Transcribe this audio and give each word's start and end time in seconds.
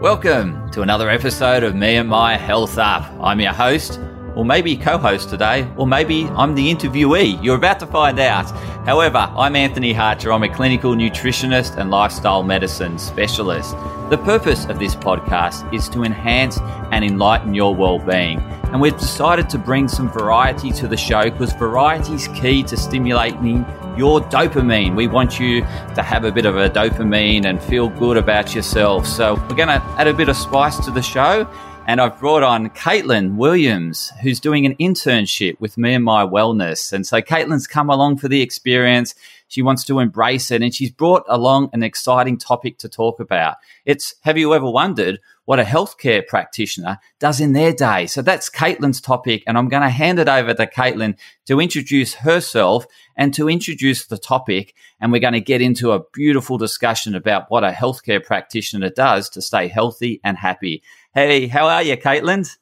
Welcome 0.00 0.70
to 0.70 0.82
another 0.82 1.10
episode 1.10 1.62
of 1.62 1.74
Me 1.74 1.96
and 1.96 2.08
My 2.08 2.36
Health 2.36 2.78
Up. 2.78 3.10
I'm 3.20 3.40
your 3.40 3.52
host, 3.52 4.00
or 4.34 4.44
maybe 4.44 4.76
co 4.76 4.96
host 4.96 5.28
today, 5.28 5.68
or 5.76 5.86
maybe 5.86 6.26
I'm 6.26 6.54
the 6.54 6.72
interviewee. 6.72 7.42
You're 7.42 7.56
about 7.56 7.80
to 7.80 7.86
find 7.86 8.18
out. 8.18 8.50
However, 8.86 9.18
I'm 9.18 9.56
Anthony 9.56 9.92
Hartcher. 9.92 10.32
I'm 10.34 10.44
a 10.44 10.54
clinical 10.54 10.94
nutritionist 10.94 11.76
and 11.76 11.90
lifestyle 11.90 12.42
medicine 12.42 12.98
specialist. 12.98 13.72
The 14.10 14.18
purpose 14.18 14.64
of 14.66 14.78
this 14.78 14.94
podcast 14.94 15.74
is 15.74 15.88
to 15.90 16.04
enhance 16.04 16.58
and 16.92 17.04
enlighten 17.04 17.52
your 17.52 17.74
well 17.74 17.98
being. 17.98 18.38
And 18.70 18.80
we've 18.80 18.98
decided 18.98 19.48
to 19.50 19.58
bring 19.58 19.88
some 19.88 20.10
variety 20.10 20.70
to 20.72 20.86
the 20.86 20.96
show 20.96 21.30
because 21.30 21.52
variety 21.54 22.14
is 22.14 22.28
key 22.28 22.62
to 22.64 22.76
stimulating 22.76 23.64
your 23.98 24.20
dopamine. 24.20 24.94
We 24.94 25.08
want 25.08 25.40
you 25.40 25.62
to 25.96 26.02
have 26.02 26.24
a 26.24 26.30
bit 26.30 26.46
of 26.46 26.56
a 26.56 26.70
dopamine 26.70 27.44
and 27.44 27.60
feel 27.60 27.88
good 27.88 28.16
about 28.16 28.54
yourself. 28.54 29.08
So 29.08 29.34
we're 29.34 29.56
going 29.56 29.68
to 29.68 29.82
add 29.98 30.06
a 30.06 30.14
bit 30.14 30.28
of 30.28 30.36
spice 30.36 30.78
to 30.84 30.92
the 30.92 31.02
show. 31.02 31.50
And 31.88 32.00
I've 32.00 32.18
brought 32.20 32.44
on 32.44 32.68
Caitlin 32.70 33.36
Williams, 33.36 34.12
who's 34.22 34.38
doing 34.38 34.66
an 34.66 34.76
internship 34.76 35.58
with 35.58 35.76
me 35.76 35.94
and 35.94 36.04
my 36.04 36.24
wellness. 36.24 36.92
And 36.92 37.04
so 37.04 37.20
Caitlin's 37.20 37.66
come 37.66 37.90
along 37.90 38.18
for 38.18 38.28
the 38.28 38.40
experience. 38.40 39.16
She 39.48 39.62
wants 39.62 39.84
to 39.86 39.98
embrace 39.98 40.50
it 40.52 40.62
and 40.62 40.72
she's 40.72 40.92
brought 40.92 41.24
along 41.28 41.70
an 41.72 41.82
exciting 41.82 42.38
topic 42.38 42.78
to 42.78 42.88
talk 42.88 43.18
about. 43.18 43.56
It's 43.84 44.14
have 44.20 44.38
you 44.38 44.54
ever 44.54 44.70
wondered 44.70 45.18
what 45.48 45.58
a 45.58 45.64
healthcare 45.64 46.26
practitioner 46.26 46.98
does 47.18 47.40
in 47.40 47.54
their 47.54 47.72
day? 47.72 48.06
So 48.06 48.20
that's 48.20 48.50
Caitlin's 48.50 49.00
topic. 49.00 49.44
And 49.46 49.56
I'm 49.56 49.70
going 49.70 49.82
to 49.82 49.88
hand 49.88 50.18
it 50.18 50.28
over 50.28 50.52
to 50.52 50.66
Caitlin 50.66 51.16
to 51.46 51.58
introduce 51.58 52.16
herself 52.16 52.84
and 53.16 53.32
to 53.32 53.48
introduce 53.48 54.04
the 54.04 54.18
topic. 54.18 54.74
And 55.00 55.10
we're 55.10 55.22
going 55.22 55.32
to 55.32 55.40
get 55.40 55.62
into 55.62 55.92
a 55.92 56.02
beautiful 56.12 56.58
discussion 56.58 57.14
about 57.14 57.46
what 57.48 57.64
a 57.64 57.70
healthcare 57.70 58.22
practitioner 58.22 58.90
does 58.90 59.30
to 59.30 59.40
stay 59.40 59.68
healthy 59.68 60.20
and 60.22 60.36
happy. 60.36 60.82
Hey, 61.14 61.46
how 61.46 61.66
are 61.66 61.82
you, 61.82 61.96
Caitlin? 61.96 62.54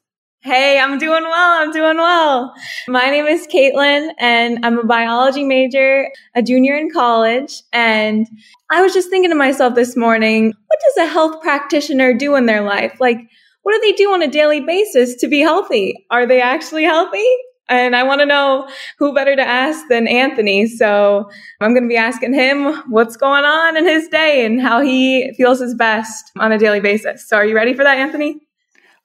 Hey, 0.47 0.79
I'm 0.79 0.97
doing 0.97 1.23
well. 1.23 1.61
I'm 1.61 1.73
doing 1.73 1.97
well. 1.97 2.53
My 2.87 3.09
name 3.09 3.25
is 3.25 3.45
Caitlin 3.47 4.11
and 4.17 4.65
I'm 4.65 4.79
a 4.79 4.85
biology 4.85 5.43
major, 5.43 6.09
a 6.35 6.41
junior 6.41 6.73
in 6.73 6.89
college. 6.89 7.63
And 7.73 8.25
I 8.71 8.81
was 8.81 8.93
just 8.93 9.09
thinking 9.09 9.29
to 9.29 9.35
myself 9.35 9.75
this 9.75 9.97
morning, 9.97 10.53
what 10.67 10.79
does 10.85 11.05
a 11.05 11.11
health 11.11 11.41
practitioner 11.41 12.13
do 12.13 12.37
in 12.37 12.45
their 12.45 12.61
life? 12.61 12.95
Like, 13.01 13.17
what 13.63 13.73
do 13.73 13.81
they 13.81 13.91
do 13.91 14.13
on 14.13 14.23
a 14.23 14.29
daily 14.29 14.61
basis 14.61 15.15
to 15.15 15.27
be 15.27 15.41
healthy? 15.41 16.05
Are 16.11 16.25
they 16.25 16.39
actually 16.39 16.85
healthy? 16.85 17.27
And 17.67 17.93
I 17.93 18.03
want 18.03 18.21
to 18.21 18.25
know 18.25 18.69
who 18.99 19.13
better 19.13 19.35
to 19.35 19.45
ask 19.45 19.85
than 19.89 20.07
Anthony. 20.07 20.65
So 20.67 21.29
I'm 21.59 21.73
going 21.73 21.83
to 21.83 21.89
be 21.89 21.97
asking 21.97 22.33
him 22.33 22.73
what's 22.87 23.17
going 23.17 23.43
on 23.43 23.75
in 23.75 23.85
his 23.85 24.07
day 24.07 24.45
and 24.45 24.61
how 24.61 24.79
he 24.79 25.33
feels 25.35 25.59
his 25.59 25.75
best 25.75 26.31
on 26.37 26.53
a 26.53 26.57
daily 26.57 26.79
basis. 26.79 27.27
So 27.27 27.35
are 27.35 27.45
you 27.45 27.53
ready 27.53 27.73
for 27.73 27.83
that, 27.83 27.97
Anthony? 27.97 28.46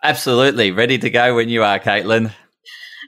Absolutely. 0.03 0.72
Ready 0.72 0.98
to 0.98 1.11
go 1.11 1.36
when 1.36 1.48
you 1.48 1.62
are, 1.62 1.78
Caitlin. 1.78 2.33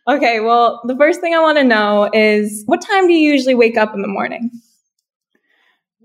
Okay, 0.07 0.41
well, 0.41 0.81
the 0.85 0.97
first 0.97 1.21
thing 1.21 1.35
I 1.35 1.41
want 1.41 1.59
to 1.59 1.65
know 1.65 2.11
is 2.13 2.63
what 2.67 2.83
time 2.83 3.07
do 3.07 3.15
you 3.15 3.33
usually 3.33 3.55
wake 3.55 3.77
up 3.77 3.95
in 3.95 4.03
the 4.03 4.09
morning? 4.09 4.51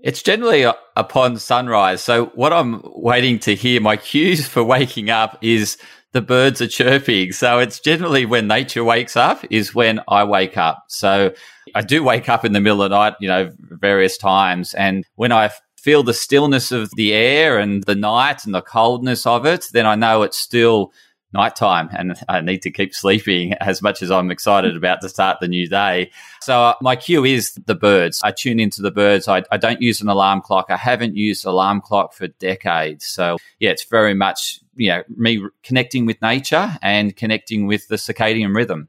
It's 0.02 0.22
generally 0.22 0.66
upon 0.96 1.36
sunrise. 1.36 2.02
So, 2.02 2.26
what 2.34 2.52
I'm 2.52 2.80
waiting 2.84 3.38
to 3.40 3.54
hear, 3.54 3.80
my 3.80 3.96
cues 3.98 4.48
for 4.48 4.64
waking 4.64 5.10
up 5.10 5.38
is 5.42 5.76
the 6.12 6.22
birds 6.22 6.62
are 6.62 6.66
chirping. 6.66 7.32
So, 7.32 7.58
it's 7.58 7.78
generally 7.78 8.24
when 8.24 8.46
nature 8.46 8.82
wakes 8.82 9.16
up, 9.16 9.44
is 9.50 9.74
when 9.74 10.00
I 10.08 10.24
wake 10.24 10.56
up. 10.56 10.84
So, 10.88 11.34
I 11.74 11.82
do 11.82 12.02
wake 12.02 12.30
up 12.30 12.44
in 12.44 12.54
the 12.54 12.60
middle 12.60 12.82
of 12.82 12.90
the 12.90 12.96
night, 12.96 13.14
you 13.20 13.28
know, 13.28 13.50
various 13.58 14.16
times. 14.16 14.72
And 14.72 15.04
when 15.16 15.30
I 15.30 15.50
feel 15.80 16.02
the 16.02 16.14
stillness 16.14 16.72
of 16.72 16.90
the 16.96 17.12
air 17.12 17.58
and 17.58 17.82
the 17.84 17.94
night 17.94 18.44
and 18.44 18.54
the 18.54 18.60
coldness 18.60 19.26
of 19.26 19.46
it, 19.46 19.68
then 19.72 19.86
I 19.86 19.94
know 19.94 20.22
it's 20.22 20.36
still 20.36 20.92
nighttime 21.32 21.88
and 21.92 22.18
I 22.28 22.40
need 22.40 22.62
to 22.62 22.70
keep 22.70 22.94
sleeping 22.94 23.52
as 23.60 23.80
much 23.80 24.02
as 24.02 24.10
I'm 24.10 24.30
excited 24.30 24.76
about 24.76 25.00
to 25.00 25.08
start 25.08 25.38
the 25.40 25.48
new 25.48 25.66
day. 25.68 26.10
So 26.42 26.60
uh, 26.60 26.74
my 26.82 26.96
cue 26.96 27.24
is 27.24 27.54
the 27.66 27.74
birds. 27.74 28.20
I 28.22 28.32
tune 28.32 28.60
into 28.60 28.82
the 28.82 28.90
birds. 28.90 29.28
I, 29.28 29.42
I 29.50 29.56
don't 29.56 29.80
use 29.80 30.00
an 30.00 30.08
alarm 30.08 30.42
clock. 30.42 30.66
I 30.68 30.76
haven't 30.76 31.16
used 31.16 31.46
alarm 31.46 31.80
clock 31.80 32.12
for 32.12 32.26
decades. 32.28 33.06
So 33.06 33.38
yeah, 33.58 33.70
it's 33.70 33.84
very 33.84 34.14
much, 34.14 34.60
you 34.74 34.90
know, 34.90 35.02
me 35.08 35.42
connecting 35.62 36.04
with 36.04 36.20
nature 36.20 36.76
and 36.82 37.16
connecting 37.16 37.66
with 37.66 37.88
the 37.88 37.96
circadian 37.96 38.54
rhythm. 38.54 38.88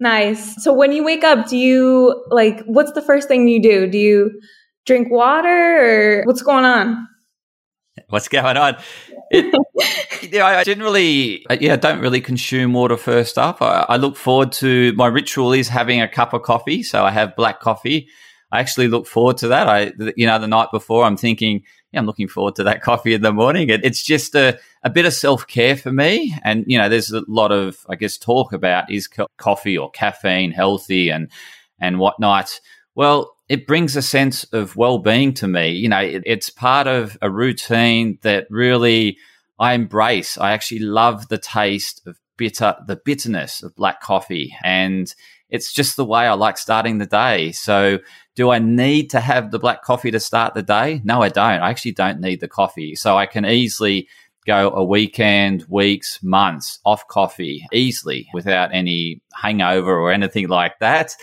Nice. 0.00 0.62
So 0.62 0.72
when 0.72 0.92
you 0.92 1.04
wake 1.04 1.24
up, 1.24 1.48
do 1.48 1.56
you 1.56 2.24
like, 2.28 2.62
what's 2.64 2.92
the 2.92 3.00
first 3.00 3.28
thing 3.28 3.48
you 3.48 3.62
do? 3.62 3.86
Do 3.86 3.96
you 3.96 4.40
drink 4.86 5.10
water 5.10 6.20
or 6.20 6.24
what's 6.24 6.42
going 6.42 6.64
on? 6.64 7.08
What's 8.08 8.28
going 8.28 8.56
on? 8.56 8.76
It, 9.30 9.54
yeah, 10.32 10.46
I 10.46 10.64
generally, 10.64 11.46
yeah, 11.60 11.76
don't 11.76 12.00
really 12.00 12.20
consume 12.20 12.72
water 12.72 12.96
first 12.96 13.38
up. 13.38 13.62
I, 13.62 13.86
I, 13.88 13.96
look 13.96 14.16
forward 14.16 14.52
to 14.52 14.92
my 14.94 15.06
ritual 15.06 15.52
is 15.52 15.68
having 15.68 16.00
a 16.00 16.08
cup 16.08 16.32
of 16.32 16.42
coffee. 16.42 16.82
So 16.82 17.04
I 17.04 17.10
have 17.10 17.36
black 17.36 17.60
coffee. 17.60 18.08
I 18.50 18.60
actually 18.60 18.88
look 18.88 19.06
forward 19.06 19.38
to 19.38 19.48
that. 19.48 19.68
I, 19.68 19.92
you 20.16 20.26
know, 20.26 20.38
the 20.38 20.48
night 20.48 20.68
before, 20.72 21.04
I'm 21.04 21.16
thinking, 21.16 21.62
yeah, 21.92 22.00
I'm 22.00 22.06
looking 22.06 22.28
forward 22.28 22.56
to 22.56 22.64
that 22.64 22.82
coffee 22.82 23.14
in 23.14 23.22
the 23.22 23.32
morning. 23.32 23.70
It, 23.70 23.84
it's 23.84 24.02
just 24.02 24.34
a, 24.34 24.58
a 24.82 24.90
bit 24.90 25.06
of 25.06 25.14
self 25.14 25.46
care 25.46 25.76
for 25.76 25.92
me. 25.92 26.36
And, 26.44 26.64
you 26.66 26.78
know, 26.78 26.88
there's 26.88 27.12
a 27.12 27.22
lot 27.28 27.52
of, 27.52 27.78
I 27.88 27.94
guess, 27.94 28.18
talk 28.18 28.52
about 28.52 28.90
is 28.90 29.08
co- 29.08 29.28
coffee 29.38 29.78
or 29.78 29.90
caffeine 29.90 30.50
healthy 30.50 31.10
and, 31.10 31.30
and 31.80 31.98
whatnot. 31.98 32.60
Well, 32.94 33.33
it 33.48 33.66
brings 33.66 33.96
a 33.96 34.02
sense 34.02 34.44
of 34.44 34.76
well-being 34.76 35.34
to 35.34 35.46
me. 35.48 35.70
You 35.70 35.88
know, 35.88 36.00
it, 36.00 36.22
it's 36.24 36.50
part 36.50 36.86
of 36.86 37.18
a 37.20 37.30
routine 37.30 38.18
that 38.22 38.46
really 38.50 39.18
I 39.58 39.74
embrace. 39.74 40.38
I 40.38 40.52
actually 40.52 40.80
love 40.80 41.28
the 41.28 41.38
taste 41.38 42.02
of 42.06 42.18
bitter, 42.36 42.74
the 42.86 43.00
bitterness 43.04 43.62
of 43.62 43.76
black 43.76 44.00
coffee, 44.00 44.54
and 44.64 45.12
it's 45.50 45.72
just 45.72 45.96
the 45.96 46.04
way 46.04 46.26
I 46.26 46.32
like 46.32 46.58
starting 46.58 46.98
the 46.98 47.06
day. 47.06 47.52
So, 47.52 47.98
do 48.34 48.50
I 48.50 48.58
need 48.58 49.10
to 49.10 49.20
have 49.20 49.50
the 49.50 49.60
black 49.60 49.82
coffee 49.82 50.10
to 50.10 50.18
start 50.18 50.54
the 50.54 50.62
day? 50.62 51.00
No, 51.04 51.22
I 51.22 51.28
don't. 51.28 51.62
I 51.62 51.70
actually 51.70 51.92
don't 51.92 52.20
need 52.20 52.40
the 52.40 52.48
coffee, 52.48 52.96
so 52.96 53.16
I 53.16 53.26
can 53.26 53.46
easily 53.46 54.08
go 54.46 54.70
a 54.70 54.84
weekend, 54.84 55.64
weeks, 55.68 56.18
months 56.22 56.78
off 56.84 57.06
coffee 57.08 57.64
easily 57.72 58.28
without 58.34 58.70
any 58.74 59.22
hangover 59.34 59.94
or 59.96 60.12
anything 60.12 60.48
like 60.48 60.78
that. 60.80 61.14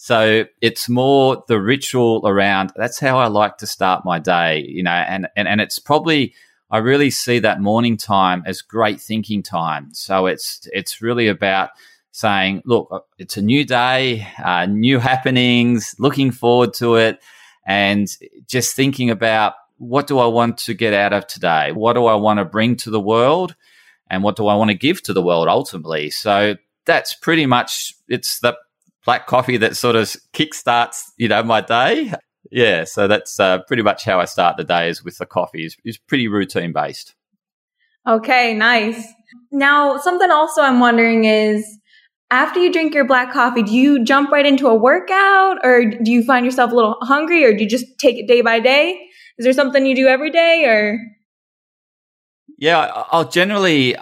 So 0.00 0.44
it's 0.60 0.88
more 0.88 1.42
the 1.48 1.60
ritual 1.60 2.22
around 2.24 2.72
that's 2.76 3.00
how 3.00 3.18
I 3.18 3.26
like 3.26 3.58
to 3.58 3.66
start 3.66 4.04
my 4.04 4.20
day, 4.20 4.64
you 4.64 4.84
know, 4.84 4.92
and, 4.92 5.26
and, 5.34 5.48
and 5.48 5.60
it's 5.60 5.80
probably 5.80 6.34
I 6.70 6.78
really 6.78 7.10
see 7.10 7.40
that 7.40 7.60
morning 7.60 7.96
time 7.96 8.44
as 8.46 8.62
great 8.62 9.00
thinking 9.00 9.42
time. 9.42 9.92
So 9.92 10.26
it's 10.26 10.68
it's 10.72 11.02
really 11.02 11.26
about 11.26 11.70
saying, 12.12 12.62
look, 12.64 12.86
uh, 12.92 13.00
it's 13.18 13.36
a 13.38 13.42
new 13.42 13.64
day, 13.64 14.24
uh, 14.42 14.66
new 14.66 14.98
happenings, 15.10 15.96
looking 15.98 16.30
forward 16.30 16.74
to 16.74 16.94
it, 16.94 17.20
and 17.66 18.06
just 18.46 18.76
thinking 18.76 19.10
about 19.10 19.54
what 19.78 20.06
do 20.06 20.20
I 20.20 20.26
want 20.26 20.58
to 20.58 20.74
get 20.74 20.94
out 20.94 21.12
of 21.12 21.26
today? 21.26 21.72
What 21.72 21.94
do 21.94 22.06
I 22.06 22.14
want 22.14 22.38
to 22.38 22.44
bring 22.44 22.76
to 22.76 22.90
the 22.90 23.00
world? 23.00 23.56
And 24.08 24.22
what 24.22 24.36
do 24.36 24.46
I 24.46 24.54
want 24.54 24.70
to 24.70 24.76
give 24.76 25.02
to 25.02 25.12
the 25.12 25.22
world 25.22 25.48
ultimately? 25.48 26.10
So 26.10 26.54
that's 26.84 27.14
pretty 27.14 27.46
much 27.46 27.94
it's 28.08 28.38
the 28.38 28.56
black 29.04 29.26
coffee 29.26 29.56
that 29.58 29.76
sort 29.76 29.96
of 29.96 30.08
kickstarts, 30.32 31.02
you 31.16 31.28
know, 31.28 31.42
my 31.42 31.60
day. 31.60 32.12
Yeah, 32.50 32.84
so 32.84 33.08
that's 33.08 33.38
uh, 33.38 33.62
pretty 33.62 33.82
much 33.82 34.04
how 34.04 34.20
I 34.20 34.24
start 34.24 34.56
the 34.56 34.64
day 34.64 34.88
is 34.88 35.04
with 35.04 35.18
the 35.18 35.26
coffee. 35.26 35.66
is, 35.66 35.76
is 35.84 35.98
pretty 35.98 36.28
routine 36.28 36.72
based. 36.72 37.14
Okay, 38.06 38.54
nice. 38.54 39.06
Now, 39.52 39.98
something 39.98 40.30
also 40.30 40.62
I'm 40.62 40.80
wondering 40.80 41.24
is 41.24 41.78
after 42.30 42.60
you 42.60 42.72
drink 42.72 42.94
your 42.94 43.04
black 43.06 43.32
coffee, 43.32 43.62
do 43.62 43.72
you 43.72 44.04
jump 44.04 44.30
right 44.30 44.46
into 44.46 44.66
a 44.68 44.74
workout 44.74 45.58
or 45.64 45.84
do 45.84 46.10
you 46.10 46.22
find 46.24 46.44
yourself 46.44 46.72
a 46.72 46.74
little 46.74 46.96
hungry 47.02 47.44
or 47.44 47.52
do 47.54 47.64
you 47.64 47.68
just 47.68 47.86
take 47.98 48.16
it 48.16 48.26
day 48.26 48.40
by 48.40 48.60
day? 48.60 48.98
Is 49.38 49.44
there 49.44 49.52
something 49.52 49.84
you 49.84 49.94
do 49.94 50.06
every 50.06 50.30
day 50.30 50.64
or? 50.64 50.98
Yeah, 52.58 53.04
I'll 53.10 53.28
generally 53.28 53.94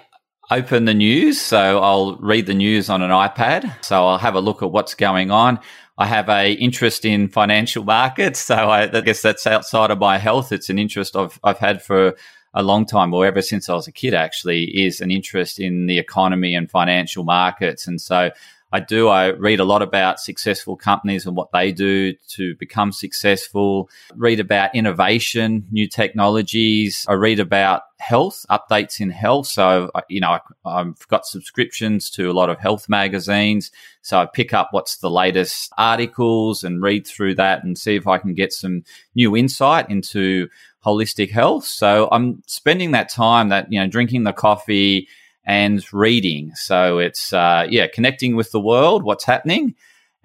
open 0.50 0.84
the 0.84 0.94
news. 0.94 1.40
So 1.40 1.80
I'll 1.80 2.16
read 2.16 2.46
the 2.46 2.54
news 2.54 2.88
on 2.88 3.02
an 3.02 3.10
iPad. 3.10 3.84
So 3.84 4.06
I'll 4.06 4.18
have 4.18 4.34
a 4.34 4.40
look 4.40 4.62
at 4.62 4.70
what's 4.70 4.94
going 4.94 5.30
on. 5.30 5.58
I 5.98 6.06
have 6.06 6.28
a 6.28 6.52
interest 6.52 7.04
in 7.04 7.28
financial 7.28 7.84
markets. 7.84 8.40
So 8.40 8.54
I, 8.54 8.82
I 8.82 9.00
guess 9.00 9.22
that's 9.22 9.46
outside 9.46 9.90
of 9.90 9.98
my 9.98 10.18
health. 10.18 10.52
It's 10.52 10.68
an 10.68 10.78
interest 10.78 11.16
I've, 11.16 11.40
I've 11.42 11.58
had 11.58 11.82
for 11.82 12.14
a 12.54 12.62
long 12.62 12.86
time 12.86 13.12
or 13.12 13.26
ever 13.26 13.42
since 13.42 13.68
I 13.68 13.74
was 13.74 13.86
a 13.86 13.92
kid 13.92 14.14
actually 14.14 14.64
is 14.64 15.00
an 15.00 15.10
interest 15.10 15.58
in 15.58 15.86
the 15.86 15.98
economy 15.98 16.54
and 16.54 16.70
financial 16.70 17.24
markets. 17.24 17.86
And 17.86 18.00
so 18.00 18.30
I 18.76 18.80
do. 18.80 19.08
I 19.08 19.28
read 19.30 19.58
a 19.58 19.64
lot 19.64 19.80
about 19.80 20.20
successful 20.20 20.76
companies 20.76 21.24
and 21.24 21.34
what 21.34 21.50
they 21.50 21.72
do 21.72 22.12
to 22.28 22.54
become 22.56 22.92
successful. 22.92 23.88
Read 24.14 24.38
about 24.38 24.74
innovation, 24.74 25.66
new 25.70 25.88
technologies. 25.88 27.06
I 27.08 27.14
read 27.14 27.40
about 27.40 27.84
health 27.98 28.44
updates 28.50 29.00
in 29.00 29.08
health. 29.08 29.46
So, 29.46 29.90
you 30.10 30.20
know, 30.20 30.38
I, 30.66 30.78
have 30.78 31.08
got 31.08 31.24
subscriptions 31.24 32.10
to 32.10 32.30
a 32.30 32.34
lot 32.34 32.50
of 32.50 32.58
health 32.58 32.86
magazines. 32.86 33.70
So 34.02 34.18
I 34.18 34.26
pick 34.26 34.52
up 34.52 34.68
what's 34.72 34.98
the 34.98 35.08
latest 35.08 35.72
articles 35.78 36.62
and 36.62 36.82
read 36.82 37.06
through 37.06 37.36
that 37.36 37.64
and 37.64 37.78
see 37.78 37.96
if 37.96 38.06
I 38.06 38.18
can 38.18 38.34
get 38.34 38.52
some 38.52 38.84
new 39.14 39.34
insight 39.34 39.88
into 39.88 40.50
holistic 40.84 41.30
health. 41.30 41.64
So 41.64 42.10
I'm 42.12 42.42
spending 42.46 42.90
that 42.90 43.08
time 43.08 43.48
that, 43.48 43.72
you 43.72 43.80
know, 43.80 43.86
drinking 43.86 44.24
the 44.24 44.34
coffee 44.34 45.08
and 45.46 45.84
reading. 45.92 46.52
So 46.54 46.98
it's, 46.98 47.32
uh, 47.32 47.66
yeah, 47.70 47.86
connecting 47.86 48.36
with 48.36 48.50
the 48.50 48.60
world, 48.60 49.04
what's 49.04 49.24
happening 49.24 49.74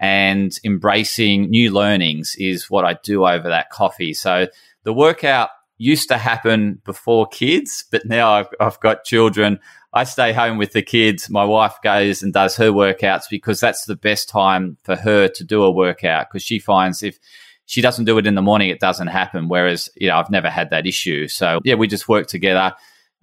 and 0.00 0.52
embracing 0.64 1.48
new 1.48 1.72
learnings 1.72 2.34
is 2.36 2.68
what 2.68 2.84
I 2.84 2.98
do 3.04 3.24
over 3.24 3.48
that 3.48 3.70
coffee. 3.70 4.12
So 4.12 4.48
the 4.82 4.92
workout 4.92 5.50
used 5.78 6.08
to 6.08 6.18
happen 6.18 6.82
before 6.84 7.26
kids, 7.28 7.84
but 7.90 8.04
now 8.04 8.32
I've, 8.32 8.48
I've 8.60 8.80
got 8.80 9.04
children. 9.04 9.60
I 9.92 10.04
stay 10.04 10.32
home 10.32 10.58
with 10.58 10.72
the 10.72 10.82
kids. 10.82 11.30
My 11.30 11.44
wife 11.44 11.76
goes 11.84 12.22
and 12.22 12.32
does 12.32 12.56
her 12.56 12.70
workouts 12.70 13.24
because 13.30 13.60
that's 13.60 13.84
the 13.84 13.96
best 13.96 14.28
time 14.28 14.76
for 14.82 14.96
her 14.96 15.28
to 15.28 15.44
do 15.44 15.62
a 15.62 15.70
workout 15.70 16.28
because 16.28 16.42
she 16.42 16.58
finds 16.58 17.02
if 17.02 17.18
she 17.66 17.80
doesn't 17.80 18.06
do 18.06 18.18
it 18.18 18.26
in 18.26 18.34
the 18.34 18.42
morning, 18.42 18.70
it 18.70 18.80
doesn't 18.80 19.06
happen. 19.06 19.48
Whereas, 19.48 19.88
you 19.94 20.08
know, 20.08 20.16
I've 20.16 20.30
never 20.30 20.50
had 20.50 20.70
that 20.70 20.86
issue. 20.86 21.28
So, 21.28 21.60
yeah, 21.64 21.74
we 21.74 21.86
just 21.86 22.08
work 22.08 22.26
together. 22.26 22.74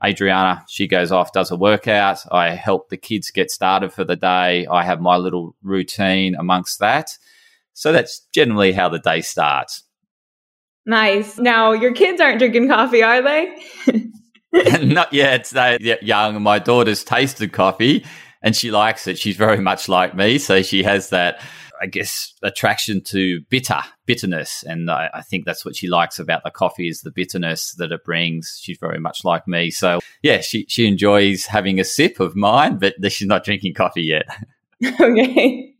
Adriana, 0.03 0.63
she 0.67 0.87
goes 0.87 1.11
off, 1.11 1.33
does 1.33 1.51
a 1.51 1.55
workout. 1.55 2.19
I 2.31 2.51
help 2.51 2.89
the 2.89 2.97
kids 2.97 3.31
get 3.31 3.51
started 3.51 3.91
for 3.91 4.03
the 4.03 4.15
day. 4.15 4.65
I 4.67 4.83
have 4.83 5.01
my 5.01 5.17
little 5.17 5.55
routine 5.61 6.35
amongst 6.35 6.79
that. 6.79 7.17
So 7.73 7.91
that's 7.91 8.21
generally 8.33 8.71
how 8.71 8.89
the 8.89 8.99
day 8.99 9.21
starts. 9.21 9.83
Nice. 10.85 11.37
Now, 11.37 11.71
your 11.71 11.93
kids 11.93 12.19
aren't 12.21 12.39
drinking 12.39 12.69
coffee, 12.69 13.03
are 13.03 13.21
they? 13.21 13.55
Not 14.81 15.13
yet. 15.13 15.45
They're 15.45 15.77
young. 16.01 16.41
My 16.41 16.59
daughter's 16.59 17.03
tasted 17.03 17.53
coffee 17.53 18.05
and 18.41 18.55
she 18.55 18.71
likes 18.71 19.07
it. 19.07 19.17
She's 19.17 19.35
very 19.35 19.59
much 19.59 19.89
like 19.89 20.15
me. 20.15 20.37
So 20.37 20.61
she 20.61 20.83
has 20.83 21.09
that, 21.09 21.41
I 21.81 21.87
guess, 21.87 22.33
attraction 22.43 23.01
to 23.05 23.41
bitter, 23.49 23.81
bitterness. 24.05 24.63
And 24.63 24.89
I, 24.89 25.09
I, 25.13 25.21
think 25.21 25.45
that's 25.45 25.63
what 25.63 25.75
she 25.75 25.87
likes 25.87 26.19
about 26.19 26.43
the 26.43 26.51
coffee 26.51 26.89
is 26.89 27.01
the 27.01 27.11
bitterness 27.11 27.73
that 27.73 27.91
it 27.91 28.03
brings. 28.03 28.59
She's 28.61 28.77
very 28.77 28.99
much 28.99 29.23
like 29.23 29.47
me. 29.47 29.71
So 29.71 29.99
yeah, 30.21 30.41
she, 30.41 30.65
she 30.67 30.87
enjoys 30.87 31.45
having 31.45 31.79
a 31.79 31.83
sip 31.83 32.19
of 32.19 32.35
mine, 32.35 32.77
but 32.77 32.95
she's 33.11 33.27
not 33.27 33.43
drinking 33.43 33.73
coffee 33.75 34.03
yet. 34.03 34.25
okay. 34.99 35.73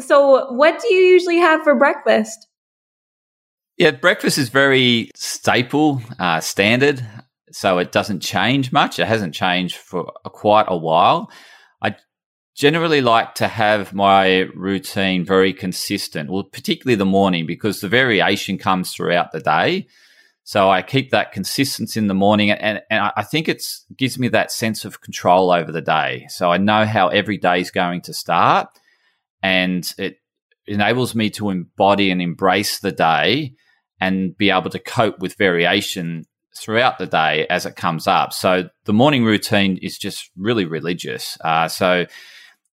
So 0.00 0.52
what 0.52 0.80
do 0.80 0.92
you 0.92 1.00
usually 1.00 1.38
have 1.38 1.62
for 1.62 1.74
breakfast? 1.74 2.48
Yeah, 3.76 3.90
breakfast 3.90 4.38
is 4.38 4.50
very 4.50 5.10
staple, 5.16 6.00
uh, 6.18 6.40
standard, 6.40 7.04
so 7.50 7.78
it 7.78 7.92
doesn't 7.92 8.20
change 8.20 8.72
much. 8.72 8.98
It 8.98 9.06
hasn't 9.06 9.34
changed 9.34 9.76
for 9.76 10.04
quite 10.24 10.66
a 10.68 10.76
while. 10.76 11.30
I 11.82 11.96
generally 12.54 13.00
like 13.00 13.34
to 13.34 13.48
have 13.48 13.92
my 13.92 14.40
routine 14.54 15.24
very 15.24 15.52
consistent, 15.52 16.30
well, 16.30 16.44
particularly 16.44 16.94
the 16.94 17.04
morning, 17.04 17.46
because 17.46 17.80
the 17.80 17.88
variation 17.88 18.58
comes 18.58 18.92
throughout 18.92 19.32
the 19.32 19.40
day. 19.40 19.86
So 20.44 20.70
I 20.70 20.82
keep 20.82 21.10
that 21.10 21.32
consistency 21.32 21.98
in 21.98 22.06
the 22.06 22.14
morning, 22.14 22.50
and, 22.50 22.82
and 22.90 23.12
I 23.16 23.22
think 23.22 23.48
it 23.48 23.64
gives 23.96 24.18
me 24.18 24.28
that 24.28 24.52
sense 24.52 24.84
of 24.84 25.00
control 25.00 25.50
over 25.50 25.72
the 25.72 25.80
day. 25.80 26.26
So 26.28 26.52
I 26.52 26.58
know 26.58 26.84
how 26.84 27.08
every 27.08 27.38
day 27.38 27.60
is 27.60 27.70
going 27.70 28.02
to 28.02 28.12
start, 28.14 28.68
and 29.42 29.90
it 29.98 30.18
enables 30.66 31.14
me 31.14 31.30
to 31.30 31.50
embody 31.50 32.10
and 32.10 32.20
embrace 32.20 32.78
the 32.78 32.92
day 32.92 33.54
and 34.00 34.36
be 34.36 34.50
able 34.50 34.70
to 34.70 34.78
cope 34.78 35.18
with 35.18 35.34
variation 35.36 36.24
throughout 36.56 36.98
the 36.98 37.06
day 37.06 37.46
as 37.48 37.66
it 37.66 37.74
comes 37.74 38.06
up. 38.06 38.32
So 38.32 38.68
the 38.84 38.92
morning 38.92 39.24
routine 39.24 39.78
is 39.78 39.98
just 39.98 40.30
really 40.36 40.66
religious. 40.66 41.38
Uh, 41.40 41.68
so 41.68 42.06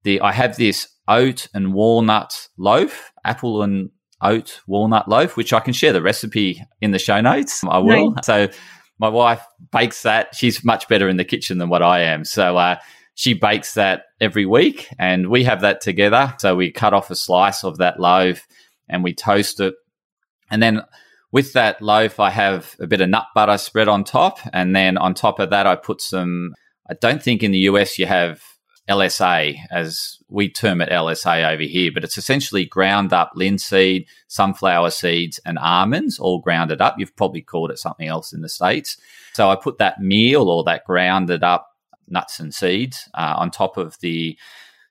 the 0.07 0.21
I 0.21 0.31
have 0.31 0.55
this 0.55 0.87
oat 1.07 1.47
and 1.53 1.73
walnut 1.73 2.47
loaf, 2.57 3.11
apple 3.25 3.61
and 3.61 3.89
oat 4.21 4.61
walnut 4.65 5.07
loaf, 5.07 5.37
which 5.37 5.53
I 5.53 5.59
can 5.59 5.73
share 5.73 5.93
the 5.93 6.01
recipe 6.01 6.63
in 6.81 6.91
the 6.91 6.99
show 6.99 7.19
notes. 7.21 7.63
I 7.63 7.77
will. 7.79 8.11
Nice. 8.11 8.25
So 8.25 8.47
my 8.99 9.09
wife 9.09 9.45
bakes 9.71 10.03
that. 10.03 10.33
She's 10.33 10.63
much 10.63 10.87
better 10.87 11.09
in 11.09 11.17
the 11.17 11.25
kitchen 11.25 11.57
than 11.57 11.69
what 11.69 11.83
I 11.83 12.01
am. 12.01 12.23
So 12.23 12.57
uh, 12.57 12.77
she 13.15 13.33
bakes 13.33 13.73
that 13.73 14.03
every 14.21 14.45
week, 14.45 14.87
and 14.97 15.29
we 15.29 15.43
have 15.43 15.61
that 15.61 15.81
together. 15.81 16.33
So 16.39 16.55
we 16.55 16.71
cut 16.71 16.93
off 16.93 17.11
a 17.11 17.15
slice 17.15 17.63
of 17.63 17.77
that 17.77 17.99
loaf 17.99 18.47
and 18.89 19.03
we 19.03 19.13
toast 19.13 19.59
it, 19.59 19.75
and 20.49 20.63
then 20.63 20.81
with 21.31 21.51
that 21.53 21.81
loaf, 21.81 22.19
I 22.21 22.29
have 22.29 22.75
a 22.79 22.87
bit 22.87 23.01
of 23.01 23.09
nut 23.09 23.27
butter 23.35 23.57
spread 23.57 23.89
on 23.89 24.05
top. 24.05 24.39
And 24.53 24.73
then 24.73 24.97
on 24.97 25.13
top 25.13 25.39
of 25.39 25.49
that, 25.49 25.67
I 25.67 25.75
put 25.75 26.01
some, 26.01 26.53
I 26.89 26.93
don't 26.93 27.21
think 27.21 27.43
in 27.43 27.51
the 27.51 27.59
US 27.59 27.99
you 27.99 28.05
have 28.05 28.41
LSA, 28.89 29.57
as 29.69 30.19
we 30.29 30.49
term 30.49 30.81
it 30.81 30.89
LSA 30.89 31.51
over 31.51 31.63
here, 31.63 31.91
but 31.93 32.03
it's 32.03 32.17
essentially 32.17 32.65
ground 32.65 33.11
up 33.11 33.31
linseed, 33.35 34.07
sunflower 34.27 34.91
seeds, 34.91 35.39
and 35.45 35.59
almonds 35.59 36.19
all 36.19 36.39
grounded 36.39 36.81
up. 36.81 36.95
You've 36.97 37.15
probably 37.15 37.41
called 37.41 37.71
it 37.71 37.79
something 37.79 38.07
else 38.07 38.31
in 38.31 38.41
the 38.41 38.49
States. 38.49 38.97
So 39.33 39.49
I 39.49 39.55
put 39.55 39.77
that 39.79 39.99
meal 40.01 40.49
or 40.49 40.63
that 40.63 40.85
grounded 40.85 41.43
up 41.43 41.69
nuts 42.07 42.39
and 42.39 42.53
seeds 42.53 43.09
uh, 43.13 43.35
on 43.37 43.51
top 43.51 43.77
of 43.77 43.99
the 43.99 44.37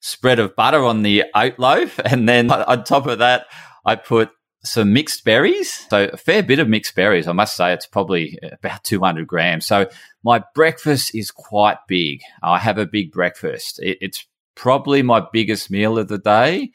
spread 0.01 0.39
of 0.39 0.55
butter 0.55 0.85
on 0.85 1.03
the 1.03 1.25
oat 1.35 1.59
loaf. 1.59 1.99
And 2.05 2.29
then 2.29 2.51
on 2.51 2.85
top 2.85 3.07
of 3.07 3.19
that, 3.19 3.47
I 3.85 3.97
put 3.97 4.31
some 4.67 4.93
mixed 4.93 5.25
berries. 5.25 5.87
So 5.89 6.11
a 6.13 6.17
fair 6.17 6.43
bit 6.43 6.59
of 6.59 6.69
mixed 6.69 6.95
berries. 6.95 7.27
I 7.27 7.33
must 7.33 7.57
say 7.57 7.73
it's 7.73 7.87
probably 7.87 8.39
about 8.53 8.85
200 8.85 9.27
grams. 9.27 9.67
So 9.67 9.89
my 10.25 10.43
breakfast 10.55 11.15
is 11.15 11.31
quite 11.31 11.79
big. 11.87 12.23
I 12.43 12.59
have 12.59 12.79
a 12.79 12.87
big 12.87 13.13
breakfast. 13.13 13.79
It, 13.83 13.99
it's 14.01 14.27
probably 14.55 15.03
my 15.03 15.25
biggest 15.33 15.71
meal 15.71 15.99
of 15.99 16.09
the 16.09 16.19
day. 16.19 16.73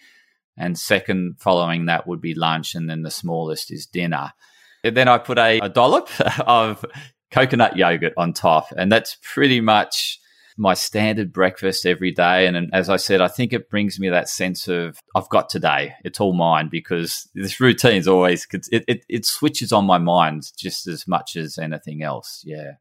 And 0.57 0.77
second 0.77 1.35
following 1.39 1.85
that 1.85 2.07
would 2.07 2.21
be 2.21 2.33
lunch. 2.33 2.75
And 2.75 2.89
then 2.89 3.01
the 3.01 3.11
smallest 3.11 3.71
is 3.71 3.85
dinner. 3.85 4.31
And 4.83 4.95
then 4.95 5.07
I 5.07 5.17
put 5.17 5.37
a, 5.37 5.59
a 5.59 5.69
dollop 5.69 6.09
of 6.39 6.85
coconut 7.29 7.75
yogurt 7.75 8.13
on 8.15 8.33
top. 8.33 8.67
And 8.75 8.91
that's 8.91 9.17
pretty 9.21 9.59
much 9.59 10.20
my 10.57 10.73
standard 10.73 11.31
breakfast 11.31 11.85
every 11.85 12.11
day. 12.11 12.47
And, 12.47 12.55
and, 12.55 12.73
as 12.73 12.89
I 12.89 12.97
said, 12.97 13.21
I 13.21 13.27
think 13.27 13.53
it 13.53 13.69
brings 13.69 13.99
me 13.99 14.09
that 14.09 14.29
sense 14.29 14.67
of 14.67 14.99
I've 15.15 15.29
got 15.29 15.49
today. 15.49 15.93
It's 16.03 16.19
all 16.19 16.33
mine 16.33 16.69
because 16.69 17.29
this 17.33 17.59
routine 17.59 17.97
is 17.97 18.07
always 18.07 18.47
it, 18.51 18.83
it, 18.87 19.05
it 19.09 19.25
switches 19.25 19.71
on 19.71 19.85
my 19.85 19.97
mind 19.97 20.51
just 20.57 20.87
as 20.87 21.07
much 21.07 21.35
as 21.35 21.57
anything 21.57 22.03
else. 22.03 22.41
Yeah. 22.45 22.73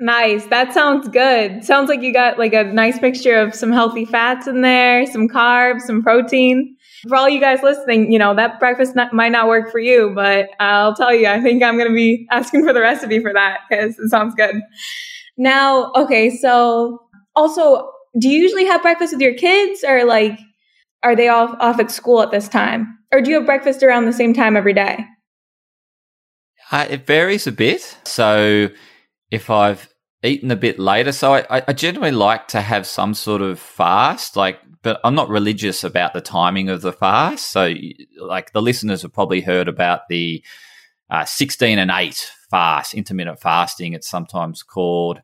Nice. 0.00 0.46
That 0.46 0.72
sounds 0.72 1.08
good. 1.08 1.64
Sounds 1.64 1.88
like 1.88 2.02
you 2.02 2.12
got 2.12 2.38
like 2.38 2.52
a 2.52 2.62
nice 2.62 3.00
mixture 3.02 3.36
of 3.36 3.52
some 3.52 3.72
healthy 3.72 4.04
fats 4.04 4.46
in 4.46 4.62
there, 4.62 5.04
some 5.06 5.28
carbs, 5.28 5.82
some 5.82 6.02
protein. 6.02 6.76
For 7.08 7.16
all 7.16 7.28
you 7.28 7.40
guys 7.40 7.62
listening, 7.62 8.12
you 8.12 8.18
know, 8.18 8.34
that 8.34 8.60
breakfast 8.60 8.94
not, 8.94 9.12
might 9.12 9.32
not 9.32 9.48
work 9.48 9.72
for 9.72 9.80
you, 9.80 10.12
but 10.14 10.50
I'll 10.60 10.94
tell 10.94 11.12
you, 11.12 11.26
I 11.26 11.40
think 11.40 11.64
I'm 11.64 11.76
going 11.76 11.88
to 11.88 11.94
be 11.94 12.26
asking 12.30 12.64
for 12.64 12.72
the 12.72 12.80
recipe 12.80 13.20
for 13.20 13.32
that 13.32 13.60
because 13.68 13.98
it 13.98 14.08
sounds 14.08 14.34
good. 14.36 14.60
Now, 15.36 15.92
okay, 15.94 16.36
so 16.36 17.07
also, 17.38 17.90
do 18.18 18.28
you 18.28 18.42
usually 18.42 18.66
have 18.66 18.82
breakfast 18.82 19.12
with 19.12 19.22
your 19.22 19.34
kids 19.34 19.84
or 19.84 20.04
like 20.04 20.38
are 21.02 21.14
they 21.14 21.28
off 21.28 21.54
off 21.60 21.78
at 21.78 21.90
school 21.90 22.20
at 22.20 22.30
this 22.30 22.48
time? 22.48 22.98
Or 23.12 23.20
do 23.22 23.30
you 23.30 23.36
have 23.36 23.46
breakfast 23.46 23.82
around 23.82 24.04
the 24.04 24.12
same 24.12 24.34
time 24.34 24.56
every 24.56 24.74
day? 24.74 25.04
Uh, 26.70 26.86
it 26.90 27.06
varies 27.06 27.46
a 27.46 27.52
bit. 27.52 27.96
So 28.04 28.68
if 29.30 29.48
I've 29.48 29.88
eaten 30.22 30.50
a 30.50 30.56
bit 30.56 30.78
later, 30.78 31.12
so 31.12 31.34
I, 31.34 31.62
I 31.66 31.72
generally 31.72 32.10
like 32.10 32.48
to 32.48 32.60
have 32.60 32.86
some 32.86 33.14
sort 33.14 33.40
of 33.40 33.58
fast, 33.58 34.36
like, 34.36 34.58
but 34.82 35.00
I'm 35.04 35.14
not 35.14 35.28
religious 35.28 35.84
about 35.84 36.12
the 36.12 36.20
timing 36.20 36.68
of 36.68 36.82
the 36.82 36.92
fast. 36.92 37.50
So, 37.50 37.72
like, 38.20 38.52
the 38.52 38.62
listeners 38.62 39.02
have 39.02 39.12
probably 39.12 39.40
heard 39.40 39.68
about 39.68 40.02
the 40.08 40.44
uh, 41.08 41.24
16 41.24 41.78
and 41.78 41.90
8 41.90 42.30
fast, 42.50 42.94
intermittent 42.94 43.40
fasting, 43.40 43.92
it's 43.92 44.08
sometimes 44.08 44.62
called. 44.62 45.20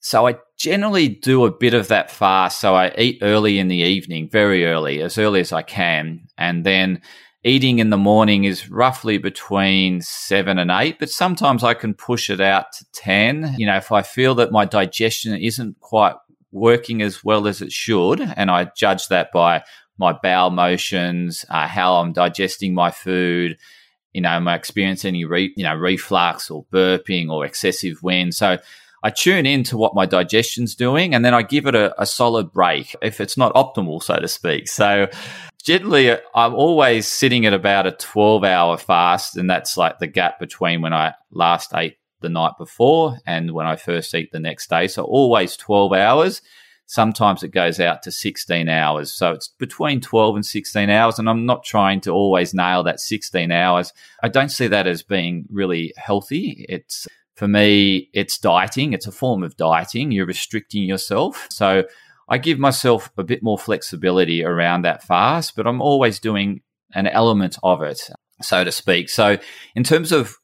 So 0.00 0.26
I 0.26 0.36
generally 0.56 1.08
do 1.08 1.44
a 1.44 1.50
bit 1.50 1.74
of 1.74 1.88
that 1.88 2.10
fast. 2.10 2.60
So 2.60 2.74
I 2.74 2.92
eat 2.96 3.18
early 3.22 3.58
in 3.58 3.68
the 3.68 3.76
evening, 3.76 4.28
very 4.28 4.66
early, 4.66 5.02
as 5.02 5.18
early 5.18 5.40
as 5.40 5.52
I 5.52 5.62
can. 5.62 6.28
And 6.38 6.64
then 6.64 7.02
eating 7.44 7.78
in 7.78 7.90
the 7.90 7.96
morning 7.96 8.44
is 8.44 8.70
roughly 8.70 9.18
between 9.18 10.00
seven 10.00 10.58
and 10.58 10.70
eight, 10.70 10.98
but 10.98 11.10
sometimes 11.10 11.62
I 11.62 11.74
can 11.74 11.94
push 11.94 12.30
it 12.30 12.40
out 12.40 12.72
to 12.72 12.84
10. 12.94 13.54
You 13.58 13.66
know, 13.66 13.76
if 13.76 13.92
I 13.92 14.02
feel 14.02 14.34
that 14.36 14.50
my 14.50 14.64
digestion 14.64 15.36
isn't 15.36 15.78
quite 15.80 16.16
working 16.50 17.02
as 17.02 17.22
well 17.22 17.46
as 17.46 17.60
it 17.60 17.70
should, 17.70 18.20
and 18.20 18.50
I 18.50 18.70
judge 18.76 19.08
that 19.08 19.30
by 19.32 19.62
my 19.98 20.12
bowel 20.12 20.50
motions, 20.50 21.44
uh, 21.48 21.68
how 21.68 21.96
I'm 21.96 22.12
digesting 22.12 22.74
my 22.74 22.90
food, 22.90 23.58
you 24.12 24.22
know, 24.22 24.30
am 24.30 24.48
I 24.48 24.54
experiencing 24.54 25.08
any, 25.08 25.24
re- 25.24 25.52
you 25.56 25.64
know, 25.64 25.74
reflux 25.74 26.50
or 26.50 26.64
burping 26.72 27.30
or 27.30 27.44
excessive 27.44 28.02
wind? 28.02 28.34
So 28.34 28.58
I 29.06 29.10
tune 29.10 29.46
into 29.46 29.76
what 29.76 29.94
my 29.94 30.04
digestion's 30.04 30.74
doing 30.74 31.14
and 31.14 31.24
then 31.24 31.32
I 31.32 31.42
give 31.42 31.66
it 31.66 31.76
a, 31.76 31.94
a 32.02 32.04
solid 32.04 32.50
break 32.50 32.96
if 33.00 33.20
it's 33.20 33.36
not 33.36 33.54
optimal, 33.54 34.02
so 34.02 34.16
to 34.16 34.26
speak. 34.26 34.66
So 34.66 35.06
generally, 35.62 36.10
I'm 36.34 36.54
always 36.56 37.06
sitting 37.06 37.46
at 37.46 37.54
about 37.54 37.86
a 37.86 37.92
12 37.92 38.42
hour 38.42 38.76
fast, 38.76 39.36
and 39.36 39.48
that's 39.48 39.76
like 39.76 40.00
the 40.00 40.08
gap 40.08 40.40
between 40.40 40.82
when 40.82 40.92
I 40.92 41.14
last 41.30 41.72
ate 41.72 41.98
the 42.20 42.28
night 42.28 42.54
before 42.58 43.18
and 43.24 43.52
when 43.52 43.64
I 43.64 43.76
first 43.76 44.12
eat 44.12 44.32
the 44.32 44.40
next 44.40 44.68
day. 44.68 44.88
So 44.88 45.04
always 45.04 45.56
12 45.56 45.92
hours. 45.92 46.42
Sometimes 46.86 47.44
it 47.44 47.52
goes 47.52 47.78
out 47.78 48.02
to 48.02 48.10
16 48.10 48.68
hours. 48.68 49.12
So 49.12 49.30
it's 49.30 49.46
between 49.46 50.00
12 50.00 50.34
and 50.34 50.44
16 50.44 50.90
hours. 50.90 51.20
And 51.20 51.30
I'm 51.30 51.46
not 51.46 51.62
trying 51.62 52.00
to 52.00 52.10
always 52.10 52.54
nail 52.54 52.82
that 52.82 52.98
16 52.98 53.52
hours. 53.52 53.92
I 54.20 54.28
don't 54.28 54.48
see 54.48 54.66
that 54.66 54.88
as 54.88 55.04
being 55.04 55.46
really 55.48 55.94
healthy. 55.96 56.66
It's 56.68 57.06
for 57.36 57.46
me, 57.46 58.08
it's 58.12 58.38
dieting. 58.38 58.92
It's 58.92 59.06
a 59.06 59.12
form 59.12 59.42
of 59.42 59.56
dieting. 59.56 60.10
You're 60.10 60.26
restricting 60.26 60.84
yourself. 60.84 61.46
So 61.50 61.84
I 62.28 62.38
give 62.38 62.58
myself 62.58 63.10
a 63.16 63.22
bit 63.22 63.42
more 63.42 63.58
flexibility 63.58 64.44
around 64.44 64.82
that 64.82 65.02
fast, 65.02 65.54
but 65.54 65.66
I'm 65.66 65.80
always 65.80 66.18
doing 66.18 66.62
an 66.94 67.06
element 67.06 67.58
of 67.62 67.82
it, 67.82 68.00
so 68.42 68.64
to 68.64 68.72
speak. 68.72 69.10
So 69.10 69.38
in 69.74 69.84
terms 69.84 70.12
of 70.12 70.36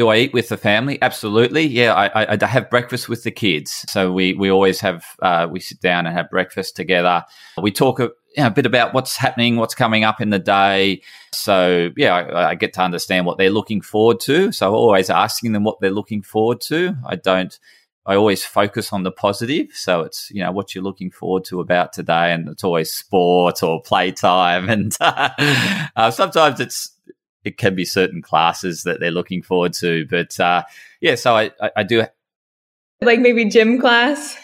do 0.00 0.08
I 0.08 0.16
eat 0.16 0.32
with 0.32 0.48
the 0.48 0.56
family? 0.56 0.96
Absolutely. 1.02 1.66
Yeah, 1.66 1.92
I, 1.92 2.22
I, 2.22 2.38
I 2.40 2.46
have 2.46 2.70
breakfast 2.70 3.10
with 3.10 3.22
the 3.22 3.30
kids. 3.30 3.84
So 3.90 4.10
we, 4.10 4.32
we 4.32 4.50
always 4.50 4.80
have, 4.80 5.04
uh, 5.20 5.46
we 5.50 5.60
sit 5.60 5.78
down 5.82 6.06
and 6.06 6.16
have 6.16 6.30
breakfast 6.30 6.74
together. 6.74 7.22
We 7.60 7.70
talk 7.70 8.00
a, 8.00 8.04
you 8.34 8.42
know, 8.42 8.46
a 8.46 8.50
bit 8.50 8.64
about 8.64 8.94
what's 8.94 9.18
happening, 9.18 9.56
what's 9.56 9.74
coming 9.74 10.04
up 10.04 10.22
in 10.22 10.30
the 10.30 10.38
day. 10.38 11.02
So, 11.34 11.90
yeah, 11.98 12.14
I, 12.14 12.48
I, 12.52 12.54
get 12.54 12.72
to 12.74 12.80
understand 12.80 13.26
what 13.26 13.36
they're 13.36 13.50
looking 13.50 13.82
forward 13.82 14.20
to. 14.20 14.52
So, 14.52 14.74
always 14.74 15.10
asking 15.10 15.52
them 15.52 15.64
what 15.64 15.80
they're 15.80 15.90
looking 15.90 16.22
forward 16.22 16.62
to. 16.62 16.96
I 17.04 17.16
don't, 17.16 17.58
I 18.06 18.14
always 18.14 18.42
focus 18.42 18.94
on 18.94 19.02
the 19.02 19.12
positive. 19.12 19.66
So, 19.74 20.00
it's, 20.00 20.30
you 20.30 20.42
know, 20.42 20.50
what 20.50 20.74
you're 20.74 20.82
looking 20.82 21.10
forward 21.10 21.44
to 21.46 21.60
about 21.60 21.92
today. 21.92 22.32
And 22.32 22.48
it's 22.48 22.64
always 22.64 22.90
sport 22.90 23.62
or 23.62 23.82
playtime. 23.82 24.70
And 24.70 24.96
uh, 24.98 26.10
sometimes 26.10 26.58
it's, 26.58 26.90
it 27.44 27.58
can 27.58 27.74
be 27.74 27.84
certain 27.84 28.22
classes 28.22 28.82
that 28.82 29.00
they're 29.00 29.10
looking 29.10 29.42
forward 29.42 29.72
to. 29.74 30.06
But 30.06 30.38
uh, 30.38 30.62
yeah, 31.00 31.14
so 31.14 31.36
I, 31.36 31.50
I, 31.60 31.70
I 31.78 31.82
do. 31.82 32.04
Like 33.00 33.20
maybe 33.20 33.46
gym 33.46 33.80
class. 33.80 34.36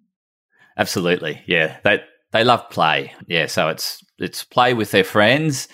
Absolutely, 0.76 1.42
yeah. 1.46 1.76
They 1.84 2.00
they 2.32 2.44
love 2.44 2.68
play. 2.70 3.12
Yeah, 3.26 3.46
so 3.46 3.68
it's 3.68 4.02
it's 4.18 4.42
play 4.42 4.74
with 4.74 4.90
their 4.90 5.04
friends 5.04 5.68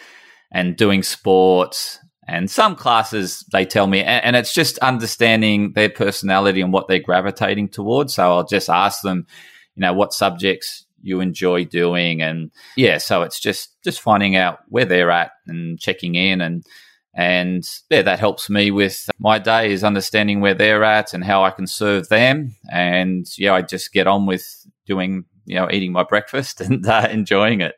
and 0.52 0.76
doing 0.76 1.02
sports. 1.02 1.98
And 2.26 2.48
some 2.48 2.76
classes 2.76 3.44
they 3.52 3.64
tell 3.64 3.88
me, 3.88 4.02
and, 4.02 4.24
and 4.24 4.36
it's 4.36 4.52
just 4.52 4.78
understanding 4.78 5.72
their 5.72 5.88
personality 5.88 6.60
and 6.60 6.72
what 6.72 6.86
they're 6.86 7.00
gravitating 7.00 7.70
towards. 7.70 8.14
So 8.14 8.24
I'll 8.24 8.46
just 8.46 8.68
ask 8.70 9.02
them, 9.02 9.26
you 9.74 9.80
know, 9.80 9.92
what 9.92 10.12
subjects 10.12 10.86
you 11.02 11.20
enjoy 11.20 11.64
doing. 11.64 12.22
And 12.22 12.50
yeah 12.76 12.98
so 12.98 13.22
it's 13.22 13.40
just 13.40 13.76
just 13.82 14.00
finding 14.00 14.36
out 14.36 14.60
where 14.68 14.84
they're 14.84 15.10
at 15.10 15.32
and 15.46 15.78
checking 15.78 16.14
in. 16.14 16.40
And 16.40 16.64
and 17.14 17.68
yeah 17.90 18.02
that 18.02 18.20
helps 18.20 18.48
me 18.48 18.70
with 18.70 19.10
my 19.18 19.38
day 19.38 19.72
is 19.72 19.82
understanding 19.82 20.40
where 20.40 20.54
they're 20.54 20.84
at 20.84 21.12
and 21.12 21.24
how 21.24 21.42
i 21.42 21.50
can 21.50 21.66
serve 21.66 22.08
them. 22.08 22.54
And 22.70 23.26
yeah 23.36 23.54
i 23.54 23.62
just 23.62 23.92
get 23.92 24.06
on 24.06 24.26
with 24.26 24.66
doing 24.86 25.24
you 25.46 25.56
know 25.56 25.68
eating 25.70 25.92
my 25.92 26.04
breakfast 26.04 26.60
and 26.60 26.86
uh, 26.86 27.08
enjoying 27.10 27.60
it 27.60 27.74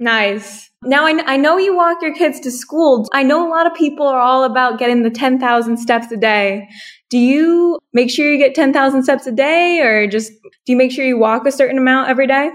Nice. 0.00 0.70
Now, 0.82 1.06
I, 1.06 1.34
I 1.34 1.36
know 1.36 1.58
you 1.58 1.76
walk 1.76 2.00
your 2.00 2.14
kids 2.14 2.40
to 2.40 2.50
school. 2.50 3.06
I 3.12 3.22
know 3.22 3.46
a 3.46 3.50
lot 3.50 3.66
of 3.66 3.74
people 3.74 4.06
are 4.06 4.18
all 4.18 4.44
about 4.44 4.78
getting 4.78 5.02
the 5.02 5.10
10,000 5.10 5.76
steps 5.76 6.10
a 6.10 6.16
day. 6.16 6.66
Do 7.10 7.18
you 7.18 7.78
make 7.92 8.10
sure 8.10 8.26
you 8.26 8.38
get 8.38 8.54
10,000 8.54 9.02
steps 9.02 9.26
a 9.26 9.32
day 9.32 9.80
or 9.80 10.06
just 10.06 10.32
do 10.32 10.72
you 10.72 10.76
make 10.76 10.90
sure 10.90 11.04
you 11.04 11.18
walk 11.18 11.46
a 11.46 11.52
certain 11.52 11.76
amount 11.76 12.08
every 12.08 12.26
day? 12.26 12.50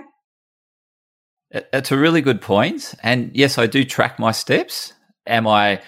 It's 1.51 1.91
a 1.91 1.97
really 1.97 2.21
good 2.21 2.41
point. 2.41 2.95
And 3.03 3.29
yes, 3.35 3.59
I 3.59 3.67
do 3.67 3.85
track 3.85 4.17
my 4.17 4.31
steps. 4.31 4.93
Am 5.27 5.47
I 5.47 5.81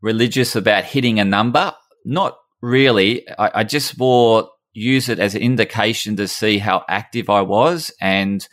religious 0.00 0.56
about 0.56 0.84
hitting 0.84 1.20
a 1.20 1.26
number? 1.26 1.74
Not 2.06 2.38
really. 2.62 3.28
I, 3.38 3.50
I 3.56 3.64
just 3.64 3.98
more 3.98 4.48
use 4.72 5.10
it 5.10 5.18
as 5.18 5.34
an 5.34 5.42
indication 5.42 6.16
to 6.16 6.26
see 6.26 6.56
how 6.56 6.84
active 6.88 7.28
I 7.28 7.42
was 7.42 7.92
and 8.00 8.48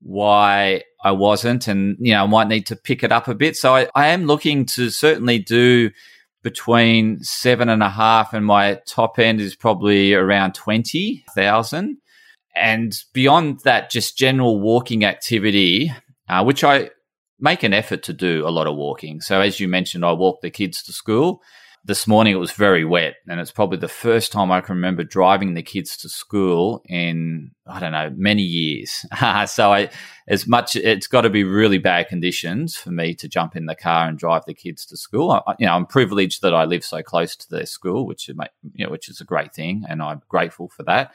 why 0.00 0.82
I 1.02 1.12
wasn't, 1.12 1.68
and 1.68 1.96
you 2.00 2.12
know, 2.12 2.24
I 2.24 2.26
might 2.26 2.48
need 2.48 2.66
to 2.66 2.76
pick 2.76 3.02
it 3.02 3.12
up 3.12 3.28
a 3.28 3.34
bit. 3.34 3.56
So 3.56 3.74
I, 3.74 3.88
I 3.94 4.08
am 4.08 4.24
looking 4.24 4.66
to 4.66 4.90
certainly 4.90 5.38
do 5.38 5.90
between 6.42 7.22
seven 7.22 7.68
and 7.68 7.82
a 7.82 7.90
half, 7.90 8.32
and 8.32 8.46
my 8.46 8.80
top 8.86 9.18
end 9.18 9.40
is 9.40 9.56
probably 9.56 10.14
around 10.14 10.54
twenty 10.54 11.24
thousand. 11.34 11.98
And 12.54 12.92
beyond 13.12 13.60
that, 13.60 13.90
just 13.90 14.18
general 14.18 14.60
walking 14.60 15.04
activity, 15.04 15.92
uh, 16.28 16.42
which 16.42 16.64
I 16.64 16.90
make 17.38 17.62
an 17.62 17.72
effort 17.72 18.02
to 18.04 18.12
do 18.12 18.46
a 18.46 18.50
lot 18.50 18.66
of 18.66 18.76
walking. 18.76 19.20
So 19.20 19.40
as 19.40 19.60
you 19.60 19.68
mentioned, 19.68 20.04
I 20.04 20.12
walk 20.12 20.40
the 20.40 20.50
kids 20.50 20.82
to 20.84 20.92
school 20.92 21.40
this 21.84 22.06
morning 22.06 22.34
it 22.34 22.38
was 22.38 22.52
very 22.52 22.84
wet 22.84 23.14
and 23.28 23.40
it's 23.40 23.50
probably 23.50 23.78
the 23.78 23.88
first 23.88 24.32
time 24.32 24.50
I 24.50 24.60
can 24.60 24.74
remember 24.74 25.04
driving 25.04 25.54
the 25.54 25.62
kids 25.62 25.96
to 25.98 26.08
school 26.08 26.82
in 26.86 27.52
I 27.66 27.80
don't 27.80 27.92
know 27.92 28.12
many 28.16 28.42
years. 28.42 29.06
so 29.46 29.72
I 29.72 29.90
as 30.26 30.46
much 30.46 30.76
it's 30.76 31.06
got 31.06 31.22
to 31.22 31.30
be 31.30 31.44
really 31.44 31.78
bad 31.78 32.08
conditions 32.08 32.76
for 32.76 32.90
me 32.90 33.14
to 33.14 33.28
jump 33.28 33.56
in 33.56 33.66
the 33.66 33.74
car 33.74 34.08
and 34.08 34.18
drive 34.18 34.44
the 34.46 34.54
kids 34.54 34.84
to 34.86 34.96
school. 34.96 35.30
I, 35.30 35.54
you 35.58 35.66
know, 35.66 35.72
I'm 35.72 35.86
privileged 35.86 36.42
that 36.42 36.54
I 36.54 36.64
live 36.64 36.84
so 36.84 37.02
close 37.02 37.36
to 37.36 37.50
their 37.50 37.66
school, 37.66 38.06
which 38.06 38.28
is 38.28 38.36
you 38.74 38.84
know 38.84 38.90
which 38.90 39.08
is 39.08 39.20
a 39.20 39.24
great 39.24 39.54
thing 39.54 39.84
and 39.88 40.02
I'm 40.02 40.22
grateful 40.28 40.68
for 40.68 40.82
that. 40.84 41.12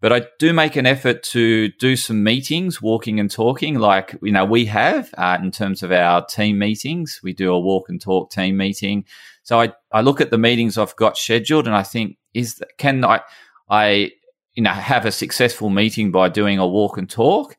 But 0.00 0.12
I 0.12 0.26
do 0.38 0.52
make 0.52 0.76
an 0.76 0.86
effort 0.86 1.22
to 1.24 1.68
do 1.78 1.96
some 1.96 2.22
meetings, 2.22 2.82
walking 2.82 3.18
and 3.18 3.30
talking, 3.30 3.78
like 3.78 4.14
you 4.22 4.32
know 4.32 4.44
we 4.44 4.66
have 4.66 5.12
uh, 5.16 5.38
in 5.42 5.50
terms 5.50 5.82
of 5.82 5.90
our 5.90 6.24
team 6.24 6.58
meetings. 6.58 7.20
We 7.22 7.32
do 7.32 7.52
a 7.52 7.58
walk 7.58 7.88
and 7.88 8.00
talk 8.00 8.30
team 8.30 8.56
meeting 8.56 9.04
so 9.46 9.60
I, 9.60 9.72
I 9.92 10.00
look 10.00 10.20
at 10.20 10.32
the 10.32 10.38
meetings 10.38 10.76
I've 10.76 10.96
got 10.96 11.16
scheduled 11.16 11.68
and 11.68 11.76
I 11.76 11.84
think, 11.84 12.16
is 12.34 12.60
can 12.78 13.04
I, 13.04 13.20
I, 13.70 14.10
you 14.54 14.64
know, 14.64 14.72
have 14.72 15.06
a 15.06 15.12
successful 15.12 15.70
meeting 15.70 16.10
by 16.10 16.28
doing 16.28 16.58
a 16.58 16.66
walk 16.66 16.98
and 16.98 17.08
talk? 17.08 17.56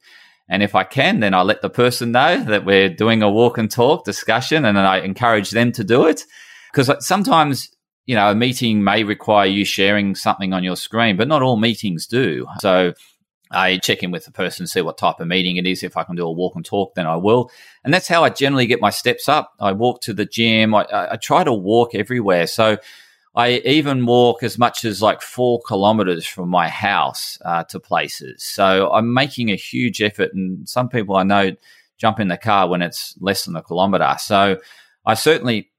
And 0.49 0.61
if 0.61 0.75
I 0.75 0.83
can, 0.83 1.21
then 1.21 1.33
I 1.33 1.43
let 1.43 1.61
the 1.61 1.69
person 1.69 2.11
know 2.11 2.43
that 2.43 2.65
we're 2.65 2.89
doing 2.89 3.23
a 3.23 3.31
walk 3.31 3.57
and 3.57 3.71
talk 3.71 4.03
discussion 4.03 4.65
and 4.65 4.75
then 4.75 4.83
I 4.83 4.99
encourage 4.99 5.51
them 5.51 5.71
to 5.71 5.83
do 5.85 6.07
it. 6.07 6.25
Because 6.73 6.91
sometimes, 7.05 7.69
you 8.07 8.15
know, 8.15 8.31
a 8.31 8.35
meeting 8.35 8.83
may 8.83 9.03
require 9.03 9.45
you 9.45 9.65
sharing 9.65 10.15
something 10.15 10.53
on 10.53 10.63
your 10.63 10.77
screen, 10.77 11.17
but 11.17 11.27
not 11.27 11.43
all 11.43 11.57
meetings 11.57 12.07
do. 12.07 12.47
So 12.61 12.93
I 13.51 13.77
check 13.77 14.01
in 14.01 14.11
with 14.11 14.23
the 14.23 14.31
person, 14.31 14.65
see 14.65 14.81
what 14.81 14.97
type 14.97 15.19
of 15.19 15.27
meeting 15.27 15.57
it 15.57 15.67
is. 15.67 15.83
If 15.83 15.97
I 15.97 16.03
can 16.03 16.15
do 16.15 16.25
a 16.25 16.31
walk 16.31 16.55
and 16.55 16.65
talk, 16.65 16.95
then 16.95 17.05
I 17.05 17.17
will. 17.17 17.51
And 17.83 17.93
that's 17.93 18.07
how 18.07 18.23
I 18.23 18.29
generally 18.29 18.65
get 18.65 18.79
my 18.81 18.89
steps 18.89 19.27
up. 19.27 19.53
I 19.59 19.73
walk 19.73 20.01
to 20.01 20.13
the 20.13 20.25
gym. 20.25 20.73
I, 20.73 20.85
I 21.11 21.17
try 21.17 21.43
to 21.43 21.53
walk 21.53 21.93
everywhere. 21.93 22.47
So 22.47 22.77
I 23.35 23.61
even 23.65 24.05
walk 24.05 24.41
as 24.41 24.57
much 24.57 24.85
as 24.85 25.01
like 25.01 25.21
four 25.21 25.61
kilometers 25.67 26.25
from 26.25 26.47
my 26.47 26.69
house 26.69 27.37
uh, 27.43 27.65
to 27.65 27.79
places. 27.79 28.41
So 28.41 28.89
I'm 28.91 29.13
making 29.13 29.51
a 29.51 29.55
huge 29.55 30.01
effort. 30.01 30.33
And 30.33 30.67
some 30.67 30.87
people 30.87 31.17
I 31.17 31.23
know 31.23 31.51
jump 31.97 32.21
in 32.21 32.29
the 32.29 32.37
car 32.37 32.69
when 32.69 32.81
it's 32.81 33.15
less 33.19 33.43
than 33.43 33.57
a 33.57 33.61
kilometer. 33.61 34.15
So 34.17 34.59
I 35.05 35.13
certainly 35.13 35.71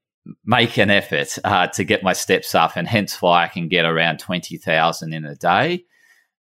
make 0.45 0.77
an 0.77 0.89
effort 0.89 1.37
uh, 1.43 1.67
to 1.67 1.83
get 1.83 2.03
my 2.03 2.13
steps 2.13 2.53
up, 2.55 2.75
and 2.75 2.87
hence 2.87 3.21
why 3.21 3.43
I 3.43 3.47
can 3.47 3.67
get 3.67 3.85
around 3.85 4.19
20,000 4.19 5.13
in 5.13 5.25
a 5.25 5.35
day. 5.35 5.85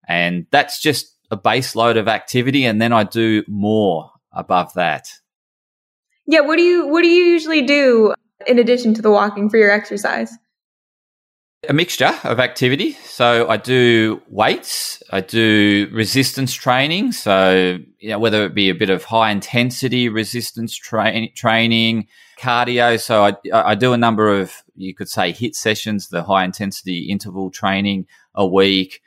And 0.07 0.47
that's 0.51 0.81
just 0.81 1.15
a 1.31 1.37
base 1.37 1.77
load 1.77 1.97
of 1.97 2.09
activity 2.09 2.65
and 2.65 2.81
then 2.81 2.93
I 2.93 3.05
do 3.05 3.45
more 3.47 4.11
above 4.33 4.73
that. 4.75 5.09
Yeah, 6.27 6.41
what 6.41 6.57
do 6.57 6.63
you 6.63 6.87
what 6.87 7.03
do 7.03 7.09
you 7.09 7.25
usually 7.25 7.63
do 7.63 8.15
in 8.47 8.59
addition 8.59 8.95
to 8.95 9.03
the 9.03 9.11
walking 9.11 9.49
for 9.49 9.57
your 9.57 9.71
exercise? 9.71 10.31
A 11.69 11.73
mixture 11.73 12.15
of 12.25 12.39
activity. 12.39 12.93
So 13.05 13.49
I 13.49 13.57
do 13.57 14.23
weights, 14.29 15.03
I 15.11 15.23
do 15.23 15.89
resistance 15.93 16.55
training. 16.55 17.13
So, 17.13 17.79
you 17.99 18.11
know, 18.11 18.19
whether 18.19 18.45
it 18.45 18.55
be 18.55 18.71
a 18.71 18.75
bit 18.75 18.91
of 18.91 19.05
high 19.05 19.31
intensity 19.31 20.09
resistance 20.09 20.75
tra- 20.77 21.29
training, 21.31 22.07
cardio. 22.39 23.01
So 23.01 23.25
I, 23.25 23.33
I 23.53 23.75
do 23.75 23.93
a 23.93 23.99
number 23.99 24.41
of, 24.41 24.63
you 24.77 24.95
could 24.95 25.09
say, 25.09 25.33
HIIT 25.33 25.55
sessions, 25.55 26.09
the 26.09 26.23
high 26.23 26.45
intensity 26.45 27.11
interval 27.11 27.51
training 27.51 28.07
a 28.35 28.47
week. 28.47 29.03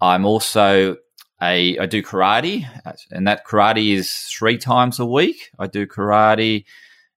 I'm 0.00 0.24
also 0.24 0.96
a, 1.42 1.78
I 1.78 1.86
do 1.86 2.02
karate, 2.02 2.66
and 3.10 3.26
that 3.26 3.46
karate 3.46 3.94
is 3.94 4.12
three 4.12 4.58
times 4.58 4.98
a 4.98 5.06
week. 5.06 5.50
I 5.58 5.66
do 5.66 5.86
karate, 5.86 6.64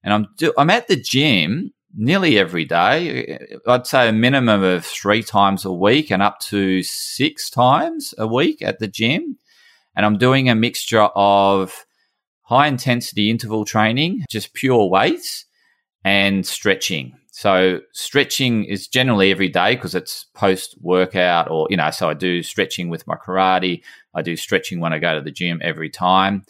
and 0.03 0.13
I'm 0.13 0.27
do, 0.37 0.53
I'm 0.57 0.69
at 0.69 0.87
the 0.87 0.95
gym 0.95 1.73
nearly 1.95 2.39
every 2.39 2.65
day. 2.65 3.37
I'd 3.67 3.85
say 3.85 4.09
a 4.09 4.13
minimum 4.13 4.63
of 4.63 4.85
three 4.85 5.23
times 5.23 5.65
a 5.65 5.71
week, 5.71 6.09
and 6.09 6.23
up 6.23 6.39
to 6.41 6.83
six 6.83 7.49
times 7.49 8.13
a 8.17 8.25
week 8.25 8.61
at 8.61 8.79
the 8.79 8.87
gym. 8.87 9.37
And 9.95 10.05
I'm 10.05 10.17
doing 10.17 10.49
a 10.49 10.55
mixture 10.55 11.03
of 11.15 11.85
high 12.41 12.67
intensity 12.67 13.29
interval 13.29 13.65
training, 13.65 14.25
just 14.29 14.53
pure 14.53 14.89
weights, 14.89 15.45
and 16.03 16.45
stretching. 16.45 17.13
So 17.31 17.79
stretching 17.93 18.65
is 18.65 18.87
generally 18.87 19.31
every 19.31 19.49
day 19.49 19.75
because 19.75 19.95
it's 19.95 20.25
post 20.35 20.75
workout 20.81 21.49
or, 21.49 21.67
you 21.69 21.77
know, 21.77 21.89
so 21.89 22.09
I 22.09 22.13
do 22.13 22.43
stretching 22.43 22.89
with 22.89 23.07
my 23.07 23.15
karate. 23.15 23.81
I 24.13 24.21
do 24.21 24.35
stretching 24.35 24.79
when 24.79 24.93
I 24.93 24.99
go 24.99 25.15
to 25.15 25.21
the 25.21 25.31
gym 25.31 25.59
every 25.63 25.89
time. 25.89 26.45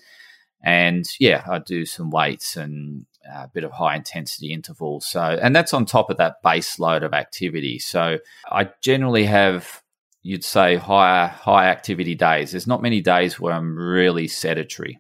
And 0.62 1.05
yeah, 1.19 1.45
I 1.50 1.59
do 1.59 1.85
some 1.85 2.09
weights 2.09 2.57
and 2.57 3.05
a 3.33 3.47
bit 3.47 3.63
of 3.63 3.71
high 3.71 3.95
intensity 3.95 4.51
intervals. 4.51 5.05
So, 5.05 5.21
and 5.21 5.55
that's 5.55 5.73
on 5.73 5.85
top 5.85 6.09
of 6.09 6.17
that 6.17 6.41
base 6.43 6.79
load 6.79 7.03
of 7.03 7.13
activity. 7.13 7.79
So 7.79 8.17
I 8.51 8.69
generally 8.81 9.25
have 9.25 9.82
you'd 10.24 10.44
say 10.44 10.77
higher 10.77 11.27
high 11.27 11.68
activity 11.68 12.15
days. 12.15 12.51
There's 12.51 12.68
not 12.68 12.82
many 12.82 13.01
days 13.01 13.39
where 13.39 13.53
I'm 13.53 13.77
really 13.77 14.27
sedentary. 14.27 15.00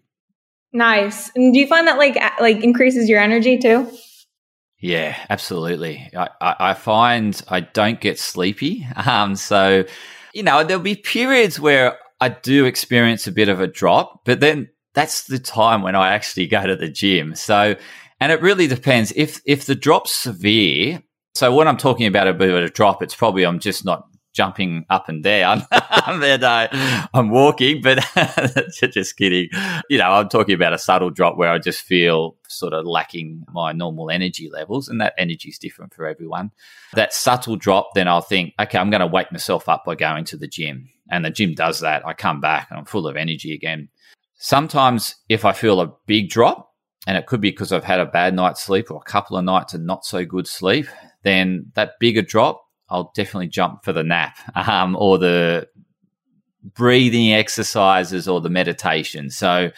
Nice. 0.73 1.31
And 1.35 1.53
do 1.53 1.59
you 1.59 1.67
find 1.67 1.87
that 1.87 1.97
like 1.97 2.21
like 2.39 2.63
increases 2.63 3.09
your 3.09 3.19
energy 3.19 3.57
too? 3.57 3.89
Yeah, 4.79 5.17
absolutely. 5.29 6.09
I, 6.15 6.29
I, 6.41 6.55
I 6.59 6.73
find 6.73 7.41
I 7.47 7.61
don't 7.61 8.01
get 8.01 8.19
sleepy. 8.19 8.85
Um, 9.07 9.35
so 9.35 9.85
you 10.33 10.43
know 10.43 10.63
there'll 10.63 10.83
be 10.83 10.95
periods 10.95 11.59
where 11.59 11.97
I 12.19 12.29
do 12.29 12.65
experience 12.65 13.27
a 13.27 13.31
bit 13.31 13.49
of 13.49 13.59
a 13.59 13.67
drop, 13.67 14.25
but 14.25 14.39
then 14.39 14.69
that's 14.93 15.25
the 15.25 15.39
time 15.39 15.81
when 15.81 15.95
I 15.95 16.13
actually 16.13 16.47
go 16.47 16.65
to 16.65 16.75
the 16.75 16.89
gym. 16.89 17.35
So, 17.35 17.75
and 18.19 18.31
it 18.31 18.41
really 18.41 18.67
depends 18.67 19.13
if 19.15 19.41
if 19.45 19.65
the 19.65 19.75
drop's 19.75 20.11
severe. 20.11 21.01
So 21.35 21.53
when 21.55 21.67
I'm 21.67 21.77
talking 21.77 22.05
about 22.05 22.27
a 22.27 22.33
bit 22.33 22.49
of 22.49 22.63
a 22.63 22.69
drop, 22.69 23.01
it's 23.01 23.15
probably 23.15 23.43
I'm 23.43 23.59
just 23.59 23.85
not 23.85 24.07
jumping 24.33 24.85
up 24.89 25.07
and 25.07 25.23
down. 25.23 25.65
and 25.71 26.43
I, 26.43 27.07
I'm 27.13 27.29
walking, 27.29 27.81
but 27.81 27.99
just 28.91 29.15
kidding. 29.15 29.49
You 29.89 29.99
know, 29.99 30.11
I'm 30.11 30.29
talking 30.29 30.55
about 30.55 30.73
a 30.73 30.77
subtle 30.77 31.11
drop 31.11 31.37
where 31.37 31.49
I 31.49 31.59
just 31.59 31.81
feel 31.81 32.35
sort 32.47 32.73
of 32.73 32.85
lacking 32.85 33.45
my 33.53 33.71
normal 33.71 34.09
energy 34.09 34.49
levels, 34.51 34.89
and 34.89 34.99
that 35.01 35.13
energy 35.17 35.49
is 35.49 35.59
different 35.59 35.93
for 35.93 36.05
everyone. 36.05 36.51
That 36.93 37.13
subtle 37.13 37.55
drop, 37.55 37.91
then 37.95 38.07
I'll 38.07 38.21
think, 38.21 38.53
okay, 38.59 38.77
I'm 38.77 38.89
going 38.89 39.01
to 39.01 39.07
wake 39.07 39.31
myself 39.31 39.69
up 39.69 39.83
by 39.85 39.95
going 39.95 40.25
to 40.25 40.37
the 40.37 40.47
gym. 40.47 40.89
And 41.09 41.23
the 41.23 41.29
gym 41.29 41.53
does 41.53 41.81
that. 41.81 42.05
I 42.07 42.13
come 42.13 42.41
back 42.41 42.67
and 42.69 42.79
I'm 42.79 42.85
full 42.85 43.07
of 43.07 43.15
energy 43.15 43.53
again. 43.53 43.89
Sometimes 44.37 45.15
if 45.29 45.45
I 45.45 45.53
feel 45.53 45.79
a 45.79 45.93
big 46.07 46.29
drop, 46.29 46.71
and 47.05 47.17
it 47.17 47.25
could 47.25 47.41
be 47.41 47.51
because 47.51 47.71
I've 47.71 47.83
had 47.83 47.99
a 47.99 48.05
bad 48.05 48.33
night's 48.33 48.61
sleep 48.61 48.89
or 48.89 48.97
a 48.97 49.09
couple 49.09 49.37
of 49.37 49.43
nights 49.43 49.73
of 49.73 49.81
not 49.81 50.05
so 50.05 50.25
good 50.25 50.47
sleep, 50.47 50.87
then 51.23 51.71
that 51.75 51.99
bigger 51.99 52.21
drop 52.21 52.63
I'll 52.93 53.11
definitely 53.15 53.47
jump 53.47 53.83
for 53.83 53.91
the 53.91 54.03
nap 54.03 54.37
um, 54.55 54.95
or 54.95 55.17
the 55.17 55.67
breathing 56.63 57.33
exercises 57.33 58.27
or 58.27 58.39
the 58.39 58.49
meditation. 58.49 59.29
So 59.29 59.71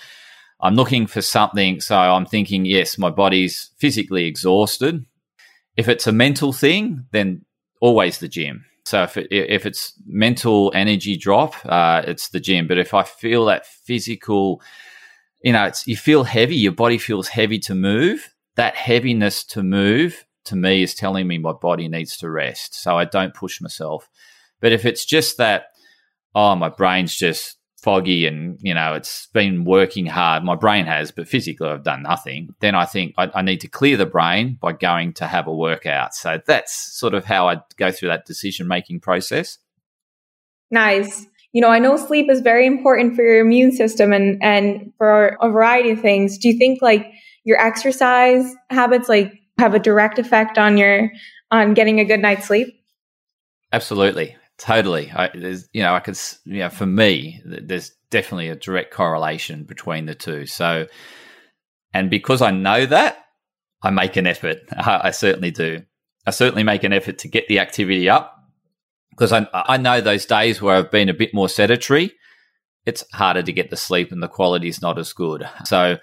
I'm 0.62 0.75
looking 0.75 1.07
for 1.07 1.22
something. 1.22 1.81
So 1.81 1.98
I'm 1.98 2.25
thinking, 2.25 2.65
yes, 2.65 2.98
my 2.98 3.10
body's 3.10 3.72
physically 3.77 4.25
exhausted. 4.25 5.05
If 5.77 5.89
it's 5.89 6.07
a 6.07 6.12
mental 6.12 6.53
thing, 6.53 7.05
then 7.12 7.43
always 7.81 8.19
the 8.19 8.27
gym. 8.27 8.65
So 8.86 9.03
if 9.03 9.17
it, 9.17 9.27
if 9.31 9.65
it's 9.65 9.93
mental 10.05 10.72
energy 10.75 11.17
drop, 11.17 11.55
uh, 11.65 12.03
it's 12.05 12.29
the 12.29 12.39
gym. 12.39 12.67
But 12.67 12.77
if 12.77 12.93
I 12.93 13.03
feel 13.03 13.45
that 13.45 13.65
physical, 13.65 14.62
you 15.41 15.53
know, 15.53 15.65
it's 15.65 15.88
you 15.88 15.98
feel 15.98 16.24
heavy, 16.24 16.55
your 16.55 16.72
body 16.72 16.98
feels 16.98 17.27
heavy 17.27 17.60
to 17.60 17.75
move. 17.75 18.29
That 18.55 18.75
heaviness 18.75 19.43
to 19.45 19.63
move 19.63 20.25
to 20.46 20.56
me 20.56 20.84
is 20.84 20.96
telling 20.96 21.28
me 21.28 21.38
my 21.38 21.54
body 21.54 21.88
needs 21.88 22.18
to 22.18 22.30
rest. 22.30 22.82
So 22.82 22.98
I 22.98 23.06
don't 23.06 23.34
push 23.34 23.62
myself. 23.62 24.10
But 24.62 24.72
if 24.72 24.86
it's 24.86 25.06
just 25.06 25.38
that, 25.38 25.68
oh, 26.34 26.56
my 26.56 26.70
brain's 26.70 27.16
just 27.16 27.58
foggy 27.78 28.25
and, 28.25 28.58
you 28.62 28.74
know, 28.74 28.96
it's 28.96 29.28
been 29.28 29.64
working 29.64 30.08
hard, 30.08 30.44
my 30.44 30.56
brain 30.56 30.86
has, 30.86 31.12
but 31.12 31.28
physically 31.28 31.70
I've 31.70 31.84
done 31.84 32.02
nothing, 32.02 32.50
then 32.60 32.74
I 32.74 32.86
think 32.86 33.14
I, 33.18 33.30
I 33.36 33.42
need 33.44 33.62
to 33.62 33.68
clear 33.68 33.96
the 33.96 34.08
brain 34.08 34.58
by 34.60 34.74
going 34.74 35.14
to 35.14 35.28
have 35.28 35.46
a 35.46 35.54
workout. 35.54 36.16
So 36.16 36.40
that's 36.48 36.75
sort 36.98 37.14
of 37.14 37.25
how 37.25 37.48
I 37.48 37.62
go 37.78 37.92
through 37.92 38.10
that 38.10 38.25
decision 38.25 38.68
making 38.68 39.02
process. 39.02 39.60
Nice. 40.72 41.28
You 41.54 41.62
know, 41.62 41.70
I 41.70 41.80
know 41.80 41.96
sleep 41.96 42.30
is 42.30 42.42
very 42.42 42.66
important 42.66 43.16
for 43.16 43.22
your 43.22 43.40
immune 43.40 43.72
system 43.72 44.12
and, 44.12 44.42
and 44.42 44.92
for 44.98 45.38
a 45.40 45.50
variety 45.50 45.92
of 45.92 46.02
things. 46.02 46.40
Do 46.40 46.50
you 46.50 46.58
think 46.58 46.82
like 46.82 47.12
your 47.44 47.60
exercise 47.62 48.52
habits, 48.72 49.08
like 49.08 49.32
have 49.57 49.74
a 49.74 49.79
direct 49.79 50.19
effect 50.19 50.57
on 50.57 50.77
your 50.77 51.12
on 51.51 51.74
getting 51.74 52.00
a 52.00 52.05
good 52.05 52.19
night's 52.19 52.47
sleep? 52.47 52.81
Absolutely, 53.71 54.35
totally. 54.57 55.12
I, 55.12 55.29
there's, 55.33 55.67
you 55.74 55.81
know, 55.81 55.93
I 55.93 56.00
could, 56.00 56.17
you 56.45 56.59
know, 56.59 56.69
for 56.69 56.85
me, 56.85 57.41
there's 57.45 57.91
definitely 58.09 58.50
a 58.50 58.55
direct 58.55 58.93
correlation 58.93 59.63
between 59.63 60.05
the 60.05 60.15
two. 60.15 60.45
So, 60.45 60.88
and 61.93 62.09
because 62.09 62.41
I 62.41 62.51
know 62.51 62.85
that, 62.85 63.25
I 63.81 63.89
make 63.89 64.15
an 64.15 64.27
effort. 64.27 64.59
I, 64.71 65.01
I 65.05 65.12
certainly 65.12 65.51
do. 65.51 65.83
I 66.25 66.31
certainly 66.31 66.63
make 66.63 66.83
an 66.83 66.93
effort 66.93 67.19
to 67.19 67.27
get 67.27 67.47
the 67.47 67.59
activity 67.59 68.09
up 68.09 68.35
because 69.12 69.31
I, 69.31 69.47
I 69.53 69.77
know 69.77 70.01
those 70.01 70.25
days 70.25 70.62
where 70.62 70.75
I've 70.75 70.91
been 70.91 71.09
a 71.09 71.13
bit 71.13 71.33
more 71.33 71.47
sedentary, 71.47 72.13
it's 72.85 73.03
harder 73.13 73.44
to 73.44 73.53
get 73.53 73.70
the 73.70 73.77
sleep 73.77 74.11
and 74.11 74.22
the 74.22 74.27
quality 74.27 74.68
is 74.68 74.81
not 74.81 74.98
as 74.98 75.13
good. 75.13 75.48
So 75.65 75.98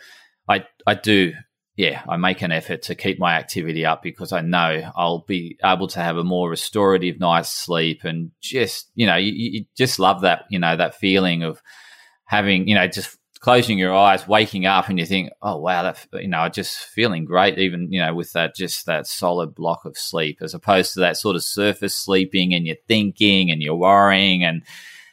I, 0.48 0.64
I 0.86 0.94
do 0.94 1.32
yeah, 1.76 2.02
I 2.06 2.16
make 2.16 2.42
an 2.42 2.52
effort 2.52 2.82
to 2.82 2.94
keep 2.94 3.18
my 3.18 3.34
activity 3.34 3.86
up 3.86 4.02
because 4.02 4.32
I 4.32 4.42
know 4.42 4.90
I'll 4.94 5.20
be 5.20 5.58
able 5.64 5.88
to 5.88 6.00
have 6.00 6.18
a 6.18 6.24
more 6.24 6.50
restorative 6.50 7.18
night's 7.18 7.50
sleep 7.50 8.04
and 8.04 8.30
just, 8.42 8.90
you 8.94 9.06
know, 9.06 9.16
you, 9.16 9.32
you, 9.32 9.64
just 9.76 9.98
love 9.98 10.20
that, 10.20 10.44
you 10.50 10.58
know, 10.58 10.76
that 10.76 10.96
feeling 10.96 11.42
of 11.42 11.62
having, 12.26 12.68
you 12.68 12.74
know, 12.74 12.86
just 12.88 13.16
closing 13.40 13.78
your 13.78 13.94
eyes, 13.94 14.28
waking 14.28 14.66
up 14.66 14.88
and 14.88 14.98
you 14.98 15.06
think, 15.06 15.30
oh, 15.40 15.56
wow, 15.56 15.82
that, 15.82 16.06
you 16.12 16.28
know, 16.28 16.46
just 16.50 16.76
feeling 16.76 17.24
great, 17.24 17.58
even, 17.58 17.90
you 17.90 18.00
know, 18.00 18.14
with 18.14 18.32
that, 18.34 18.54
just 18.54 18.84
that 18.84 19.06
solid 19.06 19.54
block 19.54 19.86
of 19.86 19.96
sleep 19.96 20.38
as 20.42 20.52
opposed 20.52 20.92
to 20.92 21.00
that 21.00 21.16
sort 21.16 21.36
of 21.36 21.42
surface 21.42 21.96
sleeping 21.96 22.52
and 22.52 22.66
you're 22.66 22.76
thinking 22.86 23.50
and 23.50 23.62
you're 23.62 23.74
worrying 23.74 24.44
and, 24.44 24.62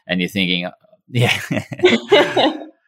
and 0.08 0.20
you're 0.20 0.30
thinking, 0.30 0.70
yeah. 1.08 1.40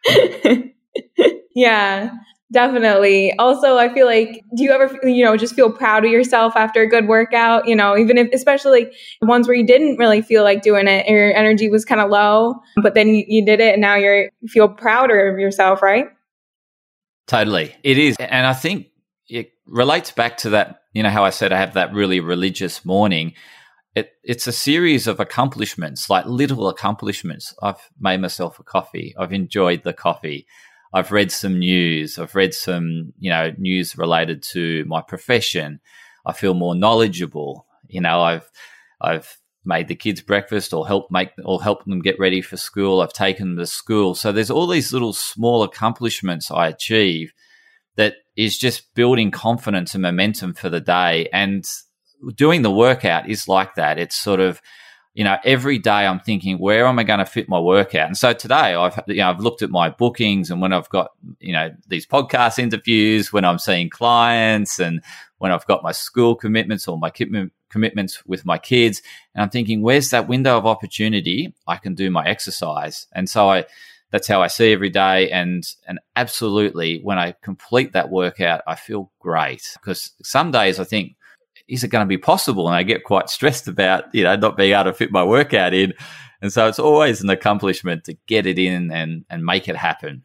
yeah. 1.56 2.12
Definitely. 2.52 3.34
Also, 3.40 3.78
I 3.78 3.94
feel 3.94 4.06
like, 4.06 4.44
do 4.56 4.64
you 4.64 4.72
ever, 4.72 5.00
you 5.04 5.24
know, 5.24 5.38
just 5.38 5.56
feel 5.56 5.72
proud 5.72 6.04
of 6.04 6.12
yourself 6.12 6.54
after 6.58 6.82
a 6.82 6.88
good 6.88 7.08
workout? 7.08 7.66
You 7.66 7.78
know, 7.78 7.98
even 7.98 8.18
if, 8.18 8.28
especially 8.34 8.92
ones 9.22 9.48
where 9.48 9.56
you 9.56 9.66
didn't 9.66 9.98
really 9.98 10.22
feel 10.22 10.44
like 10.44 10.62
doing 10.62 10.88
it, 10.88 11.06
and 11.08 11.16
your 11.16 11.34
energy 11.34 11.70
was 11.70 11.86
kind 11.86 12.02
of 12.02 12.10
low, 12.10 12.56
but 12.84 12.94
then 12.94 13.08
you, 13.08 13.24
you 13.26 13.46
did 13.46 13.62
it 13.62 13.74
and 13.74 13.82
now 13.82 13.96
you're, 13.96 14.24
you 14.42 14.50
feel 14.50 14.68
prouder 14.68 15.32
of 15.32 15.40
yourself, 15.40 15.82
right? 15.82 16.08
Totally. 17.28 17.74
It 17.84 17.98
is. 17.98 18.18
And 18.20 18.46
I 18.46 18.54
think 18.54 18.88
it 19.30 19.54
relates 19.66 20.12
back 20.12 20.36
to 20.40 20.50
that, 20.50 20.82
you 20.92 21.04
know, 21.04 21.10
how 21.10 21.24
I 21.24 21.30
said 21.30 21.54
I 21.54 21.58
have 21.58 21.76
that 21.76 21.94
really 21.94 22.20
religious 22.20 22.84
morning. 22.84 23.34
It, 23.96 24.12
it's 24.24 24.48
a 24.48 24.52
series 24.52 25.08
of 25.08 25.22
accomplishments, 25.22 26.10
like 26.10 26.26
little 26.26 26.68
accomplishments. 26.68 27.56
I've 27.64 27.90
made 27.98 28.20
myself 28.20 28.60
a 28.60 28.64
coffee. 28.64 29.16
I've 29.18 29.32
enjoyed 29.32 29.84
the 29.84 29.94
coffee. 29.94 30.48
I've 30.94 31.12
read 31.12 31.32
some 31.32 31.60
news. 31.60 32.20
I've 32.20 32.36
read 32.36 32.54
some, 32.54 33.14
you 33.20 33.30
know, 33.30 33.54
news 33.58 33.98
related 33.98 34.44
to 34.52 34.84
my 34.86 35.02
profession. 35.02 35.80
I 36.26 36.34
feel 36.34 36.54
more 36.54 36.76
knowledgeable. 36.76 37.66
You 37.88 38.02
know, 38.02 38.22
I've 38.22 38.50
I've 39.00 39.38
made 39.64 39.88
the 39.88 39.96
kids 39.96 40.22
breakfast 40.22 40.74
or 40.74 40.88
helped 40.88 41.12
make 41.12 41.30
or 41.46 41.62
help 41.62 41.86
them 41.86 42.02
get 42.02 42.20
ready 42.20 42.42
for 42.42 42.58
school. 42.58 43.02
I've 43.02 43.14
taken 43.14 43.50
them 43.50 43.58
to 43.58 43.66
school. 43.66 44.16
So 44.16 44.32
there's 44.32 44.52
all 44.52 44.68
these 44.68 44.92
little 44.92 45.14
small 45.14 45.64
accomplishments 45.64 46.52
I 46.52 46.68
achieve 46.68 47.32
that 47.96 48.16
is 48.36 48.58
just 48.58 48.94
building 48.96 49.32
confidence 49.32 49.94
and 49.94 50.02
momentum 50.02 50.54
for 50.54 50.70
the 50.70 50.80
day. 50.80 51.30
And 51.32 51.66
doing 52.36 52.62
the 52.62 52.72
workout 52.72 53.30
is 53.30 53.48
like 53.48 53.76
that. 53.76 54.00
It's 54.00 54.16
sort 54.16 54.40
of 54.40 54.62
you 55.14 55.26
know, 55.26 55.38
every 55.44 55.78
day 55.78 56.06
I'm 56.06 56.20
thinking, 56.20 56.58
where 56.58 56.86
am 56.86 56.98
I 56.98 57.04
going 57.04 57.20
to 57.20 57.26
fit 57.26 57.50
my 57.50 57.60
workout? 57.60 58.08
And 58.08 58.18
so 58.18 58.32
today 58.32 58.76
I've, 58.76 58.98
you 59.08 59.16
know, 59.16 59.30
I've 59.30 59.42
looked 59.42 59.62
at 59.62 59.70
my 59.70 59.90
bookings 59.90 60.50
and 60.50 60.62
when 60.62 60.72
I've 60.72 60.90
got, 60.90 61.12
you 61.40 61.52
know, 61.52 61.72
these 61.88 62.06
podcast 62.06 62.60
interviews, 62.60 63.34
when 63.34 63.44
I'm 63.44 63.60
seeing 63.60 63.90
clients 63.90 64.80
and 64.80 65.02
when 65.40 65.52
I've 65.52 65.66
got 65.66 65.84
my 65.84 65.92
school 65.92 66.36
commitments 66.36 66.88
or 66.88 66.98
my 66.98 67.12
commitments 67.70 68.26
with 68.26 68.46
my 68.46 68.58
kids. 68.58 69.02
And 69.36 69.44
I'm 69.44 69.50
thinking, 69.50 69.82
where's 69.82 70.12
that 70.12 70.30
window 70.30 70.58
of 70.58 70.66
opportunity? 70.66 71.54
I 71.68 71.76
can 71.76 71.94
do 71.94 72.10
my 72.10 72.26
exercise. 72.26 73.08
And 73.12 73.30
so 73.30 73.50
I, 73.50 73.66
that's 74.12 74.30
how 74.30 74.42
I 74.42 74.48
see 74.48 74.72
every 74.72 74.90
day. 74.90 75.30
And, 75.30 75.64
and 75.88 76.00
absolutely 76.16 77.00
when 77.02 77.18
I 77.18 77.36
complete 77.42 77.92
that 77.94 78.10
workout, 78.10 78.62
I 78.66 78.76
feel 78.76 79.12
great 79.20 79.74
because 79.74 80.12
some 80.24 80.52
days 80.52 80.80
I 80.80 80.86
think, 80.86 81.16
is 81.72 81.86
it 81.86 81.88
going 81.88 82.06
to 82.06 82.10
be 82.10 82.18
possible? 82.18 82.68
And 82.68 82.76
I 82.76 82.84
get 82.84 83.06
quite 83.06 83.30
stressed 83.30 83.68
about, 83.68 84.14
you 84.14 84.24
know, 84.24 84.36
not 84.36 84.58
being 84.58 84.74
able 84.74 84.86
to 84.86 84.94
fit 84.94 85.12
my 85.12 85.24
workout 85.24 85.74
in. 85.74 85.94
And 86.42 86.52
so 86.52 86.68
it's 86.68 86.80
always 86.80 87.22
an 87.22 87.30
accomplishment 87.30 88.04
to 88.06 88.18
get 88.28 88.46
it 88.46 88.60
in 88.60 88.92
and, 88.92 89.26
and 89.30 89.44
make 89.44 89.70
it 89.70 89.76
happen. 89.76 90.24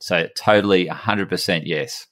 So 0.00 0.28
totally 0.36 0.86
100% 0.86 1.62
yes. 1.66 2.06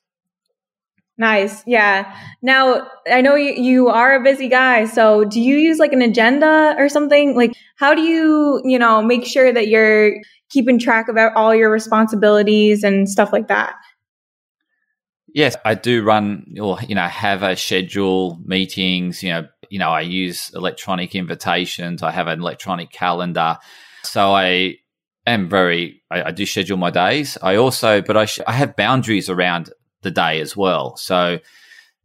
Nice. 1.18 1.62
Yeah. 1.66 2.14
Now, 2.42 2.90
I 3.10 3.22
know 3.22 3.36
you, 3.36 3.54
you 3.54 3.88
are 3.88 4.16
a 4.16 4.22
busy 4.22 4.48
guy. 4.48 4.84
So 4.84 5.24
do 5.24 5.40
you 5.40 5.56
use 5.56 5.78
like 5.78 5.94
an 5.94 6.02
agenda 6.02 6.74
or 6.76 6.90
something? 6.90 7.34
Like, 7.34 7.54
how 7.76 7.94
do 7.94 8.02
you, 8.02 8.60
you 8.64 8.78
know, 8.78 9.00
make 9.00 9.24
sure 9.24 9.50
that 9.50 9.68
you're 9.68 10.20
keeping 10.50 10.78
track 10.78 11.08
of 11.08 11.16
all 11.34 11.54
your 11.54 11.70
responsibilities 11.70 12.84
and 12.84 13.08
stuff 13.08 13.32
like 13.32 13.48
that? 13.48 13.76
Yes, 15.36 15.54
I 15.66 15.74
do 15.74 16.02
run 16.02 16.54
or 16.58 16.78
you 16.88 16.94
know 16.94 17.06
have 17.06 17.42
a 17.42 17.56
schedule 17.56 18.40
meetings. 18.46 19.22
You 19.22 19.28
know, 19.34 19.48
you 19.68 19.78
know 19.78 19.90
I 19.90 20.00
use 20.00 20.50
electronic 20.54 21.14
invitations. 21.14 22.02
I 22.02 22.10
have 22.10 22.26
an 22.26 22.40
electronic 22.40 22.90
calendar, 22.90 23.58
so 24.02 24.34
I 24.34 24.76
am 25.26 25.50
very. 25.50 26.02
I, 26.10 26.22
I 26.22 26.30
do 26.30 26.46
schedule 26.46 26.78
my 26.78 26.88
days. 26.88 27.36
I 27.42 27.56
also, 27.56 28.00
but 28.00 28.16
I 28.16 28.24
sh- 28.24 28.46
I 28.46 28.52
have 28.52 28.76
boundaries 28.76 29.28
around 29.28 29.70
the 30.00 30.10
day 30.10 30.40
as 30.40 30.56
well. 30.56 30.96
So 30.96 31.38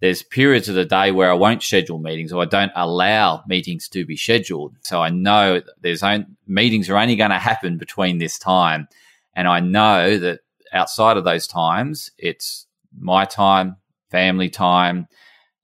there's 0.01 0.23
periods 0.23 0.67
of 0.67 0.75
the 0.75 0.83
day 0.83 1.11
where 1.11 1.31
I 1.31 1.35
won't 1.35 1.63
schedule 1.63 1.99
meetings 1.99 2.33
or 2.33 2.41
I 2.41 2.47
don't 2.47 2.73
allow 2.75 3.45
meetings 3.47 3.87
to 3.89 4.05
be 4.05 4.17
scheduled. 4.17 4.75
So 4.81 5.01
I 5.01 5.09
know 5.09 5.61
there's 5.79 6.03
on, 6.03 6.35
meetings 6.47 6.89
are 6.89 6.97
only 6.97 7.15
going 7.15 7.29
to 7.29 7.37
happen 7.37 7.77
between 7.77 8.17
this 8.17 8.37
time. 8.37 8.89
And 9.35 9.47
I 9.47 9.61
know 9.61 10.17
that 10.17 10.41
outside 10.73 11.15
of 11.15 11.23
those 11.23 11.47
times, 11.47 12.11
it's 12.17 12.67
my 12.97 13.25
time, 13.25 13.77
family 14.09 14.49
time, 14.49 15.07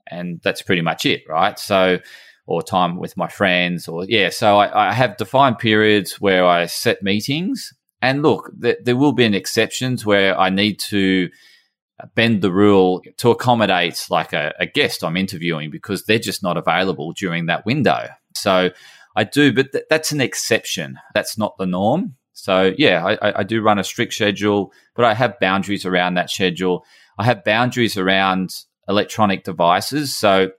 and 0.09 0.39
that's 0.43 0.61
pretty 0.61 0.81
much 0.81 1.05
it, 1.05 1.23
right? 1.27 1.57
So, 1.59 1.99
or 2.45 2.61
time 2.61 2.97
with 2.97 3.17
my 3.17 3.27
friends, 3.27 3.87
or 3.87 4.05
yeah. 4.05 4.29
So 4.29 4.57
I, 4.57 4.89
I 4.89 4.93
have 4.93 5.17
defined 5.17 5.59
periods 5.59 6.21
where 6.21 6.45
I 6.45 6.65
set 6.65 7.03
meetings. 7.03 7.73
And 8.01 8.21
look, 8.21 8.51
th- 8.61 8.77
there 8.83 8.95
will 8.95 9.11
be 9.11 9.25
an 9.25 9.33
exceptions 9.33 10.05
where 10.05 10.39
I 10.39 10.49
need 10.49 10.79
to 10.79 11.29
bend 12.15 12.41
the 12.41 12.51
rule 12.51 13.01
to 13.17 13.31
accommodate 13.31 14.05
like 14.09 14.33
a, 14.33 14.53
a, 14.59 14.67
guest 14.67 15.03
I'm 15.03 15.17
interviewing 15.17 15.71
because 15.71 16.03
they're 16.03 16.19
just 16.19 16.43
not 16.43 16.57
available 16.57 17.11
during 17.13 17.47
that 17.47 17.65
window. 17.65 18.07
So 18.35 18.69
I 19.15 19.23
do, 19.23 19.51
but 19.51 19.71
th- 19.71 19.85
that's 19.89 20.11
an 20.11 20.21
exception. 20.21 20.99
That's 21.15 21.37
not 21.37 21.57
the 21.57 21.65
norm. 21.65 22.15
So 22.33 22.73
yeah, 22.77 23.03
I, 23.03 23.39
I, 23.39 23.43
do 23.43 23.63
run 23.63 23.79
a 23.79 23.83
strict 23.83 24.13
schedule, 24.13 24.71
but 24.95 25.05
I 25.05 25.15
have 25.15 25.39
boundaries 25.39 25.87
around 25.87 26.13
that 26.13 26.29
schedule. 26.29 26.85
I 27.17 27.25
have 27.25 27.43
boundaries 27.43 27.97
around 27.97 28.53
electronic 28.87 29.43
devices. 29.43 30.15
So 30.15 30.51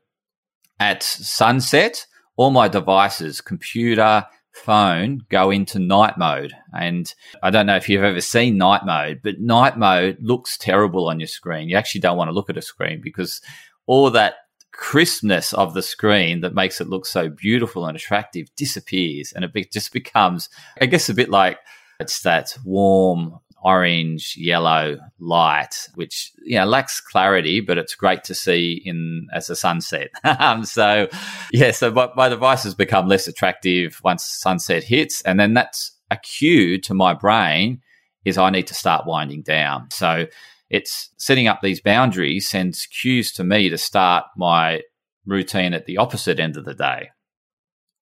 at 0.80 1.02
sunset, 1.02 2.06
all 2.36 2.50
my 2.50 2.68
devices, 2.68 3.40
computer, 3.40 4.26
phone 4.52 5.24
go 5.28 5.50
into 5.50 5.78
night 5.78 6.18
mode. 6.18 6.52
And 6.78 7.12
I 7.42 7.50
don't 7.50 7.66
know 7.66 7.76
if 7.76 7.88
you've 7.88 8.02
ever 8.02 8.20
seen 8.20 8.58
night 8.58 8.84
mode, 8.84 9.20
but 9.22 9.40
night 9.40 9.78
mode 9.78 10.18
looks 10.20 10.58
terrible 10.58 11.08
on 11.08 11.20
your 11.20 11.28
screen. 11.28 11.68
You 11.68 11.76
actually 11.76 12.00
don't 12.00 12.16
want 12.16 12.28
to 12.28 12.34
look 12.34 12.50
at 12.50 12.56
a 12.56 12.62
screen 12.62 13.00
because 13.02 13.40
all 13.86 14.10
that 14.10 14.34
crispness 14.72 15.52
of 15.54 15.74
the 15.74 15.82
screen 15.82 16.40
that 16.40 16.54
makes 16.54 16.80
it 16.80 16.88
look 16.88 17.06
so 17.06 17.28
beautiful 17.28 17.86
and 17.86 17.96
attractive 17.96 18.48
disappears 18.56 19.32
and 19.32 19.44
it 19.44 19.72
just 19.72 19.92
becomes, 19.92 20.48
I 20.80 20.86
guess, 20.86 21.08
a 21.08 21.14
bit 21.14 21.30
like 21.30 21.58
it's 21.98 22.22
that 22.22 22.56
warm 22.64 23.40
orange 23.62 24.34
yellow 24.36 24.98
light, 25.18 25.88
which 25.94 26.32
you 26.44 26.58
know 26.58 26.64
lacks 26.64 27.00
clarity, 27.00 27.60
but 27.60 27.78
it's 27.78 27.94
great 27.94 28.24
to 28.24 28.34
see 28.34 28.82
in 28.84 29.26
as 29.34 29.50
a 29.50 29.56
sunset. 29.56 30.10
um, 30.24 30.64
so 30.64 31.08
yeah, 31.52 31.70
so 31.70 31.90
my, 31.90 32.08
my 32.16 32.28
devices 32.28 32.74
become 32.74 33.08
less 33.08 33.26
attractive 33.26 34.00
once 34.04 34.24
sunset 34.24 34.84
hits, 34.84 35.22
and 35.22 35.38
then 35.38 35.54
that's 35.54 35.92
a 36.10 36.16
cue 36.16 36.80
to 36.80 36.94
my 36.94 37.14
brain 37.14 37.80
is 38.24 38.38
I 38.38 38.50
need 38.50 38.66
to 38.68 38.74
start 38.74 39.06
winding 39.06 39.42
down. 39.42 39.88
So 39.90 40.26
it's 40.70 41.10
setting 41.16 41.48
up 41.48 41.60
these 41.62 41.80
boundaries 41.80 42.48
sends 42.48 42.86
cues 42.86 43.32
to 43.32 43.44
me 43.44 43.68
to 43.70 43.78
start 43.78 44.24
my 44.36 44.82
routine 45.26 45.74
at 45.74 45.86
the 45.86 45.98
opposite 45.98 46.38
end 46.38 46.56
of 46.56 46.64
the 46.64 46.74
day. 46.74 47.10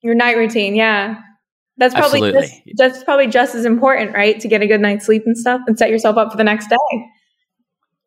Your 0.03 0.15
night 0.15 0.37
routine, 0.37 0.75
yeah. 0.75 1.21
That's 1.79 1.95
probably 1.95 2.33
just, 2.33 2.55
that's 2.77 3.05
probably 3.05 3.27
just 3.27 3.55
as 3.55 3.65
important, 3.65 4.15
right? 4.15 4.39
To 4.41 4.49
get 4.49 4.63
a 4.63 4.67
good 4.67 4.81
night's 4.81 5.07
sleep 5.07 5.25
and 5.27 5.37
stuff 5.37 5.61
and 5.67 5.79
set 5.79 5.91
yourself 5.91 6.17
up 6.17 6.31
for 6.31 6.37
the 6.37 6.45
next 6.45 6.69
day. 6.69 6.77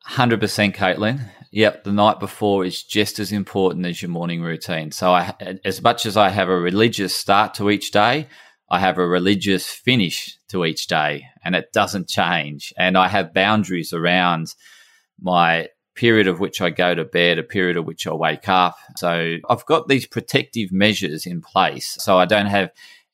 100% 0.07 0.75
Caitlin. 0.75 1.21
Yep, 1.51 1.83
the 1.83 1.91
night 1.91 2.19
before 2.19 2.63
is 2.63 2.83
just 2.83 3.19
as 3.19 3.31
important 3.31 3.85
as 3.85 4.01
your 4.01 4.09
morning 4.09 4.41
routine. 4.41 4.91
So 4.91 5.11
I 5.11 5.33
as 5.65 5.81
much 5.81 6.05
as 6.05 6.15
I 6.15 6.29
have 6.29 6.47
a 6.47 6.59
religious 6.59 7.15
start 7.15 7.55
to 7.55 7.71
each 7.71 7.91
day, 7.91 8.27
I 8.69 8.79
have 8.79 8.99
a 8.99 9.07
religious 9.07 9.67
finish 9.67 10.37
to 10.49 10.63
each 10.63 10.87
day 10.87 11.25
and 11.43 11.55
it 11.55 11.73
doesn't 11.73 12.07
change. 12.07 12.71
And 12.77 12.97
I 12.97 13.07
have 13.07 13.33
boundaries 13.33 13.93
around 13.93 14.53
my 15.19 15.69
period 15.95 16.27
of 16.27 16.39
which 16.39 16.61
I 16.61 16.69
go 16.69 16.93
to 16.93 17.03
bed, 17.03 17.39
a 17.39 17.43
period 17.43 17.77
of 17.77 17.85
which 17.85 18.05
I 18.05 18.13
wake 18.13 18.47
up. 18.47 18.75
So 18.97 19.37
I've 19.49 19.65
got 19.65 19.87
these 19.87 20.05
protective 20.05 20.71
measures 20.71 21.25
in 21.25 21.41
place. 21.41 21.97
So 21.99 22.17
I 22.17 22.25
don't 22.25 22.45
have 22.45 22.71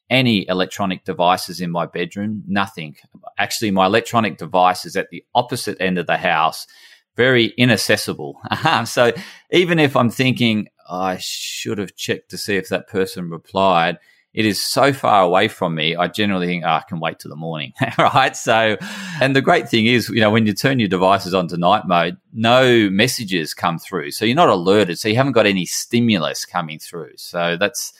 any 0.09 0.47
electronic 0.47 1.03
devices 1.03 1.61
in 1.61 1.71
my 1.71 1.85
bedroom, 1.85 2.43
nothing. 2.47 2.95
Actually, 3.37 3.71
my 3.71 3.85
electronic 3.85 4.37
device 4.37 4.85
is 4.85 4.95
at 4.95 5.09
the 5.09 5.23
opposite 5.33 5.79
end 5.81 5.97
of 5.97 6.07
the 6.07 6.17
house, 6.17 6.67
very 7.15 7.45
inaccessible. 7.57 8.39
so 8.85 9.11
even 9.51 9.79
if 9.79 9.95
I'm 9.95 10.09
thinking, 10.09 10.67
I 10.87 11.17
should 11.19 11.77
have 11.77 11.95
checked 11.95 12.29
to 12.29 12.37
see 12.37 12.55
if 12.55 12.69
that 12.69 12.87
person 12.87 13.29
replied, 13.29 13.97
it 14.35 14.45
is 14.45 14.61
so 14.61 14.91
far 14.91 15.23
away 15.23 15.47
from 15.47 15.75
me. 15.75 15.95
I 15.95 16.07
generally 16.09 16.45
think, 16.45 16.65
oh, 16.65 16.69
I 16.69 16.83
can 16.87 16.99
wait 16.99 17.19
till 17.19 17.29
the 17.29 17.37
morning. 17.37 17.71
right. 17.97 18.35
So, 18.35 18.75
and 19.21 19.33
the 19.33 19.41
great 19.41 19.69
thing 19.69 19.85
is, 19.85 20.09
you 20.09 20.19
know, 20.19 20.29
when 20.29 20.45
you 20.45 20.53
turn 20.53 20.77
your 20.77 20.89
devices 20.89 21.33
onto 21.33 21.55
night 21.55 21.87
mode, 21.87 22.17
no 22.33 22.89
messages 22.89 23.53
come 23.53 23.79
through. 23.79 24.11
So 24.11 24.25
you're 24.25 24.35
not 24.35 24.49
alerted. 24.49 24.99
So 24.99 25.07
you 25.07 25.15
haven't 25.15 25.31
got 25.31 25.45
any 25.45 25.65
stimulus 25.65 26.45
coming 26.45 26.79
through. 26.79 27.13
So 27.15 27.55
that's, 27.57 27.93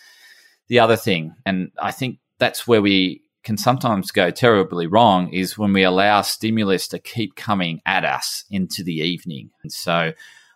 the 0.68 0.80
other 0.80 0.96
thing, 0.96 1.36
and 1.46 1.72
I 1.80 1.92
think 1.92 2.20
that's 2.40 2.68
where 2.68 2.82
we 2.82 3.22
can 3.44 3.58
sometimes 3.58 4.12
go 4.12 4.32
terribly 4.32 4.88
wrong, 4.88 5.32
is 5.32 5.58
when 5.58 5.72
we 5.72 5.84
allow 5.84 6.22
stimulus 6.22 6.88
to 6.90 7.00
keep 7.00 7.36
coming 7.36 7.82
at 7.86 8.04
us 8.04 8.44
into 8.50 8.84
the 8.84 8.96
evening. 8.96 9.52
And 9.62 9.72
so 9.72 10.14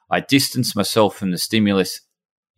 I 0.10 0.20
distance 0.22 0.76
myself 0.76 1.16
from 1.16 1.32
the 1.32 1.38
stimulus 1.38 2.02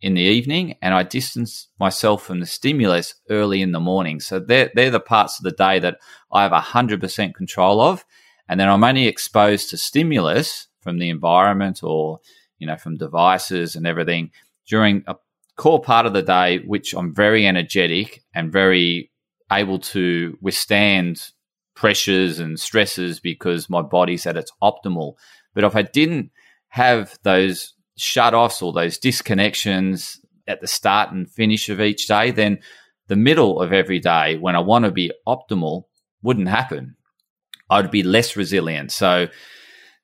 in 0.00 0.14
the 0.14 0.22
evening 0.22 0.76
and 0.82 0.94
I 0.94 1.04
distance 1.04 1.68
myself 1.78 2.24
from 2.24 2.40
the 2.40 2.46
stimulus 2.46 3.14
early 3.30 3.62
in 3.62 3.70
the 3.70 3.80
morning. 3.80 4.18
So 4.18 4.40
they're, 4.40 4.70
they're 4.74 4.90
the 4.90 4.98
parts 4.98 5.38
of 5.38 5.44
the 5.44 5.52
day 5.52 5.78
that 5.78 5.98
I 6.32 6.42
have 6.42 6.52
100% 6.52 7.34
control 7.34 7.80
of. 7.80 8.04
And 8.48 8.58
then 8.58 8.68
I'm 8.68 8.82
only 8.82 9.06
exposed 9.06 9.70
to 9.70 9.76
stimulus 9.76 10.66
from 10.80 10.98
the 10.98 11.08
environment 11.08 11.80
or, 11.84 12.18
you 12.58 12.66
know, 12.66 12.76
from 12.76 12.96
devices 12.96 13.76
and 13.76 13.86
everything 13.86 14.32
during 14.66 15.04
a 15.06 15.14
core 15.56 15.80
part 15.80 16.06
of 16.06 16.12
the 16.12 16.22
day, 16.22 16.58
which 16.58 16.94
I'm 16.94 17.14
very 17.14 17.46
energetic 17.46 18.22
and 18.34 18.52
very 18.52 19.10
able 19.50 19.78
to 19.78 20.36
withstand 20.40 21.28
pressures 21.74 22.38
and 22.38 22.58
stresses 22.58 23.20
because 23.20 23.70
my 23.70 23.82
body's 23.82 24.26
at 24.26 24.36
its 24.36 24.52
optimal. 24.62 25.14
But 25.54 25.64
if 25.64 25.76
I 25.76 25.82
didn't 25.82 26.30
have 26.68 27.18
those 27.22 27.74
shut 27.96 28.34
offs 28.34 28.62
or 28.62 28.72
those 28.72 28.98
disconnections 28.98 30.18
at 30.46 30.60
the 30.60 30.66
start 30.66 31.12
and 31.12 31.30
finish 31.30 31.68
of 31.68 31.80
each 31.80 32.06
day, 32.06 32.30
then 32.30 32.58
the 33.08 33.16
middle 33.16 33.60
of 33.60 33.72
every 33.72 33.98
day, 33.98 34.38
when 34.38 34.56
I 34.56 34.60
want 34.60 34.84
to 34.84 34.90
be 34.90 35.12
optimal, 35.26 35.84
wouldn't 36.22 36.48
happen. 36.48 36.96
I'd 37.68 37.90
be 37.90 38.02
less 38.02 38.36
resilient. 38.36 38.92
So 38.92 39.28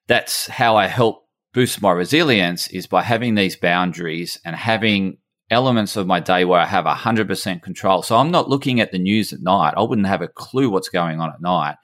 that's 0.06 0.46
how 0.46 0.76
I 0.76 0.86
help 0.86 1.26
boost 1.52 1.82
my 1.82 1.92
resilience 1.92 2.68
is 2.68 2.86
by 2.86 3.02
having 3.02 3.34
these 3.34 3.56
boundaries 3.56 4.38
and 4.44 4.54
having 4.54 5.18
elements 5.50 5.96
of 5.96 6.06
my 6.06 6.20
day 6.20 6.44
where 6.44 6.60
I 6.60 6.66
have 6.66 6.84
100% 6.84 7.62
control. 7.62 8.02
So 8.02 8.16
I'm 8.16 8.30
not 8.30 8.48
looking 8.48 8.80
at 8.80 8.92
the 8.92 8.98
news 8.98 9.32
at 9.32 9.40
night. 9.40 9.74
I 9.76 9.82
wouldn't 9.82 10.06
have 10.06 10.22
a 10.22 10.28
clue 10.28 10.70
what's 10.70 10.88
going 10.88 11.20
on 11.20 11.30
at 11.30 11.40
night. 11.40 11.76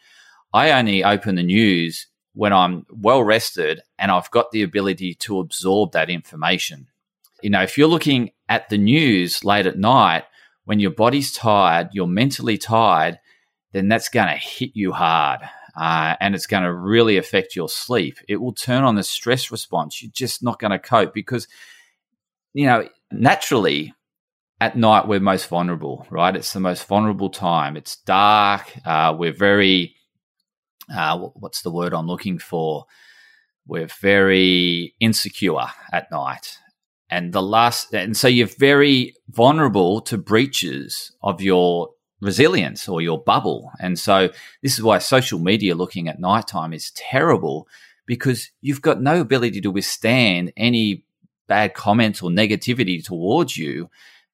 I 0.53 0.72
only 0.72 1.03
open 1.03 1.35
the 1.35 1.42
news 1.42 2.07
when 2.35 2.53
I'm 2.53 2.85
well 2.90 3.22
rested 3.22 3.81
and 3.98 4.11
I've 4.11 4.31
got 4.31 4.50
the 4.50 4.62
ability 4.62 5.14
to 5.14 5.40
absorb 5.40 5.92
that 5.92 6.11
information. 6.11 6.88
You 7.42 7.50
know, 7.50 7.62
if 7.62 7.79
you're 7.79 7.88
looking 7.88 8.31
at 8.48 8.68
the 8.68 8.79
news 8.79 9.44
late 9.44 9.66
at 9.66 9.79
night, 9.79 10.24
when 10.64 10.81
your 10.81 10.90
body's 10.90 11.33
tired, 11.33 11.90
you're 11.92 12.07
mentally 12.07 12.59
tired, 12.59 13.18
then 13.72 13.88
that's 13.88 14.09
going 14.09 14.29
to 14.29 14.37
hit 14.37 14.70
you 14.74 14.92
hard. 14.92 15.40
Uh, 15.77 16.14
and 16.20 16.35
it's 16.35 16.46
going 16.46 16.62
to 16.62 16.72
really 16.72 17.16
affect 17.16 17.57
your 17.57 17.68
sleep. 17.68 18.18
It 18.29 18.37
will 18.37 18.53
turn 18.53 18.85
on 18.85 18.94
the 18.94 19.03
stress 19.03 19.50
response. 19.50 20.00
You're 20.00 20.12
just 20.14 20.42
not 20.42 20.61
going 20.61 20.70
to 20.70 20.79
cope 20.79 21.12
because, 21.12 21.48
you 22.53 22.66
know, 22.66 22.88
naturally, 23.20 23.94
at 24.61 24.77
night 24.77 25.09
we're 25.09 25.20
most 25.20 25.48
vulnerable, 25.48 26.07
right? 26.11 26.35
It's 26.35 26.53
the 26.53 26.61
most 26.61 26.87
vulnerable 26.87 27.31
time. 27.31 27.77
It's 27.77 27.96
dark. 27.96 28.72
Uh, 28.85 29.14
we're 29.18 29.33
very, 29.33 29.96
uh, 30.94 31.18
what's 31.18 31.62
the 31.62 31.70
word 31.70 31.92
I'm 31.92 32.07
looking 32.07 32.38
for? 32.38 32.87
We're 33.66 33.88
very 34.00 34.94
insecure 35.00 35.66
at 35.92 36.11
night. 36.11 36.59
And 37.11 37.33
the 37.33 37.42
last, 37.42 37.94
and 37.94 38.16
so 38.16 38.29
you're 38.29 38.46
very 38.46 39.14
vulnerable 39.29 40.00
to 40.03 40.18
breaches 40.18 41.12
of 41.22 41.40
your 41.40 41.90
resilience 42.20 42.88
or 42.88 43.00
your 43.00 43.22
bubble. 43.22 43.70
And 43.81 43.98
so 43.98 44.31
this 44.62 44.74
is 44.74 44.83
why 44.83 44.98
social 44.98 45.38
media 45.38 45.74
looking 45.74 46.09
at 46.09 46.18
nighttime 46.18 46.72
is 46.72 46.90
terrible 46.92 47.68
because 48.07 48.50
you've 48.61 48.83
got 48.83 49.00
no 49.00 49.20
ability 49.20 49.61
to 49.61 49.70
withstand 49.70 50.53
any 50.57 51.05
bad 51.48 51.74
comments 51.74 52.22
or 52.22 52.30
negativity 52.30 53.04
towards 53.04 53.57
you 53.57 53.88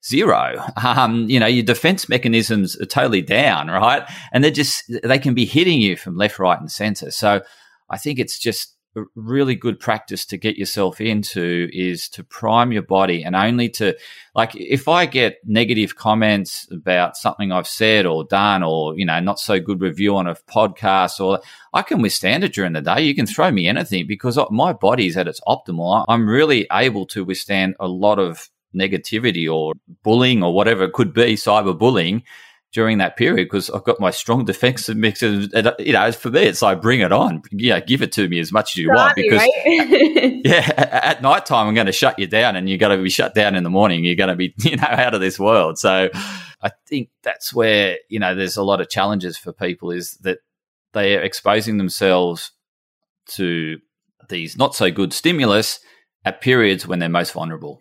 zero. 0.04 0.64
Um, 0.82 1.28
you 1.28 1.38
know 1.38 1.46
your 1.46 1.64
defense 1.64 2.08
mechanisms 2.08 2.80
are 2.80 2.86
totally 2.86 3.22
down 3.22 3.68
right? 3.68 4.02
And 4.32 4.42
they're 4.42 4.50
just 4.50 4.84
they 5.02 5.18
can 5.18 5.34
be 5.34 5.44
hitting 5.44 5.80
you 5.80 5.96
from 5.96 6.16
left 6.16 6.38
right 6.38 6.58
and 6.58 6.70
center. 6.70 7.10
So 7.10 7.42
i 7.90 7.98
think 7.98 8.18
it's 8.18 8.38
just 8.38 8.76
really 9.14 9.54
good 9.54 9.78
practice 9.78 10.24
to 10.26 10.36
get 10.36 10.56
yourself 10.56 11.00
into 11.00 11.68
is 11.72 12.08
to 12.08 12.24
prime 12.24 12.72
your 12.72 12.82
body 12.82 13.22
and 13.22 13.36
only 13.36 13.68
to 13.68 13.96
like 14.34 14.54
if 14.56 14.88
I 14.88 15.06
get 15.06 15.38
negative 15.44 15.94
comments 15.94 16.66
about 16.72 17.16
something 17.16 17.52
I've 17.52 17.68
said 17.68 18.04
or 18.04 18.24
done 18.24 18.64
or 18.64 18.98
you 18.98 19.06
know 19.06 19.20
not 19.20 19.38
so 19.38 19.60
good 19.60 19.80
review 19.80 20.16
on 20.16 20.26
a 20.26 20.34
podcast 20.34 21.20
or 21.20 21.40
I 21.72 21.82
can 21.82 22.02
withstand 22.02 22.42
it 22.42 22.52
during 22.52 22.72
the 22.72 22.80
day. 22.80 23.02
You 23.02 23.14
can 23.14 23.26
throw 23.26 23.50
me 23.52 23.68
anything 23.68 24.08
because 24.08 24.38
my 24.50 24.72
body's 24.72 25.16
at 25.16 25.28
its 25.28 25.40
optimal. 25.46 26.04
I'm 26.08 26.28
really 26.28 26.66
able 26.72 27.06
to 27.08 27.24
withstand 27.24 27.76
a 27.78 27.86
lot 27.86 28.18
of 28.18 28.48
negativity 28.74 29.52
or 29.52 29.74
bullying 30.02 30.42
or 30.42 30.52
whatever 30.52 30.84
it 30.84 30.94
could 30.94 31.12
be, 31.12 31.34
cyberbullying 31.34 32.22
during 32.72 32.98
that 32.98 33.16
period 33.16 33.46
because 33.46 33.68
I've 33.70 33.84
got 33.84 33.98
my 33.98 34.10
strong 34.10 34.44
defensive 34.44 34.96
mix. 34.96 35.22
And, 35.22 35.54
uh, 35.54 35.74
you 35.78 35.92
know, 35.92 36.12
for 36.12 36.30
me, 36.30 36.42
it's 36.42 36.62
like 36.62 36.80
bring 36.80 37.00
it 37.00 37.12
on. 37.12 37.42
Yeah, 37.50 37.80
give 37.80 38.02
it 38.02 38.12
to 38.12 38.28
me 38.28 38.38
as 38.40 38.52
much 38.52 38.72
as 38.72 38.76
you 38.76 38.88
want 38.88 39.16
because, 39.16 39.38
right? 39.38 40.42
yeah, 40.44 40.72
at 40.76 41.22
night 41.22 41.46
time, 41.46 41.66
I'm 41.66 41.74
going 41.74 41.86
to 41.86 41.92
shut 41.92 42.18
you 42.18 42.26
down 42.26 42.56
and 42.56 42.68
you're 42.68 42.78
going 42.78 42.96
to 42.96 43.02
be 43.02 43.10
shut 43.10 43.34
down 43.34 43.54
in 43.54 43.64
the 43.64 43.70
morning. 43.70 44.04
You're 44.04 44.16
going 44.16 44.28
to 44.28 44.36
be, 44.36 44.54
you 44.58 44.76
know, 44.76 44.86
out 44.88 45.14
of 45.14 45.20
this 45.20 45.38
world. 45.38 45.78
So 45.78 46.10
I 46.62 46.70
think 46.86 47.10
that's 47.22 47.52
where, 47.52 47.98
you 48.08 48.20
know, 48.20 48.34
there's 48.34 48.56
a 48.56 48.62
lot 48.62 48.80
of 48.80 48.88
challenges 48.88 49.36
for 49.36 49.52
people 49.52 49.90
is 49.90 50.18
that 50.22 50.38
they 50.92 51.16
are 51.16 51.22
exposing 51.22 51.78
themselves 51.78 52.52
to 53.26 53.78
these 54.28 54.56
not 54.56 54.74
so 54.74 54.90
good 54.90 55.12
stimulus 55.12 55.80
at 56.24 56.40
periods 56.40 56.86
when 56.86 56.98
they're 56.98 57.08
most 57.08 57.32
vulnerable. 57.32 57.80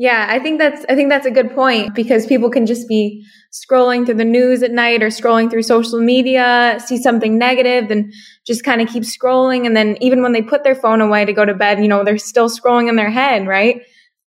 Yeah, 0.00 0.28
I 0.30 0.38
think 0.38 0.60
that's 0.60 0.86
I 0.88 0.94
think 0.94 1.10
that's 1.10 1.26
a 1.26 1.30
good 1.30 1.52
point 1.52 1.92
because 1.92 2.24
people 2.24 2.50
can 2.50 2.66
just 2.66 2.86
be 2.86 3.26
scrolling 3.52 4.06
through 4.06 4.14
the 4.14 4.24
news 4.24 4.62
at 4.62 4.70
night 4.70 5.02
or 5.02 5.08
scrolling 5.08 5.50
through 5.50 5.64
social 5.64 6.00
media, 6.00 6.78
see 6.86 6.98
something 6.98 7.36
negative, 7.36 7.88
then 7.88 8.12
just 8.46 8.62
kind 8.62 8.80
of 8.80 8.88
keep 8.88 9.02
scrolling 9.02 9.66
and 9.66 9.76
then 9.76 9.98
even 10.00 10.22
when 10.22 10.30
they 10.30 10.40
put 10.40 10.62
their 10.62 10.76
phone 10.76 11.00
away 11.00 11.24
to 11.24 11.32
go 11.32 11.44
to 11.44 11.52
bed, 11.52 11.80
you 11.80 11.88
know, 11.88 12.04
they're 12.04 12.16
still 12.16 12.48
scrolling 12.48 12.88
in 12.88 12.94
their 12.94 13.10
head, 13.10 13.48
right? 13.48 13.82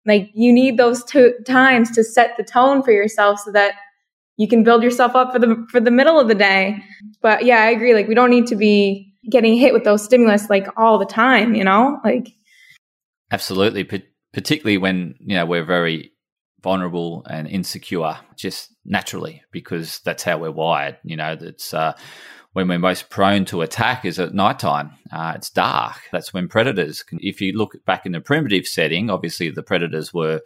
Like 0.07 0.31
you 0.33 0.55
need 0.55 0.79
those 0.79 1.05
two 1.05 1.35
times 1.47 1.91
to 1.91 2.03
set 2.03 2.39
the 2.39 2.45
tone 2.45 2.83
for 2.83 2.91
yourself 2.91 3.39
so 3.41 3.53
that 3.53 3.75
you 4.39 4.49
can 4.49 4.65
build 4.65 4.83
yourself 4.83 5.15
up 5.15 5.35
for 5.35 5.39
the 5.39 5.67
for 5.71 5.81
the 5.81 5.91
middle 5.91 6.19
of 6.19 6.29
the 6.29 6.35
day. 6.35 6.83
But 7.21 7.45
yeah, 7.45 7.59
I 7.59 7.71
agree 7.71 7.93
like 7.93 8.09
we 8.09 8.15
don't 8.15 8.31
need 8.31 8.47
to 8.47 8.57
be 8.57 9.13
getting 9.31 9.55
hit 9.55 9.75
with 9.75 9.85
those 9.85 10.03
stimulus 10.03 10.49
like 10.49 10.67
all 10.79 10.99
the 10.99 11.05
time, 11.05 11.55
you 11.55 11.65
know? 11.65 12.01
Like 12.03 12.29
Absolutely 13.31 13.85
particularly 14.39 14.79
when 14.79 15.17
you 15.19 15.35
know 15.35 15.45
we're 15.45 15.65
very 15.65 16.13
vulnerable 16.63 17.27
and 17.29 17.49
insecure 17.49 18.17
just 18.37 18.73
naturally 18.85 19.43
because 19.51 19.99
that's 20.05 20.23
how 20.23 20.39
we're 20.39 20.53
wired 20.53 20.97
you 21.03 21.17
know 21.17 21.35
that's 21.35 21.75
uh, 21.75 21.93
when 22.53 22.69
we're 22.69 22.79
most 22.79 23.11
prone 23.11 23.45
to 23.45 23.63
attack 23.63 24.05
is 24.05 24.19
at 24.21 24.35
nighttime. 24.35 24.93
Uh, 25.13 25.33
it's 25.35 25.51
dark. 25.51 25.97
That's 26.13 26.33
when 26.33 26.49
predators 26.49 27.03
can, 27.03 27.19
if 27.21 27.41
you 27.41 27.53
look 27.53 27.85
back 27.85 28.07
in 28.07 28.13
the 28.13 28.21
primitive 28.21 28.69
setting 28.69 29.11
obviously 29.11 29.51
the 29.51 29.63
predators 29.65 30.15
were 30.15 30.41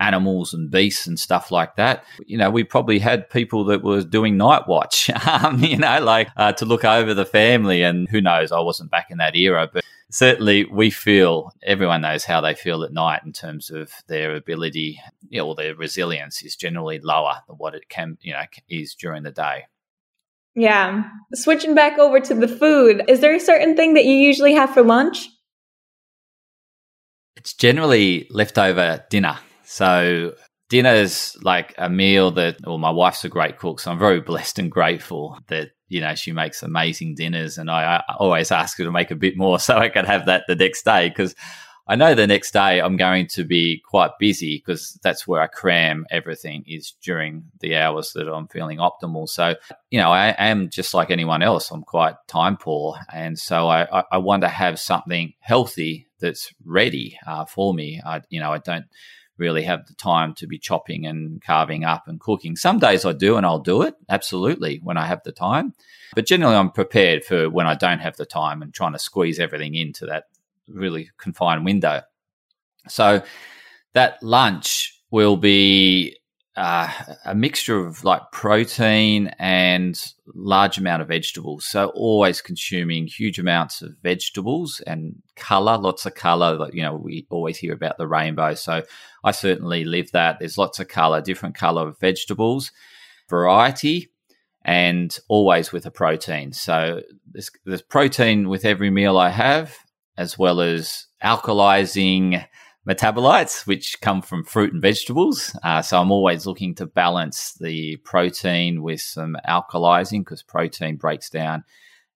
animals 0.00 0.54
and 0.54 0.70
beasts 0.70 1.06
and 1.06 1.18
stuff 1.18 1.50
like 1.50 1.76
that. 1.76 2.04
You 2.26 2.38
know, 2.38 2.50
we 2.50 2.64
probably 2.64 2.98
had 2.98 3.28
people 3.30 3.64
that 3.64 3.82
were 3.82 4.02
doing 4.02 4.36
night 4.36 4.68
watch, 4.68 5.10
um, 5.26 5.60
you 5.60 5.76
know, 5.76 6.00
like 6.00 6.28
uh, 6.36 6.52
to 6.52 6.64
look 6.64 6.84
over 6.84 7.14
the 7.14 7.26
family. 7.26 7.82
And 7.82 8.08
who 8.08 8.20
knows, 8.20 8.52
I 8.52 8.60
wasn't 8.60 8.90
back 8.90 9.10
in 9.10 9.18
that 9.18 9.36
era, 9.36 9.68
but 9.72 9.84
certainly 10.10 10.64
we 10.64 10.90
feel 10.90 11.52
everyone 11.62 12.00
knows 12.00 12.24
how 12.24 12.40
they 12.40 12.54
feel 12.54 12.82
at 12.82 12.92
night 12.92 13.22
in 13.24 13.32
terms 13.32 13.70
of 13.70 13.92
their 14.06 14.34
ability 14.36 14.98
you 15.28 15.38
know, 15.38 15.48
or 15.48 15.54
their 15.54 15.74
resilience 15.74 16.42
is 16.42 16.56
generally 16.56 16.98
lower 17.00 17.34
than 17.46 17.56
what 17.56 17.74
it 17.74 17.88
can 17.88 18.16
you 18.22 18.32
know 18.32 18.42
is 18.68 18.94
during 18.94 19.22
the 19.22 19.30
day 19.30 19.66
yeah 20.54 21.04
switching 21.34 21.74
back 21.74 21.98
over 21.98 22.20
to 22.20 22.34
the 22.34 22.48
food 22.48 23.02
is 23.06 23.20
there 23.20 23.34
a 23.34 23.40
certain 23.40 23.76
thing 23.76 23.94
that 23.94 24.06
you 24.06 24.14
usually 24.14 24.54
have 24.54 24.72
for 24.72 24.82
lunch 24.82 25.28
it's 27.36 27.52
generally 27.52 28.26
leftover 28.30 29.04
dinner 29.10 29.38
so 29.68 30.32
dinner's 30.68 31.36
like 31.42 31.74
a 31.78 31.88
meal 31.88 32.30
that 32.30 32.56
well 32.66 32.78
my 32.78 32.90
wife's 32.90 33.24
a 33.24 33.28
great 33.28 33.58
cook 33.58 33.80
so 33.80 33.90
i'm 33.90 33.98
very 33.98 34.20
blessed 34.20 34.58
and 34.58 34.70
grateful 34.70 35.38
that 35.48 35.70
you 35.88 36.00
know, 36.00 36.14
she 36.14 36.32
makes 36.32 36.62
amazing 36.62 37.14
dinners, 37.14 37.58
and 37.58 37.70
I, 37.70 38.02
I 38.08 38.14
always 38.18 38.52
ask 38.52 38.78
her 38.78 38.84
to 38.84 38.92
make 38.92 39.10
a 39.10 39.16
bit 39.16 39.36
more 39.36 39.58
so 39.58 39.76
I 39.76 39.88
can 39.88 40.04
have 40.04 40.26
that 40.26 40.44
the 40.46 40.54
next 40.54 40.84
day 40.84 41.08
because 41.08 41.34
I 41.90 41.96
know 41.96 42.14
the 42.14 42.26
next 42.26 42.50
day 42.52 42.80
I'm 42.80 42.98
going 42.98 43.28
to 43.28 43.44
be 43.44 43.80
quite 43.82 44.10
busy 44.18 44.58
because 44.58 44.98
that's 45.02 45.26
where 45.26 45.40
I 45.40 45.46
cram 45.46 46.04
everything 46.10 46.62
is 46.66 46.92
during 47.02 47.44
the 47.60 47.76
hours 47.76 48.12
that 48.14 48.28
I'm 48.28 48.46
feeling 48.48 48.76
optimal. 48.76 49.26
So, 49.26 49.54
you 49.90 49.98
know, 49.98 50.10
I 50.10 50.34
am 50.38 50.68
just 50.68 50.92
like 50.92 51.10
anyone 51.10 51.42
else. 51.42 51.70
I'm 51.70 51.82
quite 51.82 52.16
time 52.26 52.58
poor. 52.58 52.98
And 53.10 53.38
so 53.38 53.68
I, 53.68 54.04
I 54.12 54.18
want 54.18 54.42
to 54.42 54.48
have 54.48 54.78
something 54.78 55.32
healthy 55.40 56.08
that's 56.20 56.52
ready 56.62 57.18
uh, 57.26 57.46
for 57.46 57.72
me. 57.72 58.02
I, 58.04 58.20
you 58.28 58.40
know, 58.40 58.52
I 58.52 58.58
don't 58.58 58.84
really 59.38 59.62
have 59.62 59.86
the 59.86 59.94
time 59.94 60.34
to 60.34 60.46
be 60.46 60.58
chopping 60.58 61.06
and 61.06 61.40
carving 61.40 61.84
up 61.84 62.08
and 62.08 62.20
cooking. 62.20 62.56
Some 62.56 62.78
days 62.78 63.04
I 63.04 63.12
do 63.12 63.36
and 63.36 63.46
I'll 63.46 63.58
do 63.58 63.82
it, 63.82 63.94
absolutely, 64.08 64.80
when 64.82 64.96
I 64.96 65.06
have 65.06 65.22
the 65.24 65.32
time. 65.32 65.74
But 66.14 66.26
generally, 66.26 66.56
I'm 66.56 66.70
prepared 66.70 67.24
for 67.24 67.48
when 67.48 67.66
I 67.66 67.74
don't 67.74 68.00
have 68.00 68.16
the 68.16 68.26
time 68.26 68.62
and 68.62 68.74
trying 68.74 68.92
to 68.92 68.98
squeeze 68.98 69.38
everything 69.38 69.74
into 69.74 70.06
that 70.06 70.24
really 70.66 71.10
confined 71.18 71.64
window. 71.64 72.02
So 72.88 73.22
that 73.94 74.22
lunch 74.22 75.00
will 75.10 75.36
be 75.36 76.17
uh, 76.58 76.90
a 77.24 77.36
mixture 77.36 77.78
of 77.78 78.02
like 78.02 78.20
protein 78.32 79.28
and 79.38 79.96
large 80.34 80.76
amount 80.76 81.00
of 81.00 81.08
vegetables. 81.08 81.64
So 81.64 81.90
always 81.90 82.40
consuming 82.40 83.06
huge 83.06 83.38
amounts 83.38 83.80
of 83.80 83.92
vegetables 84.02 84.82
and 84.84 85.22
color, 85.36 85.78
lots 85.78 86.04
of 86.04 86.16
color. 86.16 86.68
You 86.72 86.82
know, 86.82 86.96
we 86.96 87.28
always 87.30 87.58
hear 87.58 87.72
about 87.72 87.96
the 87.96 88.08
rainbow. 88.08 88.54
So 88.54 88.82
I 89.22 89.30
certainly 89.30 89.84
live 89.84 90.10
that. 90.10 90.40
There's 90.40 90.58
lots 90.58 90.80
of 90.80 90.88
color, 90.88 91.20
different 91.20 91.54
color 91.54 91.86
of 91.86 92.00
vegetables, 92.00 92.72
variety, 93.30 94.10
and 94.64 95.16
always 95.28 95.70
with 95.70 95.86
a 95.86 95.92
protein. 95.92 96.52
So 96.52 97.02
there's, 97.30 97.52
there's 97.64 97.82
protein 97.82 98.48
with 98.48 98.64
every 98.64 98.90
meal 98.90 99.16
I 99.16 99.30
have, 99.30 99.76
as 100.16 100.36
well 100.36 100.60
as 100.60 101.06
alkalizing 101.22 102.44
metabolites, 102.88 103.66
which 103.66 104.00
come 104.00 104.22
from 104.22 104.44
fruit 104.44 104.72
and 104.72 104.80
vegetables. 104.80 105.54
Uh, 105.62 105.82
so 105.82 106.00
I'm 106.00 106.10
always 106.10 106.46
looking 106.46 106.74
to 106.76 106.86
balance 106.86 107.52
the 107.60 107.96
protein 107.98 108.82
with 108.82 109.00
some 109.00 109.36
alkalizing 109.46 110.20
because 110.20 110.42
protein 110.42 110.96
breaks 110.96 111.28
down 111.28 111.64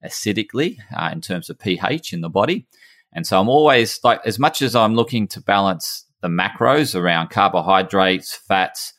acidically 0.05 0.79
uh, 0.97 1.11
in 1.13 1.21
terms 1.21 1.51
of 1.51 1.59
pH 1.59 2.13
in 2.13 2.23
the 2.23 2.31
body. 2.31 2.67
And 3.13 3.27
so 3.27 3.39
I'm 3.39 3.51
always 3.51 4.01
like, 4.03 4.21
as 4.25 4.39
much 4.39 4.63
as 4.63 4.75
I'm 4.75 4.95
looking 4.95 5.29
to 5.29 5.41
balance 5.43 6.07
the 6.23 6.29
macros 6.29 6.99
around 6.99 7.29
carbohydrates, 7.29 8.35
fats, 8.35 8.95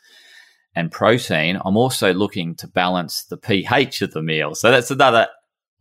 and 0.76 0.92
protein, 0.92 1.60
I'm 1.64 1.78
also 1.78 2.14
looking 2.14 2.56
to 2.56 2.68
balance 2.68 3.24
the 3.24 3.38
pH 3.38 4.02
of 4.04 4.12
the 4.12 4.22
meal. 4.22 4.54
So 4.54 4.70
that's 4.70 4.92
another 4.92 5.28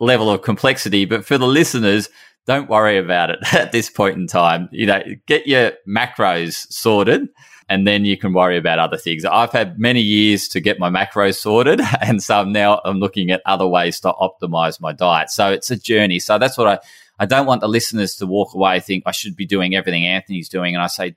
level 0.05 0.31
of 0.31 0.43
complexity. 0.43 1.05
But 1.05 1.25
for 1.25 1.39
the 1.39 1.47
listeners, 1.47 2.09
don't 2.47 2.69
worry 2.69 2.99
about 2.99 3.31
it 3.31 3.39
at 3.53 3.73
this 3.73 3.89
point 3.91 4.17
in 4.17 4.27
time. 4.27 4.69
You 4.73 4.87
know, 4.87 5.03
get 5.27 5.47
your 5.47 5.73
macros 5.89 6.67
sorted 6.73 7.29
and 7.69 7.87
then 7.87 8.05
you 8.05 8.19
can 8.19 8.35
worry 8.35 8.59
about 8.59 8.79
other 8.79 8.99
things. 8.99 9.25
I've 9.25 9.53
had 9.53 9.79
many 9.79 10.03
years 10.03 10.47
to 10.49 10.61
get 10.61 10.79
my 10.79 10.91
macros 10.91 11.37
sorted, 11.37 11.81
and 12.03 12.23
so 12.23 12.45
now 12.45 12.81
I'm 12.85 12.99
looking 12.99 13.31
at 13.31 13.41
other 13.47 13.67
ways 13.67 13.99
to 14.01 14.13
optimize 14.13 14.79
my 14.79 14.93
diet. 14.93 15.31
So 15.31 15.51
it's 15.51 15.71
a 15.71 15.77
journey. 15.77 16.19
So 16.19 16.39
that's 16.39 16.59
what 16.59 16.69
I 16.69 16.79
I 17.19 17.27
don't 17.27 17.47
want 17.47 17.61
the 17.61 17.69
listeners 17.69 18.17
to 18.17 18.27
walk 18.27 18.55
away 18.55 18.81
think 18.81 19.05
I 19.07 19.13
should 19.13 19.37
be 19.37 19.47
doing 19.47 19.75
everything 19.75 20.07
Anthony's 20.07 20.49
doing, 20.49 20.75
and 20.75 20.83
I 20.83 20.89
say 20.89 21.17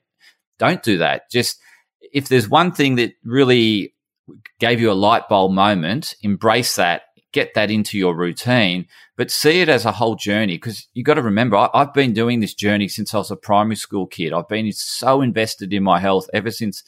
don't 0.57 0.81
do 0.81 0.99
that. 0.99 1.29
Just 1.29 1.59
if 2.13 2.29
there's 2.29 2.47
one 2.47 2.71
thing 2.71 2.95
that 2.95 3.13
really 3.23 3.93
gave 4.59 4.79
you 4.79 4.91
a 4.91 4.93
light 4.93 5.27
bulb 5.27 5.51
moment, 5.51 6.15
embrace 6.21 6.77
that 6.77 7.03
get 7.35 7.53
that 7.53 7.69
into 7.69 7.97
your 7.97 8.15
routine, 8.15 8.87
but 9.17 9.29
see 9.29 9.59
it 9.59 9.67
as 9.67 9.83
a 9.83 9.91
whole 9.91 10.15
journey. 10.15 10.53
Because 10.53 10.87
you 10.93 11.03
got 11.03 11.15
to 11.15 11.21
remember, 11.21 11.57
I, 11.57 11.69
have 11.75 11.93
been 11.93 12.13
doing 12.13 12.39
this 12.39 12.53
journey 12.53 12.87
since 12.87 13.13
I 13.13 13.17
was 13.17 13.29
a 13.29 13.35
primary 13.35 13.75
school 13.75 14.07
kid. 14.07 14.31
I've 14.31 14.47
been 14.47 14.71
so 14.71 15.21
invested 15.21 15.73
in 15.73 15.83
my 15.83 15.99
health 15.99 16.29
ever 16.33 16.49
since 16.49 16.81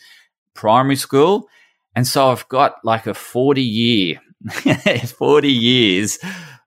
primary 0.54 0.96
school. 0.96 1.50
And 1.96 2.08
so 2.08 2.32
I've 2.32 2.48
got 2.48 2.76
like 2.86 3.08
a 3.08 3.14
40 3.14 3.62
year, 3.62 4.22
40 5.06 5.52
years 5.52 6.18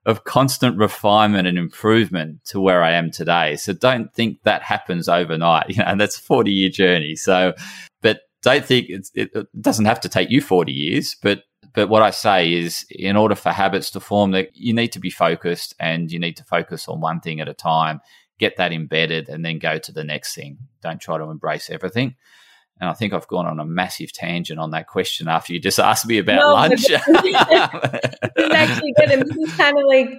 of 0.05 0.25
constant 0.25 0.77
refinement 0.77 1.47
and 1.47 1.57
improvement 1.57 2.45
to 2.45 2.59
where 2.59 2.83
I 2.83 2.91
am 2.91 3.09
today. 3.09 3.55
So 3.55 3.73
don't 3.73 4.13
think 4.13 4.43
that 4.43 4.61
happens 4.61 5.09
overnight. 5.09 5.69
You 5.69 5.83
know, 5.83 5.95
that's 5.97 6.17
a 6.17 6.21
40 6.21 6.51
year 6.51 6.69
journey. 6.69 7.15
So, 7.15 7.53
but 8.01 8.21
don't 8.43 8.65
think 8.65 8.89
it, 8.89 9.09
it 9.15 9.47
doesn't 9.59 9.85
have 9.85 10.01
to 10.01 10.09
take 10.09 10.29
you 10.29 10.41
40 10.41 10.71
years, 10.71 11.15
but 11.21 11.43
but 11.73 11.89
what 11.89 12.01
I 12.01 12.09
say 12.11 12.51
is, 12.51 12.85
in 12.89 13.15
order 13.15 13.35
for 13.35 13.51
habits 13.51 13.91
to 13.91 13.99
form, 13.99 14.31
that 14.31 14.49
you 14.53 14.73
need 14.73 14.91
to 14.93 14.99
be 14.99 15.09
focused 15.09 15.73
and 15.79 16.11
you 16.11 16.19
need 16.19 16.37
to 16.37 16.43
focus 16.43 16.87
on 16.87 16.99
one 16.99 17.21
thing 17.21 17.39
at 17.39 17.47
a 17.47 17.53
time, 17.53 18.01
get 18.39 18.57
that 18.57 18.73
embedded, 18.73 19.29
and 19.29 19.45
then 19.45 19.59
go 19.59 19.77
to 19.77 19.91
the 19.91 20.03
next 20.03 20.35
thing. 20.35 20.57
Don't 20.81 20.99
try 20.99 21.17
to 21.17 21.25
embrace 21.25 21.69
everything. 21.69 22.15
And 22.81 22.89
I 22.89 22.93
think 22.93 23.13
I've 23.13 23.27
gone 23.27 23.45
on 23.45 23.59
a 23.59 23.65
massive 23.65 24.11
tangent 24.11 24.59
on 24.59 24.71
that 24.71 24.87
question 24.87 25.27
after 25.27 25.53
you 25.53 25.59
just 25.59 25.79
asked 25.79 26.07
me 26.07 26.17
about 26.17 26.37
no, 26.37 26.53
lunch. 26.53 26.87
this 26.87 26.89
is 26.89 27.35
actually 28.51 28.93
good. 28.97 29.11
And 29.11 29.21
this 29.21 29.37
is 29.37 29.55
kind 29.55 29.77
of 29.77 29.83
like 29.85 30.09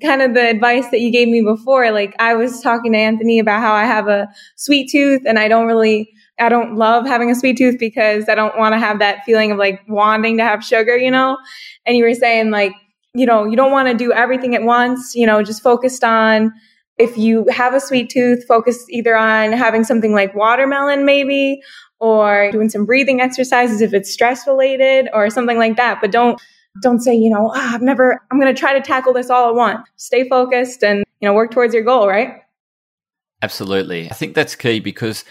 kind 0.00 0.22
of 0.22 0.32
the 0.32 0.48
advice 0.48 0.88
that 0.90 1.00
you 1.00 1.10
gave 1.10 1.28
me 1.28 1.42
before. 1.42 1.90
Like 1.90 2.14
I 2.20 2.34
was 2.34 2.60
talking 2.60 2.92
to 2.92 2.98
Anthony 2.98 3.38
about 3.40 3.60
how 3.60 3.74
I 3.74 3.84
have 3.84 4.08
a 4.08 4.28
sweet 4.56 4.90
tooth 4.90 5.22
and 5.26 5.38
I 5.38 5.48
don't 5.48 5.66
really, 5.66 6.14
I 6.42 6.48
don't 6.48 6.76
love 6.76 7.06
having 7.06 7.30
a 7.30 7.34
sweet 7.34 7.56
tooth 7.56 7.78
because 7.78 8.28
I 8.28 8.34
don't 8.34 8.58
want 8.58 8.74
to 8.74 8.78
have 8.78 8.98
that 8.98 9.24
feeling 9.24 9.52
of 9.52 9.58
like 9.58 9.80
wanting 9.88 10.38
to 10.38 10.44
have 10.44 10.64
sugar, 10.64 10.96
you 10.96 11.10
know? 11.10 11.38
And 11.86 11.96
you 11.96 12.04
were 12.04 12.14
saying 12.14 12.50
like, 12.50 12.72
you 13.14 13.26
know, 13.26 13.44
you 13.44 13.56
don't 13.56 13.72
want 13.72 13.88
to 13.88 13.94
do 13.94 14.12
everything 14.12 14.54
at 14.54 14.62
once, 14.62 15.14
you 15.14 15.26
know, 15.26 15.42
just 15.42 15.62
focused 15.62 16.02
on 16.02 16.52
if 16.98 17.16
you 17.16 17.46
have 17.50 17.74
a 17.74 17.80
sweet 17.80 18.10
tooth, 18.10 18.44
focus 18.46 18.84
either 18.90 19.16
on 19.16 19.52
having 19.52 19.84
something 19.84 20.12
like 20.12 20.34
watermelon 20.34 21.04
maybe 21.04 21.60
or 22.00 22.50
doing 22.52 22.68
some 22.68 22.84
breathing 22.84 23.20
exercises 23.20 23.80
if 23.80 23.94
it's 23.94 24.12
stress 24.12 24.46
related 24.46 25.08
or 25.12 25.30
something 25.30 25.58
like 25.58 25.76
that. 25.76 26.00
But 26.00 26.10
don't 26.10 26.40
don't 26.80 27.00
say, 27.00 27.14
you 27.14 27.30
know, 27.30 27.52
oh, 27.54 27.74
I've 27.74 27.82
never, 27.82 28.22
I'm 28.30 28.40
going 28.40 28.52
to 28.52 28.58
try 28.58 28.72
to 28.72 28.80
tackle 28.80 29.12
this 29.12 29.28
all 29.28 29.50
at 29.50 29.54
once. 29.54 29.86
Stay 29.96 30.26
focused 30.26 30.82
and, 30.82 31.04
you 31.20 31.28
know, 31.28 31.34
work 31.34 31.50
towards 31.50 31.74
your 31.74 31.82
goal, 31.82 32.08
right? 32.08 32.40
Absolutely. 33.42 34.08
I 34.08 34.14
think 34.14 34.34
that's 34.34 34.54
key 34.54 34.80
because 34.80 35.24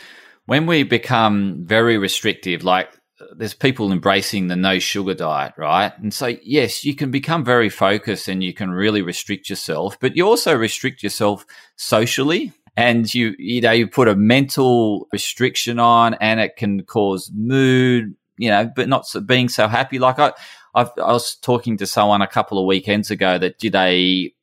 when 0.45 0.65
we 0.65 0.83
become 0.83 1.63
very 1.65 1.97
restrictive, 1.97 2.63
like 2.63 2.89
there's 3.35 3.53
people 3.53 3.91
embracing 3.91 4.47
the 4.47 4.55
no 4.55 4.79
sugar 4.79 5.13
diet, 5.13 5.53
right? 5.57 5.91
And 5.99 6.13
so, 6.13 6.35
yes, 6.43 6.83
you 6.83 6.95
can 6.95 7.11
become 7.11 7.45
very 7.45 7.69
focused 7.69 8.27
and 8.27 8.43
you 8.43 8.53
can 8.53 8.71
really 8.71 9.01
restrict 9.01 9.49
yourself, 9.49 9.97
but 9.99 10.15
you 10.15 10.27
also 10.27 10.55
restrict 10.55 11.03
yourself 11.03 11.45
socially. 11.75 12.53
And 12.77 13.13
you, 13.13 13.35
you 13.37 13.59
know, 13.59 13.71
you 13.71 13.85
put 13.87 14.07
a 14.07 14.15
mental 14.15 15.07
restriction 15.11 15.77
on 15.77 16.13
and 16.15 16.39
it 16.39 16.55
can 16.55 16.83
cause 16.83 17.29
mood, 17.33 18.15
you 18.37 18.49
know, 18.49 18.71
but 18.73 18.87
not 18.87 19.05
being 19.25 19.49
so 19.49 19.67
happy. 19.67 19.99
Like 19.99 20.19
I, 20.19 20.31
I've, 20.73 20.89
I 20.97 21.11
was 21.11 21.35
talking 21.35 21.77
to 21.77 21.85
someone 21.85 22.21
a 22.21 22.27
couple 22.27 22.57
of 22.57 22.65
weekends 22.65 23.11
ago 23.11 23.37
that 23.37 23.59
did 23.59 23.75
a 23.75 24.33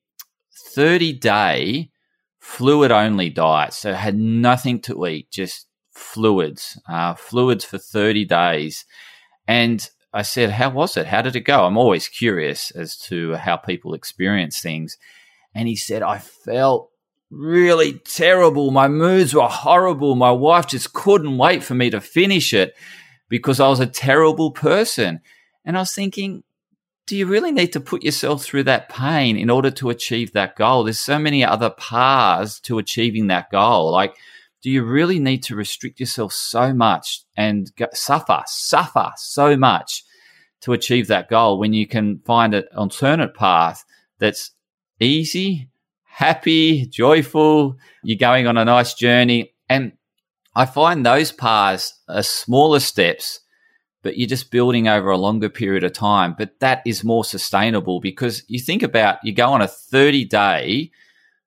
30 0.74 1.14
day 1.14 1.90
fluid 2.38 2.92
only 2.92 3.30
diet. 3.30 3.72
So 3.72 3.94
had 3.94 4.18
nothing 4.18 4.80
to 4.82 5.06
eat, 5.06 5.30
just 5.30 5.67
fluids, 5.98 6.80
uh, 6.88 7.14
fluids 7.14 7.64
for 7.64 7.78
30 7.78 8.24
days. 8.24 8.84
And 9.46 9.88
I 10.12 10.22
said, 10.22 10.50
How 10.50 10.70
was 10.70 10.96
it? 10.96 11.06
How 11.06 11.22
did 11.22 11.36
it 11.36 11.40
go? 11.40 11.64
I'm 11.64 11.76
always 11.76 12.08
curious 12.08 12.70
as 12.70 12.96
to 13.08 13.34
how 13.34 13.56
people 13.56 13.94
experience 13.94 14.60
things. 14.60 14.96
And 15.54 15.68
he 15.68 15.76
said, 15.76 16.02
I 16.02 16.18
felt 16.18 16.90
really 17.30 17.94
terrible. 18.04 18.70
My 18.70 18.88
moods 18.88 19.34
were 19.34 19.42
horrible. 19.42 20.14
My 20.14 20.30
wife 20.30 20.66
just 20.66 20.92
couldn't 20.92 21.38
wait 21.38 21.62
for 21.62 21.74
me 21.74 21.90
to 21.90 22.00
finish 22.00 22.54
it 22.54 22.74
because 23.28 23.60
I 23.60 23.68
was 23.68 23.80
a 23.80 23.86
terrible 23.86 24.50
person. 24.50 25.20
And 25.64 25.76
I 25.76 25.80
was 25.80 25.94
thinking, 25.94 26.42
do 27.06 27.16
you 27.16 27.26
really 27.26 27.52
need 27.52 27.72
to 27.72 27.80
put 27.80 28.02
yourself 28.02 28.42
through 28.42 28.64
that 28.64 28.90
pain 28.90 29.36
in 29.36 29.48
order 29.48 29.70
to 29.72 29.90
achieve 29.90 30.32
that 30.32 30.56
goal? 30.56 30.84
There's 30.84 31.00
so 31.00 31.18
many 31.18 31.44
other 31.44 31.70
paths 31.70 32.60
to 32.60 32.78
achieving 32.78 33.28
that 33.28 33.50
goal. 33.50 33.90
Like, 33.90 34.14
do 34.62 34.70
you 34.70 34.82
really 34.82 35.18
need 35.18 35.42
to 35.44 35.56
restrict 35.56 36.00
yourself 36.00 36.32
so 36.32 36.74
much 36.74 37.22
and 37.36 37.70
suffer, 37.92 38.42
suffer 38.46 39.12
so 39.16 39.56
much 39.56 40.04
to 40.62 40.72
achieve 40.72 41.06
that 41.06 41.28
goal 41.28 41.58
when 41.58 41.72
you 41.72 41.86
can 41.86 42.20
find 42.26 42.54
an 42.54 42.64
alternate 42.76 43.34
path 43.34 43.84
that's 44.18 44.50
easy, 45.00 45.68
happy, 46.04 46.86
joyful? 46.86 47.76
You're 48.02 48.18
going 48.18 48.46
on 48.46 48.56
a 48.56 48.64
nice 48.64 48.94
journey. 48.94 49.54
And 49.68 49.92
I 50.56 50.66
find 50.66 51.06
those 51.06 51.30
paths 51.30 51.94
are 52.08 52.22
smaller 52.22 52.80
steps 52.80 53.40
but 54.02 54.16
you're 54.16 54.28
just 54.28 54.50
building 54.50 54.88
over 54.88 55.10
a 55.10 55.18
longer 55.18 55.48
period 55.48 55.84
of 55.84 55.92
time. 55.92 56.34
But 56.36 56.60
that 56.60 56.82
is 56.86 57.04
more 57.04 57.24
sustainable 57.24 58.00
because 58.00 58.44
you 58.48 58.58
think 58.58 58.82
about 58.82 59.18
you 59.22 59.34
go 59.34 59.50
on 59.50 59.60
a 59.60 59.68
30 59.68 60.24
day 60.24 60.90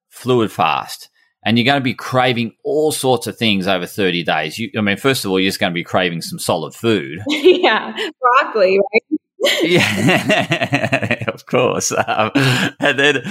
fluid 0.09 0.51
fast 0.51 1.09
and 1.43 1.57
you're 1.57 1.65
going 1.65 1.79
to 1.79 1.83
be 1.83 1.93
craving 1.93 2.53
all 2.63 2.91
sorts 2.91 3.27
of 3.27 3.37
things 3.37 3.67
over 3.67 3.85
30 3.85 4.23
days. 4.23 4.59
You, 4.59 4.69
I 4.77 4.81
mean, 4.81 4.97
first 4.97 5.25
of 5.25 5.31
all, 5.31 5.39
you're 5.39 5.49
just 5.49 5.59
going 5.59 5.71
to 5.71 5.75
be 5.75 5.83
craving 5.83 6.21
some 6.21 6.39
solid 6.39 6.73
food. 6.73 7.19
yeah, 7.27 7.95
broccoli, 8.19 8.77
right? 8.77 9.19
yeah, 9.63 11.23
of 11.27 11.45
course. 11.45 11.91
Um, 11.91 12.31
and 12.79 12.99
then 12.99 13.23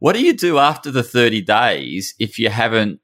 what 0.00 0.14
do 0.14 0.22
you 0.24 0.32
do 0.32 0.58
after 0.58 0.90
the 0.90 1.04
30 1.04 1.42
days 1.42 2.14
if 2.18 2.38
you 2.38 2.48
haven't 2.48 3.00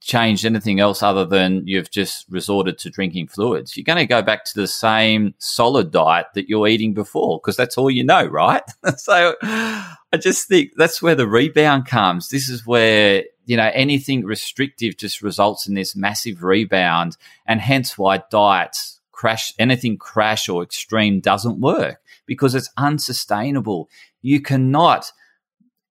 changed 0.00 0.44
anything 0.44 0.80
else 0.80 1.02
other 1.02 1.24
than 1.24 1.66
you've 1.66 1.90
just 1.90 2.24
resorted 2.30 2.78
to 2.78 2.90
drinking 2.90 3.28
fluids. 3.28 3.76
You're 3.76 3.84
going 3.84 3.98
to 3.98 4.06
go 4.06 4.22
back 4.22 4.44
to 4.46 4.54
the 4.54 4.66
same 4.66 5.34
solid 5.38 5.90
diet 5.90 6.26
that 6.34 6.48
you're 6.48 6.66
eating 6.66 6.94
before 6.94 7.38
because 7.38 7.56
that's 7.56 7.76
all 7.76 7.90
you 7.90 8.02
know, 8.02 8.24
right? 8.24 8.62
so 8.96 9.34
I 9.42 10.16
just 10.18 10.48
think 10.48 10.72
that's 10.76 11.02
where 11.02 11.14
the 11.14 11.28
rebound 11.28 11.86
comes. 11.86 12.28
This 12.30 12.48
is 12.48 12.66
where, 12.66 13.24
you 13.50 13.56
know, 13.56 13.68
anything 13.74 14.24
restrictive 14.24 14.96
just 14.96 15.22
results 15.22 15.66
in 15.66 15.74
this 15.74 15.96
massive 15.96 16.44
rebound 16.44 17.16
and 17.46 17.60
hence 17.60 17.98
why 17.98 18.22
diets 18.30 19.00
crash, 19.10 19.52
anything 19.58 19.98
crash 19.98 20.48
or 20.48 20.62
extreme 20.62 21.18
doesn't 21.18 21.58
work 21.58 22.00
because 22.26 22.54
it's 22.54 22.70
unsustainable. 22.76 23.90
You 24.22 24.40
cannot 24.40 25.10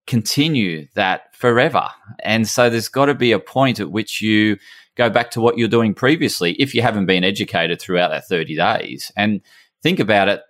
continue 0.06 0.88
that 0.94 1.36
forever. 1.36 1.86
And 2.20 2.48
so 2.48 2.70
there's 2.70 2.88
got 2.88 3.06
to 3.06 3.14
be 3.14 3.32
a 3.32 3.38
point 3.38 3.78
at 3.78 3.90
which 3.90 4.22
you 4.22 4.56
go 4.96 5.10
back 5.10 5.30
to 5.32 5.42
what 5.42 5.58
you're 5.58 5.68
doing 5.68 5.92
previously 5.92 6.52
if 6.52 6.74
you 6.74 6.80
haven't 6.80 7.04
been 7.04 7.24
educated 7.24 7.78
throughout 7.78 8.08
that 8.08 8.26
30 8.26 8.56
days. 8.56 9.12
And 9.18 9.42
think 9.82 10.00
about 10.00 10.28
it, 10.28 10.40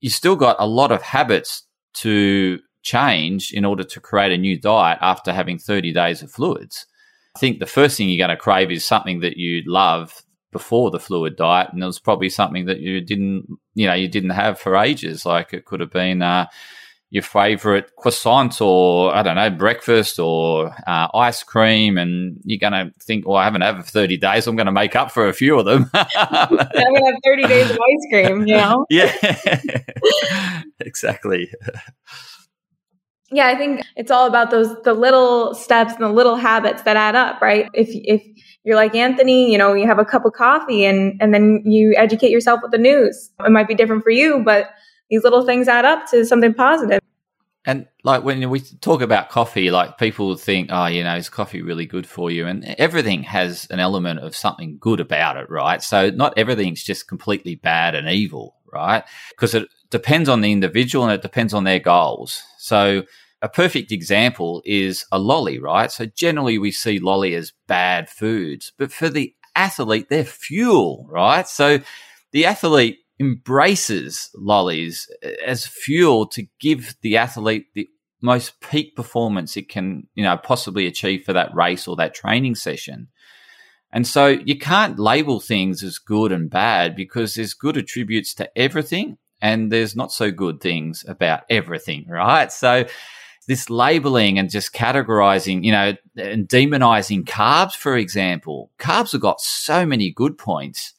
you 0.00 0.08
still 0.08 0.36
got 0.36 0.54
a 0.60 0.68
lot 0.68 0.92
of 0.92 1.02
habits 1.02 1.64
to 1.94 2.60
change 2.82 3.52
in 3.52 3.64
order 3.64 3.84
to 3.84 4.00
create 4.00 4.32
a 4.32 4.38
new 4.38 4.58
diet 4.58 4.98
after 5.00 5.32
having 5.32 5.58
30 5.58 5.92
days 5.92 6.22
of 6.22 6.30
fluids. 6.30 6.86
I 7.36 7.38
think 7.38 7.58
the 7.58 7.66
first 7.66 7.96
thing 7.96 8.08
you're 8.08 8.26
going 8.26 8.36
to 8.36 8.40
crave 8.40 8.70
is 8.70 8.84
something 8.84 9.20
that 9.20 9.36
you 9.36 9.62
love 9.66 10.22
before 10.52 10.90
the 10.90 10.98
fluid 10.98 11.36
diet 11.36 11.68
and 11.72 11.82
it 11.82 11.86
was 11.86 12.00
probably 12.00 12.28
something 12.28 12.66
that 12.66 12.80
you 12.80 13.00
didn't 13.00 13.46
you 13.74 13.86
know 13.86 13.94
you 13.94 14.08
didn't 14.08 14.30
have 14.30 14.58
for 14.58 14.74
ages 14.74 15.24
like 15.24 15.52
it 15.52 15.64
could 15.64 15.78
have 15.78 15.92
been 15.92 16.22
uh, 16.22 16.44
your 17.10 17.24
favorite 17.24 17.90
croissant 17.96 18.60
or 18.60 19.14
I 19.14 19.22
don't 19.22 19.34
know 19.34 19.50
breakfast 19.50 20.20
or 20.20 20.72
uh, 20.86 21.08
ice 21.12 21.42
cream, 21.42 21.98
and 21.98 22.40
you're 22.44 22.58
going 22.58 22.72
to 22.72 22.92
think, 23.00 23.26
"Well, 23.26 23.36
I 23.36 23.44
haven't 23.44 23.62
had 23.62 23.74
it 23.76 23.84
for 23.84 23.90
30 23.90 24.16
days. 24.16 24.46
I'm 24.46 24.56
going 24.56 24.66
to 24.66 24.72
make 24.72 24.94
up 24.94 25.10
for 25.10 25.28
a 25.28 25.32
few 25.32 25.58
of 25.58 25.64
them." 25.64 25.90
I'm 25.92 26.48
going 26.48 26.58
to 26.58 27.04
have 27.04 27.14
30 27.24 27.46
days 27.48 27.70
of 27.70 27.78
ice 27.78 28.06
cream. 28.10 28.46
You 28.46 28.56
know? 28.56 28.86
Yeah, 28.90 30.62
exactly. 30.80 31.50
Yeah, 33.32 33.46
I 33.46 33.56
think 33.56 33.82
it's 33.96 34.10
all 34.10 34.26
about 34.26 34.50
those 34.50 34.74
the 34.82 34.92
little 34.92 35.54
steps 35.54 35.92
and 35.94 36.02
the 36.02 36.08
little 36.08 36.36
habits 36.36 36.82
that 36.82 36.96
add 36.96 37.14
up, 37.14 37.40
right? 37.40 37.68
If 37.74 37.88
if 37.90 38.22
you're 38.64 38.76
like 38.76 38.94
Anthony, 38.94 39.50
you 39.50 39.58
know, 39.58 39.72
you 39.74 39.86
have 39.86 39.98
a 39.98 40.04
cup 40.04 40.24
of 40.24 40.32
coffee 40.32 40.84
and 40.84 41.16
and 41.20 41.32
then 41.32 41.62
you 41.64 41.94
educate 41.96 42.30
yourself 42.30 42.60
with 42.62 42.72
the 42.72 42.78
news. 42.78 43.30
It 43.44 43.50
might 43.50 43.68
be 43.68 43.74
different 43.74 44.02
for 44.02 44.10
you, 44.10 44.42
but 44.44 44.70
these 45.10 45.22
little 45.22 45.44
things 45.44 45.68
add 45.68 45.84
up 45.84 46.06
to 46.10 46.24
something 46.24 46.54
positive. 46.54 47.00
And 47.66 47.86
like 48.04 48.24
when 48.24 48.48
we 48.48 48.60
talk 48.60 49.02
about 49.02 49.28
coffee, 49.28 49.70
like 49.70 49.98
people 49.98 50.34
think, 50.36 50.70
oh, 50.72 50.86
you 50.86 51.04
know, 51.04 51.16
is 51.16 51.28
coffee 51.28 51.60
really 51.60 51.84
good 51.84 52.06
for 52.06 52.30
you? 52.30 52.46
And 52.46 52.64
everything 52.78 53.22
has 53.24 53.66
an 53.70 53.80
element 53.80 54.20
of 54.20 54.34
something 54.34 54.78
good 54.80 54.98
about 54.98 55.36
it, 55.36 55.50
right? 55.50 55.82
So 55.82 56.08
not 56.10 56.32
everything's 56.38 56.82
just 56.82 57.06
completely 57.06 57.56
bad 57.56 57.94
and 57.94 58.08
evil, 58.08 58.56
right? 58.72 59.04
Because 59.30 59.54
it 59.54 59.68
depends 59.90 60.28
on 60.28 60.40
the 60.40 60.52
individual 60.52 61.04
and 61.04 61.12
it 61.12 61.22
depends 61.22 61.52
on 61.52 61.64
their 61.64 61.80
goals. 61.80 62.42
So 62.58 63.04
a 63.42 63.48
perfect 63.48 63.92
example 63.92 64.62
is 64.64 65.04
a 65.10 65.18
lolly, 65.18 65.58
right? 65.58 65.90
So 65.90 66.06
generally 66.06 66.58
we 66.58 66.70
see 66.70 66.98
lolly 66.98 67.34
as 67.34 67.52
bad 67.66 68.08
foods, 68.08 68.72
but 68.78 68.92
for 68.92 69.08
the 69.08 69.34
athlete, 69.56 70.08
they're 70.08 70.24
fuel, 70.24 71.06
right? 71.08 71.48
So 71.48 71.80
the 72.32 72.46
athlete 72.46 72.98
embraces 73.18 74.30
lollies 74.34 75.08
as 75.44 75.66
fuel 75.66 76.26
to 76.28 76.46
give 76.60 76.94
the 77.02 77.16
athlete 77.16 77.66
the 77.74 77.88
most 78.22 78.60
peak 78.60 78.94
performance 78.94 79.56
it 79.56 79.68
can, 79.68 80.06
you 80.14 80.22
know, 80.22 80.36
possibly 80.36 80.86
achieve 80.86 81.24
for 81.24 81.32
that 81.32 81.54
race 81.54 81.88
or 81.88 81.96
that 81.96 82.14
training 82.14 82.54
session. 82.54 83.08
And 83.92 84.06
so 84.06 84.28
you 84.28 84.58
can't 84.58 84.98
label 84.98 85.40
things 85.40 85.82
as 85.82 85.98
good 85.98 86.30
and 86.30 86.48
bad 86.48 86.94
because 86.94 87.34
there's 87.34 87.54
good 87.54 87.76
attributes 87.76 88.34
to 88.34 88.48
everything 88.56 89.18
and 89.42 89.70
there's 89.70 89.96
not 89.96 90.12
so 90.12 90.30
good 90.30 90.60
things 90.60 91.04
about 91.08 91.42
everything, 91.48 92.06
right? 92.08 92.52
So 92.52 92.84
this 93.46 93.70
labeling 93.70 94.38
and 94.38 94.50
just 94.50 94.72
categorizing, 94.72 95.64
you 95.64 95.72
know, 95.72 95.94
and 96.16 96.48
demonizing 96.48 97.24
carbs, 97.24 97.74
for 97.74 97.96
example, 97.96 98.70
carbs 98.78 99.12
have 99.12 99.20
got 99.20 99.40
so 99.40 99.84
many 99.84 100.10
good 100.10 100.38
points 100.38 100.92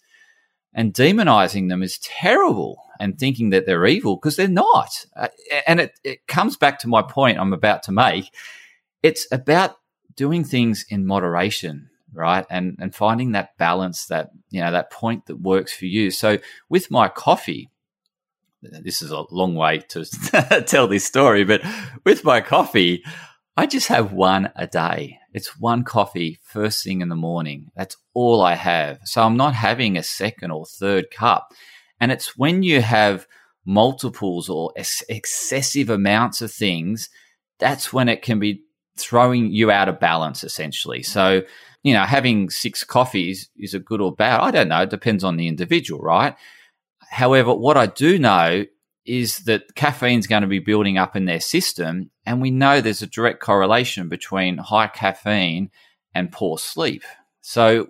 and 0.73 0.93
demonizing 0.93 1.69
them 1.69 1.83
is 1.83 1.97
terrible 1.99 2.83
and 2.99 3.17
thinking 3.17 3.49
that 3.49 3.65
they're 3.65 3.85
evil 3.85 4.15
because 4.15 4.35
they're 4.35 4.47
not. 4.47 5.05
Uh, 5.15 5.27
and 5.65 5.79
it, 5.79 5.99
it 6.03 6.27
comes 6.27 6.55
back 6.55 6.79
to 6.79 6.87
my 6.87 7.01
point 7.01 7.39
I'm 7.39 7.53
about 7.53 7.83
to 7.83 7.91
make. 7.91 8.33
It's 9.01 9.27
about 9.31 9.77
doing 10.15 10.43
things 10.43 10.85
in 10.89 11.07
moderation, 11.07 11.89
right? 12.13 12.45
And 12.49 12.77
and 12.79 12.93
finding 12.93 13.31
that 13.31 13.57
balance, 13.57 14.05
that 14.05 14.29
you 14.51 14.61
know, 14.61 14.71
that 14.71 14.91
point 14.91 15.25
that 15.25 15.41
works 15.41 15.73
for 15.73 15.87
you. 15.87 16.11
So 16.11 16.37
with 16.69 16.91
my 16.91 17.07
coffee, 17.07 17.70
this 18.61 19.01
is 19.01 19.11
a 19.11 19.25
long 19.31 19.55
way 19.55 19.79
to 19.89 20.05
tell 20.67 20.87
this 20.87 21.05
story, 21.05 21.43
but 21.43 21.61
with 22.05 22.23
my 22.23 22.41
coffee, 22.41 23.03
I 23.57 23.65
just 23.65 23.87
have 23.87 24.13
one 24.13 24.51
a 24.55 24.67
day. 24.67 25.17
It's 25.33 25.59
one 25.59 25.83
coffee 25.83 26.39
first 26.43 26.83
thing 26.83 27.01
in 27.01 27.09
the 27.09 27.15
morning. 27.15 27.71
That's 27.75 27.97
all 28.13 28.41
I 28.41 28.55
have. 28.55 28.99
So 29.05 29.23
I'm 29.23 29.37
not 29.37 29.55
having 29.55 29.97
a 29.97 30.03
second 30.03 30.51
or 30.51 30.65
third 30.65 31.11
cup. 31.11 31.53
And 31.99 32.11
it's 32.11 32.37
when 32.37 32.63
you 32.63 32.81
have 32.81 33.27
multiples 33.65 34.49
or 34.49 34.73
ex- 34.75 35.03
excessive 35.09 35.89
amounts 35.89 36.41
of 36.41 36.51
things, 36.51 37.09
that's 37.59 37.93
when 37.93 38.09
it 38.09 38.21
can 38.21 38.39
be 38.39 38.63
throwing 38.97 39.51
you 39.51 39.71
out 39.71 39.89
of 39.89 39.99
balance, 39.99 40.43
essentially. 40.43 41.03
So, 41.03 41.43
you 41.83 41.93
know, 41.93 42.03
having 42.03 42.49
six 42.49 42.83
coffees 42.83 43.49
is 43.57 43.73
a 43.73 43.79
good 43.79 44.01
or 44.01 44.13
bad. 44.13 44.41
I 44.41 44.51
don't 44.51 44.67
know. 44.67 44.81
It 44.81 44.89
depends 44.89 45.23
on 45.23 45.37
the 45.37 45.47
individual, 45.47 46.01
right? 46.01 46.35
However, 47.11 47.53
what 47.53 47.75
I 47.75 47.87
do 47.87 48.17
know 48.17 48.65
is 49.05 49.39
that 49.39 49.75
caffeine's 49.75 50.27
going 50.27 50.43
to 50.43 50.47
be 50.47 50.59
building 50.59 50.97
up 50.97 51.13
in 51.13 51.25
their 51.25 51.41
system. 51.41 52.09
And 52.25 52.41
we 52.41 52.51
know 52.51 52.79
there's 52.79 53.01
a 53.01 53.07
direct 53.07 53.41
correlation 53.41 54.07
between 54.07 54.57
high 54.57 54.87
caffeine 54.87 55.71
and 56.15 56.31
poor 56.31 56.57
sleep. 56.57 57.03
So, 57.41 57.87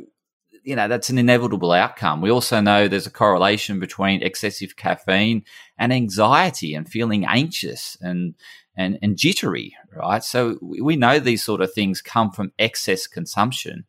you 0.64 0.76
know, 0.76 0.88
that's 0.88 1.12
an 1.12 1.20
inevitable 1.20 1.72
outcome. 1.72 2.22
We 2.22 2.32
also 2.32 2.62
know 2.62 2.88
there's 2.88 3.06
a 3.06 3.12
correlation 3.12 3.80
between 3.80 4.24
excessive 4.24 4.76
caffeine 4.76 5.44
and 5.78 5.94
anxiety 5.94 6.74
and 6.74 6.90
feeling 6.90 7.24
anxious 7.26 7.96
and, 8.02 8.34
and, 8.76 8.98
and 9.04 9.18
jittery, 9.18 9.76
right? 9.96 10.24
So 10.24 10.58
we 10.62 10.96
know 10.96 11.20
these 11.20 11.44
sort 11.44 11.62
of 11.62 11.72
things 11.72 12.02
come 12.02 12.32
from 12.32 12.54
excess 12.58 13.06
consumption. 13.06 13.86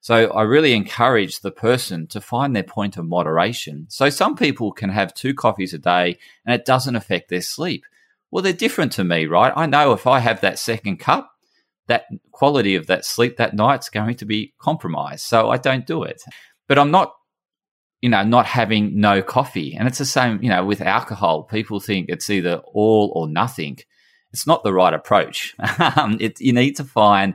So 0.00 0.30
I 0.30 0.42
really 0.42 0.74
encourage 0.74 1.40
the 1.40 1.50
person 1.50 2.06
to 2.08 2.20
find 2.20 2.54
their 2.54 2.62
point 2.62 2.96
of 2.96 3.06
moderation. 3.06 3.86
So 3.88 4.10
some 4.10 4.36
people 4.36 4.72
can 4.72 4.90
have 4.90 5.12
two 5.12 5.34
coffees 5.34 5.74
a 5.74 5.78
day 5.78 6.18
and 6.46 6.54
it 6.54 6.64
doesn't 6.64 6.96
affect 6.96 7.28
their 7.28 7.42
sleep. 7.42 7.84
Well, 8.30 8.42
they're 8.42 8.52
different 8.52 8.92
to 8.92 9.04
me, 9.04 9.26
right? 9.26 9.52
I 9.56 9.66
know 9.66 9.92
if 9.92 10.06
I 10.06 10.20
have 10.20 10.40
that 10.40 10.58
second 10.58 10.98
cup, 10.98 11.30
that 11.88 12.06
quality 12.30 12.74
of 12.74 12.86
that 12.86 13.04
sleep 13.04 13.38
that 13.38 13.54
night's 13.54 13.88
going 13.88 14.14
to 14.16 14.26
be 14.26 14.54
compromised. 14.58 15.24
So 15.24 15.50
I 15.50 15.56
don't 15.56 15.86
do 15.86 16.02
it. 16.04 16.22
But 16.68 16.78
I'm 16.78 16.90
not, 16.90 17.14
you 18.00 18.10
know, 18.10 18.22
not 18.22 18.46
having 18.46 19.00
no 19.00 19.22
coffee. 19.22 19.74
And 19.74 19.88
it's 19.88 19.98
the 19.98 20.04
same, 20.04 20.42
you 20.42 20.50
know, 20.50 20.64
with 20.64 20.82
alcohol. 20.82 21.42
People 21.44 21.80
think 21.80 22.08
it's 22.08 22.30
either 22.30 22.62
all 22.72 23.10
or 23.14 23.26
nothing. 23.26 23.78
It's 24.32 24.46
not 24.46 24.62
the 24.62 24.74
right 24.74 24.94
approach. 24.94 25.56
Um, 25.96 26.18
it, 26.20 26.40
you 26.40 26.52
need 26.52 26.76
to 26.76 26.84
find 26.84 27.34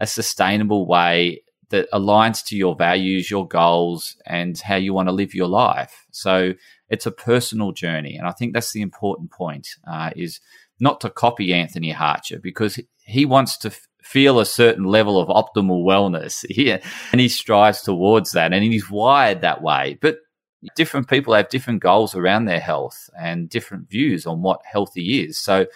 a 0.00 0.06
sustainable 0.06 0.86
way 0.86 1.42
that 1.72 1.90
aligns 1.90 2.44
to 2.46 2.56
your 2.56 2.76
values, 2.76 3.30
your 3.30 3.48
goals, 3.48 4.16
and 4.24 4.58
how 4.58 4.76
you 4.76 4.94
want 4.94 5.08
to 5.08 5.12
live 5.12 5.34
your 5.34 5.48
life. 5.48 6.06
So 6.12 6.52
it's 6.88 7.06
a 7.06 7.10
personal 7.10 7.72
journey, 7.72 8.16
and 8.16 8.28
I 8.28 8.32
think 8.32 8.52
that's 8.52 8.72
the 8.72 8.82
important 8.82 9.30
point: 9.30 9.66
uh, 9.90 10.10
is 10.14 10.40
not 10.78 11.00
to 11.00 11.10
copy 11.10 11.52
Anthony 11.52 11.92
Hartcher 11.92 12.40
because 12.40 12.78
he 13.04 13.24
wants 13.24 13.56
to 13.58 13.68
f- 13.68 13.88
feel 14.02 14.38
a 14.38 14.46
certain 14.46 14.84
level 14.84 15.18
of 15.18 15.28
optimal 15.28 15.84
wellness, 15.84 16.44
yeah, 16.50 16.78
and 17.10 17.20
he 17.20 17.28
strives 17.28 17.82
towards 17.82 18.32
that, 18.32 18.52
and 18.52 18.62
he's 18.62 18.90
wired 18.90 19.40
that 19.40 19.62
way. 19.62 19.98
But 20.00 20.18
different 20.76 21.08
people 21.08 21.34
have 21.34 21.48
different 21.48 21.82
goals 21.82 22.14
around 22.14 22.44
their 22.44 22.60
health 22.60 23.10
and 23.18 23.48
different 23.48 23.88
views 23.90 24.26
on 24.26 24.42
what 24.42 24.60
healthy 24.64 25.24
is. 25.24 25.38
So 25.38 25.66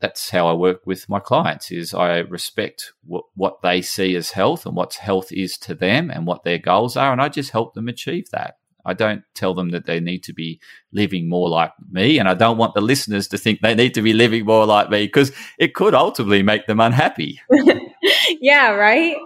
that's 0.00 0.30
how 0.30 0.48
I 0.48 0.54
work 0.54 0.86
with 0.86 1.08
my 1.08 1.20
clients 1.20 1.70
is 1.70 1.94
I 1.94 2.18
respect 2.18 2.92
what, 3.04 3.24
what 3.34 3.62
they 3.62 3.82
see 3.82 4.16
as 4.16 4.30
health 4.30 4.66
and 4.66 4.74
what 4.74 4.94
health 4.94 5.30
is 5.30 5.58
to 5.58 5.74
them 5.74 6.10
and 6.10 6.26
what 6.26 6.44
their 6.44 6.58
goals 6.58 6.96
are. 6.96 7.12
And 7.12 7.20
I 7.20 7.28
just 7.28 7.50
help 7.50 7.74
them 7.74 7.88
achieve 7.88 8.30
that. 8.30 8.56
I 8.84 8.94
don't 8.94 9.22
tell 9.34 9.52
them 9.52 9.70
that 9.70 9.84
they 9.84 10.00
need 10.00 10.22
to 10.24 10.32
be 10.32 10.58
living 10.92 11.28
more 11.28 11.50
like 11.50 11.72
me. 11.90 12.18
And 12.18 12.28
I 12.28 12.34
don't 12.34 12.56
want 12.56 12.74
the 12.74 12.80
listeners 12.80 13.28
to 13.28 13.38
think 13.38 13.60
they 13.60 13.74
need 13.74 13.94
to 13.94 14.02
be 14.02 14.14
living 14.14 14.46
more 14.46 14.64
like 14.64 14.88
me 14.88 15.04
because 15.04 15.32
it 15.58 15.74
could 15.74 15.94
ultimately 15.94 16.42
make 16.42 16.66
them 16.66 16.80
unhappy. 16.80 17.40
yeah, 18.40 18.70
right. 18.70 19.16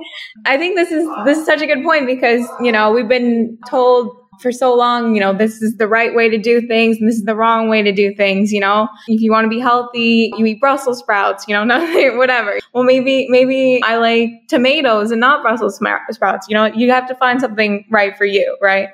I 0.45 0.57
think 0.57 0.77
this 0.77 0.91
is 0.91 1.09
this 1.25 1.39
is 1.39 1.47
such 1.47 1.63
a 1.63 1.67
good 1.67 1.85
point 1.85 2.07
because, 2.07 2.47
you 2.61 2.73
know, 2.73 2.93
we've 2.93 3.09
been 3.09 3.59
told 3.69 4.17
for 4.41 4.53
so 4.53 4.75
long, 4.75 5.15
you 5.15 5.21
know, 5.21 5.33
this 5.33 5.63
is 5.63 5.77
the 5.77 5.89
right 5.89 6.15
way 6.15 6.29
to 6.29 6.39
do 6.39 6.67
things 6.67 6.99
and 6.99 7.09
this 7.09 7.17
is 7.17 7.25
the 7.25 7.35
wrong 7.35 7.69
way 7.69 7.83
to 7.83 7.93
do 7.93 8.15
things, 8.15 8.53
you 8.53 8.61
know. 8.61 8.89
If 9.09 9.21
you 9.21 9.31
want 9.31 9.45
to 9.45 9.49
be 9.49 9.61
healthy, 9.61 10.33
you 10.37 10.47
eat 10.47 10.61
Brussels 10.61 10.99
sprouts, 10.99 11.47
you 11.49 11.55
know, 11.55 11.65
nothing, 11.75 12.17
whatever. 12.17 12.59
Well, 12.73 12.85
maybe, 12.85 13.27
maybe 13.29 13.81
I 13.83 13.97
like 13.97 14.31
tomatoes 14.49 15.11
and 15.11 15.21
not 15.21 15.43
Brussels 15.43 15.77
sprouts, 15.77 16.47
you 16.49 16.55
know, 16.55 16.67
you 16.67 16.91
have 16.91 17.09
to 17.09 17.15
find 17.15 17.41
something 17.41 17.85
right 17.91 18.17
for 18.17 18.25
you, 18.25 18.57
right? 18.61 18.89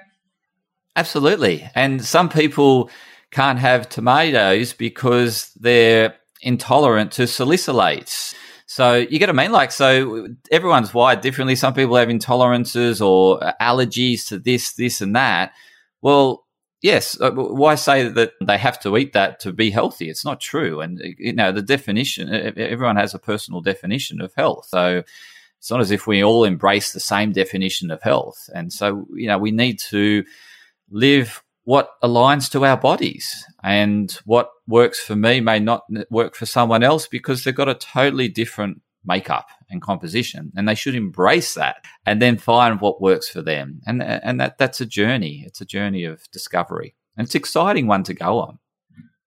Absolutely. 0.97 1.69
And 1.75 2.05
some 2.05 2.29
people 2.29 2.91
can't 3.31 3.59
have 3.59 3.89
tomatoes 3.89 4.73
because 4.73 5.53
they're 5.61 6.15
intolerant 6.43 7.13
to 7.13 7.23
salicylates. 7.23 8.35
So 8.71 8.95
you 8.95 9.19
get 9.19 9.29
what 9.29 9.37
I 9.37 9.43
mean? 9.43 9.51
Like, 9.51 9.73
so 9.73 10.29
everyone's 10.49 10.95
wired 10.95 11.23
differently. 11.23 11.57
Some 11.57 11.75
people 11.75 11.97
have 11.97 12.07
intolerances 12.07 13.05
or 13.05 13.41
allergies 13.61 14.29
to 14.29 14.39
this, 14.39 14.75
this, 14.75 15.01
and 15.01 15.17
that. 15.17 15.55
Well, 16.03 16.47
yes. 16.81 17.21
Uh, 17.21 17.33
why 17.33 17.75
say 17.75 18.07
that 18.07 18.35
they 18.41 18.59
have 18.59 18.79
to 18.83 18.97
eat 18.97 19.13
that 19.15 19.41
to 19.41 19.53
be 19.53 19.73
healthy? 19.73 20.09
It's 20.09 20.25
not 20.25 20.41
true. 20.41 20.81
And, 20.81 21.03
you 21.19 21.33
know, 21.33 21.51
the 21.51 21.63
definition, 21.63 22.33
everyone 22.57 22.95
has 22.95 23.13
a 23.13 23.19
personal 23.19 23.61
definition 23.61 24.21
of 24.21 24.33
health. 24.35 24.67
So 24.69 25.03
it's 25.59 25.71
not 25.73 25.81
as 25.81 25.91
if 25.91 26.07
we 26.07 26.23
all 26.23 26.45
embrace 26.45 26.93
the 26.93 27.01
same 27.01 27.33
definition 27.33 27.91
of 27.91 28.01
health. 28.03 28.49
And 28.55 28.73
so, 28.73 29.05
you 29.13 29.27
know, 29.27 29.39
we 29.39 29.51
need 29.51 29.81
to 29.91 30.23
live 30.93 31.43
what 31.65 31.91
aligns 32.05 32.49
to 32.53 32.65
our 32.65 32.77
bodies 32.77 33.45
and 33.65 34.13
what 34.25 34.51
works 34.71 35.01
for 35.01 35.17
me 35.17 35.41
may 35.41 35.59
not 35.59 35.85
work 36.11 36.35
for 36.35 36.47
someone 36.47 36.83
else 36.83 37.07
because 37.07 37.45
they've 37.45 37.55
got 37.55 37.69
a 37.69 37.75
totally 37.75 38.29
different 38.29 38.81
makeup 39.05 39.49
and 39.71 39.83
composition 39.83 40.53
and 40.57 40.69
they 40.69 40.75
should 40.75 40.95
embrace 40.95 41.55
that 41.55 41.85
and 42.07 42.21
then 42.21 42.37
find 42.37 42.81
what 42.81 43.01
works 43.01 43.29
for 43.29 43.43
them. 43.43 43.81
And 43.87 44.03
and 44.03 44.41
that 44.41 44.59
that's 44.59 44.81
a 44.81 44.87
journey. 44.87 45.43
It's 45.47 45.61
a 45.61 45.67
journey 45.67 46.05
of 46.05 46.31
discovery. 46.31 46.95
And 47.17 47.27
it's 47.27 47.35
an 47.35 47.41
exciting 47.41 47.87
one 47.87 48.05
to 48.05 48.15
go 48.15 48.39
on. 48.39 48.59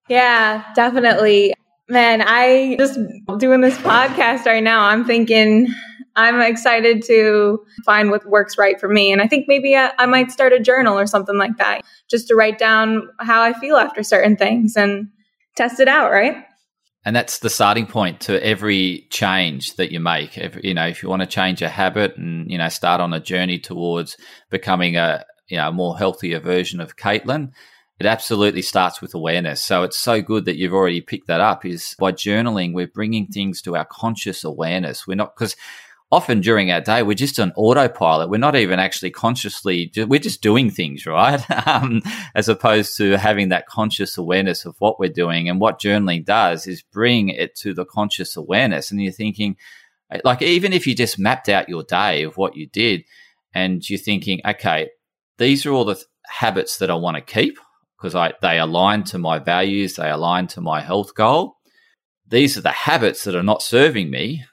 Yeah 0.09 0.63
definitely. 0.75 1.53
Man 1.89 2.23
i 2.25 2.75
just 2.79 2.97
doing 3.37 3.59
this 3.59 3.77
podcast 3.79 4.45
right 4.45 4.63
now 4.63 4.85
i'm 4.85 5.03
thinking 5.03 5.67
I'm 6.15 6.41
excited 6.41 7.03
to 7.07 7.65
find 7.85 8.11
what 8.11 8.25
works 8.29 8.57
right 8.57 8.79
for 8.79 8.87
me. 8.87 9.11
And 9.11 9.21
I 9.21 9.27
think 9.27 9.45
maybe 9.47 9.75
I, 9.75 9.91
I, 9.97 10.05
might 10.05 10.31
start 10.31 10.53
a 10.53 10.59
journal 10.59 10.97
or 10.97 11.07
something 11.07 11.37
like 11.37 11.57
that 11.57 11.81
just 12.09 12.27
to 12.27 12.35
write 12.35 12.59
down 12.59 13.09
how 13.19 13.41
I 13.41 13.53
feel 13.53 13.77
after 13.77 14.03
certain 14.03 14.37
things. 14.37 14.75
And 14.75 15.07
test 15.55 15.79
it 15.79 15.87
out, 15.87 16.11
right? 16.11 16.43
And 17.05 17.15
that's 17.15 17.39
the 17.39 17.49
starting 17.49 17.85
point 17.85 18.21
to 18.21 18.45
every 18.45 19.07
change 19.09 19.75
that 19.75 19.91
you 19.91 19.99
make. 19.99 20.37
If, 20.37 20.57
you 20.63 20.73
know, 20.73 20.87
if 20.87 21.03
you 21.03 21.09
want 21.09 21.21
to 21.21 21.27
change 21.27 21.61
a 21.61 21.67
habit 21.67 22.15
and, 22.17 22.49
you 22.49 22.57
know, 22.57 22.69
start 22.69 23.01
on 23.01 23.13
a 23.13 23.19
journey 23.19 23.59
towards 23.59 24.15
becoming 24.49 24.95
a, 24.95 25.25
you 25.49 25.57
know, 25.57 25.71
more 25.71 25.97
healthier 25.97 26.39
version 26.39 26.79
of 26.79 26.95
Caitlin, 26.95 27.51
it 27.99 28.05
absolutely 28.05 28.61
starts 28.61 29.01
with 29.01 29.13
awareness. 29.13 29.61
So 29.61 29.83
it's 29.83 29.99
so 29.99 30.21
good 30.21 30.45
that 30.45 30.55
you've 30.55 30.73
already 30.73 31.01
picked 31.01 31.27
that 31.27 31.41
up 31.41 31.65
is 31.65 31.95
by 31.99 32.13
journaling, 32.13 32.73
we're 32.73 32.87
bringing 32.87 33.27
things 33.27 33.61
to 33.63 33.75
our 33.75 33.85
conscious 33.85 34.43
awareness. 34.43 35.05
We're 35.05 35.15
not, 35.15 35.35
because 35.35 35.55
often 36.13 36.41
during 36.41 36.71
our 36.71 36.79
day, 36.79 37.01
we're 37.01 37.15
just 37.15 37.39
on 37.39 37.51
autopilot. 37.55 38.29
We're 38.29 38.37
not 38.37 38.55
even 38.55 38.79
actually 38.79 39.09
consciously, 39.09 39.91
we're 39.97 40.19
just 40.19 40.43
doing 40.43 40.69
things, 40.69 41.07
right? 41.07 41.43
um, 41.67 42.03
as 42.35 42.47
opposed 42.47 42.95
to 42.97 43.17
having 43.17 43.49
that 43.49 43.65
conscious 43.65 44.15
awareness 44.15 44.63
of 44.63 44.75
what 44.77 44.99
we're 44.99 45.09
doing. 45.09 45.49
And 45.49 45.59
what 45.59 45.81
journaling 45.81 46.23
does 46.23 46.67
is 46.67 46.83
bring 46.83 47.29
it 47.29 47.55
to 47.57 47.73
the 47.73 47.83
conscious 47.83 48.37
awareness. 48.37 48.91
And 48.91 49.01
you're 49.01 49.11
thinking, 49.11 49.57
like, 50.23 50.43
even 50.43 50.71
if 50.71 50.85
you 50.85 50.93
just 50.93 51.17
mapped 51.17 51.49
out 51.49 51.67
your 51.67 51.81
day 51.81 52.21
of 52.21 52.37
what 52.37 52.55
you 52.55 52.67
did 52.67 53.05
and 53.51 53.89
you're 53.89 53.97
thinking, 53.97 54.39
okay, 54.45 54.91
these 55.39 55.65
are 55.65 55.71
all 55.71 55.85
the 55.85 55.95
th- 55.95 56.05
habits 56.27 56.77
that 56.77 56.91
I 56.91 56.95
want 56.95 57.17
to 57.17 57.21
keep 57.21 57.57
because 57.97 58.13
I, 58.13 58.33
they 58.39 58.59
align 58.59 59.03
to 59.05 59.17
my 59.17 59.39
values, 59.39 59.95
they 59.95 60.11
align 60.11 60.45
to 60.49 60.61
my 60.61 60.79
health 60.79 61.15
goal. 61.15 61.55
These 62.27 62.55
are 62.55 62.61
the 62.61 62.69
habits 62.69 63.23
that 63.23 63.35
are 63.35 63.41
not 63.41 63.63
serving 63.63 64.11
me 64.11 64.43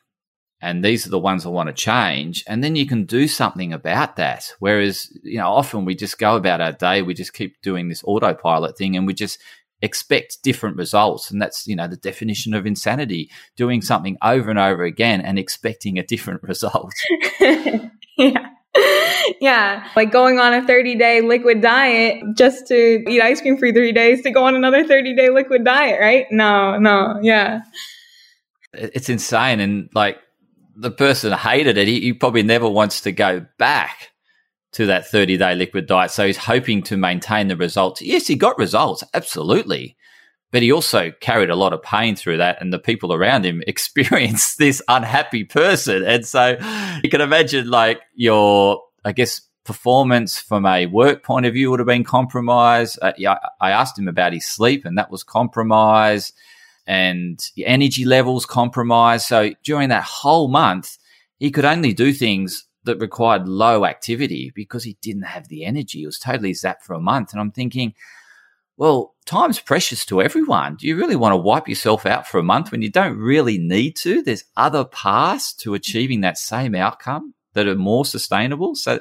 and 0.63 0.85
these 0.85 1.07
are 1.07 1.11
the 1.11 1.19
ones 1.19 1.47
I 1.47 1.49
want 1.49 1.69
to 1.69 1.73
change. 1.73 2.45
And 2.47 2.63
then 2.63 2.77
you 2.77 2.87
can 2.87 3.05
do 3.05 3.27
something 3.27 3.73
about 3.73 4.17
that. 4.17 4.53
Whereas, 4.59 5.11
you 5.23 5.39
know, 5.39 5.49
often 5.49 5.85
we 5.85 5.95
just 5.95 6.19
go 6.19 6.37
about 6.37 6.61
our 6.61 6.73
day, 6.73 7.03
we 7.03 7.15
just 7.15 7.33
keep 7.33 7.61
doing 7.63 7.89
this 7.89 8.03
autopilot 8.05 8.77
thing 8.77 8.97
and 8.97 9.07
we 9.07 9.15
just 9.15 9.41
expect 9.83 10.43
different 10.43 10.77
results. 10.77 11.31
And 11.31 11.41
that's, 11.41 11.67
you 11.67 11.75
know, 11.75 11.89
the 11.89 11.97
definition 11.97 12.53
of 12.53 12.67
insanity 12.67 13.31
doing 13.57 13.81
something 13.81 14.19
over 14.23 14.51
and 14.51 14.59
over 14.59 14.85
again 14.85 15.23
and 15.23 15.39
expecting 15.39 15.99
a 15.99 16.05
different 16.05 16.43
result. 16.45 16.93
yeah. 17.41 18.51
Yeah, 19.41 19.89
like 19.97 20.13
going 20.13 20.39
on 20.39 20.53
a 20.53 20.65
30 20.65 20.97
day 20.97 21.23
liquid 21.23 21.61
diet 21.61 22.23
just 22.37 22.67
to 22.69 23.03
eat 23.09 23.21
ice 23.21 23.41
cream 23.41 23.57
for 23.57 23.73
three 23.73 23.93
days 23.93 24.23
to 24.23 24.31
go 24.31 24.45
on 24.45 24.55
another 24.55 24.87
30 24.87 25.17
day 25.17 25.31
liquid 25.31 25.65
diet, 25.65 26.01
right? 26.01 26.27
No, 26.31 26.79
no, 26.79 27.19
yeah. 27.23 27.63
It's 28.73 29.09
insane. 29.09 29.59
And 29.61 29.89
like, 29.95 30.19
the 30.81 30.91
person 30.91 31.33
hated 31.33 31.77
it. 31.77 31.87
He, 31.87 32.01
he 32.01 32.13
probably 32.13 32.43
never 32.43 32.69
wants 32.69 33.03
to 33.03 33.13
go 33.13 33.47
back 33.59 34.11
to 34.73 34.87
that 34.87 35.07
30 35.09 35.37
day 35.37 35.55
liquid 35.55 35.87
diet. 35.87 36.11
So 36.11 36.27
he's 36.27 36.37
hoping 36.37 36.83
to 36.85 36.97
maintain 36.97 37.49
the 37.49 37.57
results. 37.57 38.01
Yes, 38.01 38.27
he 38.27 38.37
got 38.37 38.59
results, 38.59 39.05
absolutely. 39.15 39.97
but 40.53 40.63
he 40.63 40.73
also 40.73 41.11
carried 41.21 41.51
a 41.51 41.57
lot 41.57 41.73
of 41.73 41.83
pain 41.83 42.17
through 42.17 42.39
that 42.39 42.61
and 42.61 42.73
the 42.73 42.79
people 42.79 43.13
around 43.13 43.45
him 43.45 43.63
experienced 43.67 44.59
this 44.59 44.83
unhappy 44.89 45.45
person 45.45 46.05
and 46.05 46.27
so 46.27 46.57
you 47.03 47.11
can 47.11 47.21
imagine 47.21 47.69
like 47.71 48.01
your 48.15 48.83
i 49.05 49.13
guess 49.13 49.43
performance 49.65 50.41
from 50.41 50.67
a 50.67 50.87
work 50.87 51.23
point 51.23 51.47
of 51.47 51.55
view 51.55 51.71
would 51.71 51.79
have 51.79 51.87
been 51.87 52.03
compromised 52.03 52.99
uh, 53.03 53.13
yeah, 53.17 53.37
i 53.61 53.71
asked 53.71 53.97
him 53.99 54.09
about 54.09 54.33
his 54.33 54.47
sleep 54.47 54.85
and 54.85 54.99
that 54.99 55.11
was 55.11 55.23
compromised 55.23 56.35
and 56.87 57.41
energy 57.59 58.05
levels 58.05 58.47
compromised 58.47 59.27
so 59.27 59.51
during 59.63 59.89
that 59.89 60.05
whole 60.05 60.49
month 60.49 60.99
he 61.39 61.51
could 61.51 61.65
only 61.65 61.93
do 61.93 62.13
things 62.13 62.67
that 62.85 62.99
required 62.99 63.49
low 63.49 63.85
activity 63.85 64.53
because 64.55 64.85
he 64.85 64.97
didn't 65.03 65.23
have 65.23 65.49
the 65.49 65.65
energy. 65.65 66.01
He 66.01 66.07
was 66.07 66.19
totally 66.19 66.53
zapped 66.53 66.83
for 66.83 66.95
a 66.95 67.01
month. 67.01 67.33
And 67.33 67.41
I'm 67.41 67.51
thinking, 67.51 67.95
well, 68.77 69.15
time's 69.27 69.61
precious 69.61 70.07
to 70.07 70.23
everyone. 70.23 70.77
Do 70.77 70.87
you 70.87 70.97
really 70.97 71.17
want 71.17 71.33
to 71.33 71.37
wipe 71.37 71.69
yourself 71.69 72.07
out 72.07 72.27
for 72.27 72.39
a 72.39 72.43
month 72.43 72.73
when 72.73 72.83
you 72.83 72.91
don't 72.91 73.19
really 73.19 73.59
need 73.59 73.97
to? 73.97 74.23
There's 74.23 74.45
other 74.57 74.85
paths 74.85 75.53
to 75.57 75.75
achieving 75.75 76.23
that 76.23 76.39
same 76.39 76.75
outcome 76.75 77.35
that 77.53 77.67
are 77.67 77.75
more 77.75 78.05
sustainable. 78.05 78.75
So 78.75 79.01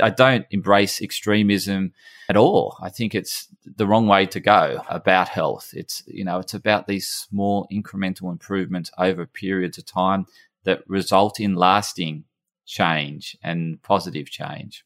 I 0.00 0.10
don't 0.10 0.46
embrace 0.50 1.00
extremism 1.00 1.92
at 2.28 2.36
all. 2.36 2.76
I 2.80 2.88
think 2.88 3.14
it's 3.14 3.48
the 3.64 3.86
wrong 3.86 4.06
way 4.06 4.26
to 4.26 4.40
go 4.40 4.82
about 4.88 5.28
health. 5.28 5.70
It's, 5.72 6.02
you 6.06 6.24
know, 6.24 6.38
it's 6.38 6.54
about 6.54 6.86
these 6.86 7.08
small 7.08 7.66
incremental 7.72 8.30
improvements 8.30 8.90
over 8.98 9.26
periods 9.26 9.78
of 9.78 9.86
time 9.86 10.26
that 10.64 10.82
result 10.86 11.40
in 11.40 11.54
lasting 11.54 12.24
change 12.66 13.36
and 13.42 13.82
positive 13.82 14.30
change. 14.30 14.84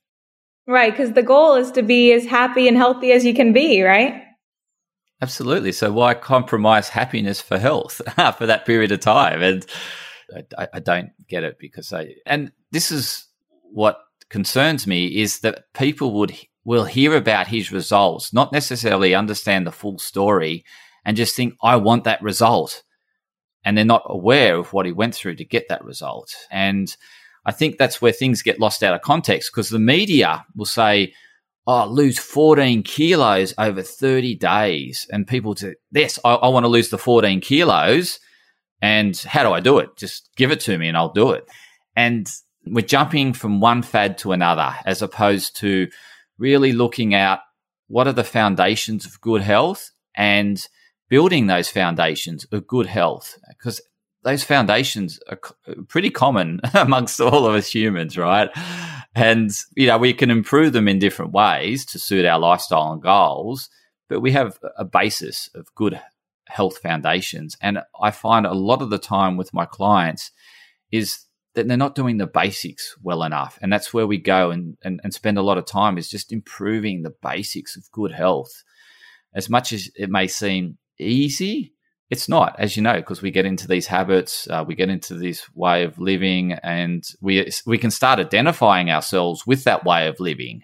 Right, 0.66 0.92
because 0.92 1.12
the 1.12 1.22
goal 1.22 1.56
is 1.56 1.72
to 1.72 1.82
be 1.82 2.12
as 2.12 2.24
happy 2.24 2.68
and 2.68 2.76
healthy 2.76 3.10
as 3.12 3.24
you 3.24 3.34
can 3.34 3.52
be, 3.52 3.82
right? 3.82 4.22
Absolutely. 5.20 5.72
So 5.72 5.92
why 5.92 6.14
compromise 6.14 6.88
happiness 6.88 7.40
for 7.40 7.58
health 7.58 8.00
for 8.38 8.46
that 8.46 8.64
period 8.66 8.92
of 8.92 9.00
time? 9.00 9.42
And 9.42 9.66
I, 10.58 10.68
I, 10.74 10.80
don't 10.80 11.10
get 11.28 11.44
it 11.44 11.58
because 11.58 11.92
I 11.92 12.14
and 12.26 12.52
this 12.70 12.90
is 12.90 13.26
what 13.62 14.00
concerns 14.32 14.86
me 14.86 15.20
is 15.20 15.40
that 15.40 15.64
people 15.74 16.14
would 16.14 16.34
will 16.64 16.84
hear 16.84 17.14
about 17.16 17.48
his 17.48 17.70
results, 17.70 18.32
not 18.32 18.52
necessarily 18.52 19.14
understand 19.14 19.66
the 19.66 19.72
full 19.72 19.98
story, 19.98 20.64
and 21.04 21.16
just 21.16 21.36
think, 21.36 21.54
I 21.62 21.76
want 21.76 22.04
that 22.04 22.22
result. 22.22 22.82
And 23.64 23.76
they're 23.76 23.84
not 23.84 24.02
aware 24.06 24.56
of 24.56 24.72
what 24.72 24.86
he 24.86 24.92
went 24.92 25.14
through 25.14 25.36
to 25.36 25.44
get 25.44 25.68
that 25.68 25.84
result. 25.84 26.34
And 26.50 26.94
I 27.44 27.52
think 27.52 27.76
that's 27.76 28.00
where 28.00 28.12
things 28.12 28.42
get 28.42 28.60
lost 28.60 28.82
out 28.82 28.94
of 28.94 29.02
context 29.02 29.50
because 29.52 29.68
the 29.68 29.78
media 29.78 30.44
will 30.56 30.66
say, 30.66 31.12
oh, 31.66 31.86
lose 31.86 32.18
14 32.18 32.82
kilos 32.84 33.54
over 33.58 33.82
30 33.82 34.36
days. 34.36 35.06
And 35.12 35.26
people 35.26 35.54
say, 35.56 35.74
yes, 35.92 36.18
I, 36.24 36.34
I 36.34 36.48
want 36.48 36.64
to 36.64 36.68
lose 36.68 36.90
the 36.90 36.98
14 36.98 37.40
kilos. 37.40 38.18
And 38.80 39.16
how 39.18 39.42
do 39.42 39.52
I 39.52 39.60
do 39.60 39.78
it? 39.78 39.96
Just 39.96 40.30
give 40.36 40.50
it 40.50 40.60
to 40.60 40.78
me 40.78 40.88
and 40.88 40.96
I'll 40.96 41.12
do 41.12 41.32
it. 41.32 41.44
And 41.94 42.28
we're 42.66 42.84
jumping 42.84 43.32
from 43.32 43.60
one 43.60 43.82
fad 43.82 44.18
to 44.18 44.32
another 44.32 44.74
as 44.84 45.02
opposed 45.02 45.56
to 45.56 45.88
really 46.38 46.72
looking 46.72 47.14
at 47.14 47.40
what 47.88 48.06
are 48.06 48.12
the 48.12 48.24
foundations 48.24 49.04
of 49.04 49.20
good 49.20 49.42
health 49.42 49.90
and 50.14 50.66
building 51.08 51.46
those 51.46 51.68
foundations 51.68 52.44
of 52.52 52.66
good 52.66 52.86
health. 52.86 53.38
Because 53.48 53.80
those 54.22 54.44
foundations 54.44 55.18
are 55.28 55.38
pretty 55.88 56.10
common 56.10 56.60
amongst 56.74 57.20
all 57.20 57.46
of 57.46 57.54
us 57.54 57.72
humans, 57.72 58.16
right? 58.16 58.50
And, 59.14 59.50
you 59.76 59.88
know, 59.88 59.98
we 59.98 60.14
can 60.14 60.30
improve 60.30 60.72
them 60.72 60.88
in 60.88 60.98
different 60.98 61.32
ways 61.32 61.84
to 61.86 61.98
suit 61.98 62.24
our 62.24 62.38
lifestyle 62.38 62.92
and 62.92 63.02
goals, 63.02 63.68
but 64.08 64.20
we 64.20 64.32
have 64.32 64.58
a 64.78 64.84
basis 64.84 65.50
of 65.54 65.74
good 65.74 66.00
health 66.48 66.78
foundations. 66.78 67.56
And 67.60 67.80
I 68.00 68.10
find 68.10 68.46
a 68.46 68.54
lot 68.54 68.82
of 68.82 68.90
the 68.90 68.98
time 68.98 69.36
with 69.36 69.52
my 69.52 69.66
clients 69.66 70.30
is 70.90 71.26
that 71.54 71.68
they're 71.68 71.76
not 71.76 71.94
doing 71.94 72.18
the 72.18 72.26
basics 72.26 72.96
well 73.02 73.22
enough. 73.22 73.58
And 73.60 73.72
that's 73.72 73.92
where 73.92 74.06
we 74.06 74.18
go 74.18 74.50
and, 74.50 74.76
and, 74.82 75.00
and 75.04 75.12
spend 75.12 75.38
a 75.38 75.42
lot 75.42 75.58
of 75.58 75.66
time 75.66 75.98
is 75.98 76.08
just 76.08 76.32
improving 76.32 77.02
the 77.02 77.14
basics 77.22 77.76
of 77.76 77.90
good 77.92 78.12
health. 78.12 78.64
As 79.34 79.48
much 79.48 79.72
as 79.72 79.90
it 79.96 80.10
may 80.10 80.26
seem 80.26 80.78
easy, 80.98 81.74
it's 82.10 82.28
not, 82.28 82.56
as 82.58 82.76
you 82.76 82.82
know, 82.82 82.96
because 82.96 83.22
we 83.22 83.30
get 83.30 83.46
into 83.46 83.66
these 83.66 83.86
habits, 83.86 84.46
uh, 84.50 84.62
we 84.66 84.74
get 84.74 84.90
into 84.90 85.14
this 85.14 85.46
way 85.54 85.84
of 85.84 85.98
living, 85.98 86.52
and 86.52 87.02
we 87.22 87.48
we 87.64 87.78
can 87.78 87.90
start 87.90 88.18
identifying 88.18 88.90
ourselves 88.90 89.46
with 89.46 89.64
that 89.64 89.86
way 89.86 90.08
of 90.08 90.20
living. 90.20 90.60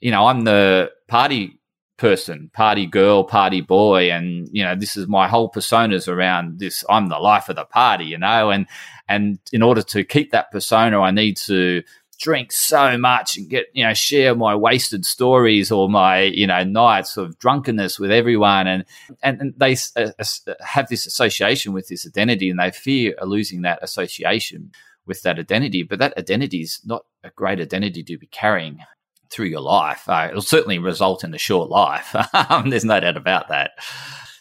You 0.00 0.10
know, 0.10 0.26
I'm 0.26 0.44
the 0.44 0.90
party 1.06 1.57
person, 1.98 2.50
party 2.54 2.86
girl, 2.86 3.24
party 3.24 3.60
boy, 3.60 4.10
and 4.10 4.48
you 4.52 4.64
know, 4.64 4.74
this 4.74 4.96
is 4.96 5.06
my 5.06 5.28
whole 5.28 5.50
personas 5.50 6.08
around 6.08 6.58
this. 6.58 6.84
I'm 6.88 7.08
the 7.08 7.18
life 7.18 7.48
of 7.48 7.56
the 7.56 7.64
party, 7.64 8.06
you 8.06 8.18
know, 8.18 8.50
and 8.50 8.66
and 9.08 9.38
in 9.52 9.62
order 9.62 9.82
to 9.82 10.04
keep 10.04 10.30
that 10.30 10.50
persona, 10.50 11.00
I 11.00 11.10
need 11.10 11.36
to 11.38 11.82
drink 12.18 12.50
so 12.50 12.98
much 12.98 13.36
and 13.36 13.48
get 13.48 13.66
you 13.72 13.84
know 13.84 13.94
share 13.94 14.34
my 14.34 14.54
wasted 14.54 15.06
stories 15.06 15.70
or 15.70 15.88
my 15.88 16.22
you 16.22 16.46
know 16.46 16.64
nights 16.64 17.16
of 17.16 17.38
drunkenness 17.38 17.98
with 17.98 18.10
everyone 18.10 18.66
and 18.66 18.84
and, 19.22 19.40
and 19.40 19.54
they 19.56 19.76
uh, 19.96 20.10
uh, 20.18 20.54
have 20.60 20.88
this 20.88 21.06
association 21.06 21.72
with 21.72 21.86
this 21.86 22.04
identity 22.04 22.50
and 22.50 22.58
they 22.58 22.72
fear 22.72 23.14
losing 23.22 23.62
that 23.62 23.78
association 23.82 24.72
with 25.06 25.22
that 25.22 25.38
identity 25.38 25.84
but 25.84 26.00
that 26.00 26.16
identity 26.18 26.60
is 26.60 26.80
not 26.84 27.04
a 27.22 27.30
great 27.30 27.60
identity 27.60 28.02
to 28.02 28.18
be 28.18 28.26
carrying 28.26 28.80
through 29.30 29.46
your 29.46 29.60
life 29.60 30.08
uh, 30.08 30.28
it'll 30.30 30.42
certainly 30.42 30.78
result 30.78 31.24
in 31.24 31.34
a 31.34 31.38
short 31.38 31.70
life 31.70 32.14
there's 32.66 32.84
no 32.84 33.00
doubt 33.00 33.16
about 33.16 33.48
that 33.48 33.72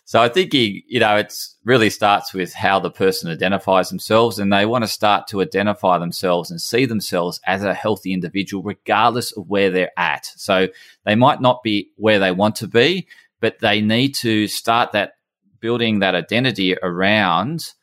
so 0.07 0.21
I 0.21 0.29
think 0.29 0.53
he, 0.53 0.85
you 0.87 1.01
know, 1.01 1.17
it 1.17 1.37
really 1.65 1.89
starts 1.89 2.33
with 2.33 2.53
how 2.53 2.79
the 2.79 2.89
person 2.89 3.29
identifies 3.29 3.89
themselves, 3.89 4.39
and 4.39 4.53
they 4.53 4.65
want 4.65 4.85
to 4.85 4.87
start 4.87 5.27
to 5.27 5.41
identify 5.41 5.97
themselves 5.97 6.49
and 6.49 6.61
see 6.61 6.85
themselves 6.85 7.41
as 7.45 7.61
a 7.61 7.73
healthy 7.73 8.13
individual, 8.13 8.63
regardless 8.63 9.33
of 9.33 9.49
where 9.49 9.69
they're 9.69 9.91
at. 9.99 10.27
So 10.37 10.69
they 11.03 11.15
might 11.15 11.41
not 11.41 11.61
be 11.61 11.91
where 11.97 12.19
they 12.19 12.31
want 12.31 12.55
to 12.57 12.67
be, 12.67 13.09
but 13.41 13.59
they 13.59 13.81
need 13.81 14.15
to 14.15 14.47
start 14.47 14.93
that 14.93 15.15
building 15.59 15.99
that 15.99 16.15
identity 16.15 16.77
around 16.81 17.73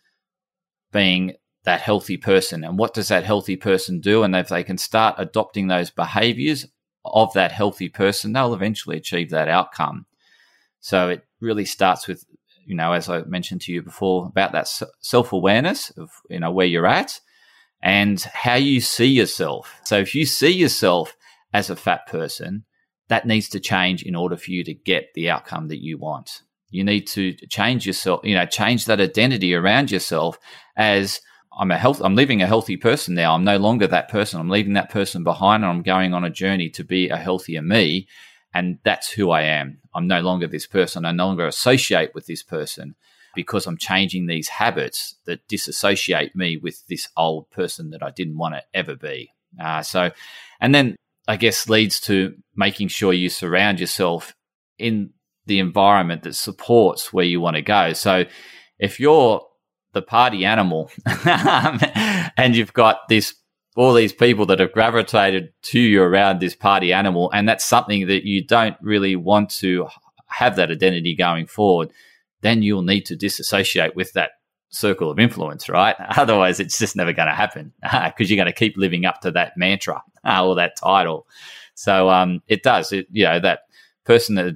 being 0.93 1.35
that 1.65 1.83
healthy 1.83 2.17
person. 2.17 2.65
And 2.65 2.79
what 2.79 2.95
does 2.95 3.09
that 3.09 3.25
healthy 3.25 3.57
person 3.57 4.01
do? 4.01 4.23
And 4.23 4.35
if 4.35 4.49
they 4.49 4.65
can 4.65 4.79
start 4.79 5.17
adopting 5.19 5.67
those 5.67 5.91
behaviors 5.91 6.67
of 7.05 7.33
that 7.35 7.53
healthy 7.53 7.89
person, 7.89 8.33
they'll 8.33 8.55
eventually 8.55 8.97
achieve 8.97 9.31
that 9.31 9.49
outcome. 9.49 10.07
So 10.81 11.09
it 11.09 11.27
really 11.41 11.65
starts 11.65 12.07
with, 12.07 12.25
you 12.67 12.75
know, 12.75 12.93
as 12.93 13.09
I 13.09 13.23
mentioned 13.23 13.63
to 13.63 13.73
you 13.73 13.83
before, 13.83 14.27
about 14.27 14.53
that 14.53 14.69
self 15.01 15.33
awareness 15.33 15.91
of, 15.91 16.11
you 16.29 16.41
know, 16.41 16.51
where 16.51 16.67
you're 16.67 16.87
at 16.87 17.21
and 17.83 18.21
how 18.21 18.55
you 18.55 18.81
see 18.81 19.07
yourself. 19.07 19.81
So 19.85 19.99
if 19.99 20.15
you 20.15 20.25
see 20.25 20.51
yourself 20.51 21.17
as 21.53 21.71
a 21.71 21.77
fat 21.77 22.07
person, 22.07 22.65
that 23.09 23.27
needs 23.27 23.49
to 23.51 23.61
change 23.61 24.03
in 24.03 24.15
order 24.15 24.37
for 24.37 24.51
you 24.51 24.65
to 24.65 24.75
get 24.75 25.13
the 25.15 25.31
outcome 25.31 25.69
that 25.69 25.83
you 25.83 25.99
want. 25.99 26.43
You 26.71 26.83
need 26.83 27.07
to 27.09 27.35
change 27.49 27.87
yourself, 27.87 28.21
you 28.25 28.35
know, 28.35 28.47
change 28.47 28.87
that 28.87 29.01
identity 29.01 29.55
around 29.55 29.91
yourself 29.91 30.39
as 30.77 31.21
I'm 31.59 31.71
a 31.71 31.79
health, 31.79 32.01
I'm 32.03 32.17
living 32.17 32.43
a 32.43 32.47
healthy 32.47 32.77
person 32.77 33.15
now. 33.15 33.35
I'm 33.35 33.45
no 33.45 33.59
longer 33.59 33.87
that 33.87 34.09
person. 34.09 34.41
I'm 34.41 34.49
leaving 34.49 34.75
that 34.75 34.91
person 34.91 35.25
behind 35.25 35.63
and 35.63 35.71
I'm 35.71 35.83
going 35.83 36.13
on 36.15 36.25
a 36.25 36.31
journey 36.31 36.69
to 36.71 36.85
be 36.85 37.09
a 37.09 37.17
healthier 37.17 37.63
me. 37.63 38.09
And 38.53 38.79
that's 38.85 39.11
who 39.11 39.31
I 39.31 39.43
am. 39.43 39.79
I'm 39.95 40.07
no 40.07 40.21
longer 40.21 40.47
this 40.47 40.67
person. 40.67 41.05
I 41.05 41.13
no 41.13 41.27
longer 41.27 41.47
associate 41.47 42.15
with 42.15 42.27
this 42.27 42.43
person 42.43 42.95
because 43.35 43.67
I'm 43.67 43.77
changing 43.77 44.27
these 44.27 44.49
habits 44.49 45.17
that 45.27 45.47
disassociate 45.49 46.37
me 46.37 46.57
with 46.57 46.87
this 46.87 47.09
old 47.17 47.51
person 47.51 47.91
that 47.91 48.03
I 48.03 48.11
didn't 48.11 48.39
want 48.39 48.55
to 48.55 48.63
ever 48.73 48.95
be. 48.95 49.31
Uh, 49.61 49.83
so, 49.83 50.11
and 50.61 50.75
then 50.75 50.97
I 51.27 51.37
guess 51.37 51.69
leads 51.69 52.01
to 52.03 52.37
making 52.55 52.89
sure 52.89 53.13
you 53.13 53.29
surround 53.29 53.81
yourself 53.81 54.35
in 54.79 55.11
the 55.47 55.59
environment 55.59 56.23
that 56.23 56.35
supports 56.35 57.13
where 57.13 57.25
you 57.25 57.41
want 57.41 57.57
to 57.57 57.63
go. 57.63 57.93
So, 57.93 58.25
if 58.79 58.99
you're 58.99 59.45
the 59.95 60.03
party 60.03 60.45
animal 60.45 60.91
and 62.37 62.55
you've 62.55 62.73
got 62.73 63.09
this 63.09 63.35
all 63.77 63.93
these 63.93 64.13
people 64.13 64.47
that 64.47 64.61
have 64.61 64.73
gravitated 64.73 65.53
to 65.63 65.81
you 65.81 66.03
around 66.03 66.41
this 66.41 66.55
party 66.55 66.93
animal, 66.93 67.31
and 67.33 67.49
that's 67.49 67.65
something 67.65 68.07
that 68.07 68.25
you 68.25 68.45
don't 68.45 68.77
really 68.81 69.17
want 69.17 69.51
to 69.51 69.89
have 70.29 70.57
that 70.57 70.71
identity 70.71 71.15
going 71.15 71.47
forward, 71.47 71.91
then 72.43 72.63
you'll 72.63 72.83
need 72.83 73.07
to 73.07 73.17
disassociate 73.17 73.97
with 73.97 74.13
that 74.13 74.33
circle 74.69 75.11
of 75.11 75.19
influence, 75.19 75.69
right? 75.69 75.97
Otherwise, 76.17 76.61
it's 76.61 76.79
just 76.79 76.97
never 76.97 77.13
going 77.13 77.29
to 77.29 77.35
happen 77.35 77.73
because 77.83 78.31
you're 78.31 78.37
going 78.37 78.47
to 78.47 78.53
keep 78.53 78.77
living 78.77 79.05
up 79.05 79.21
to 79.21 79.31
that 79.31 79.57
mantra 79.57 80.03
or 80.25 80.55
that 80.55 80.77
title. 80.77 81.27
So 81.75 82.09
um, 82.11 82.43
it 82.47 82.63
does. 82.63 82.93
It 82.93 83.09
you 83.11 83.25
know 83.25 83.41
that 83.41 83.61
person 84.05 84.37
that 84.37 84.47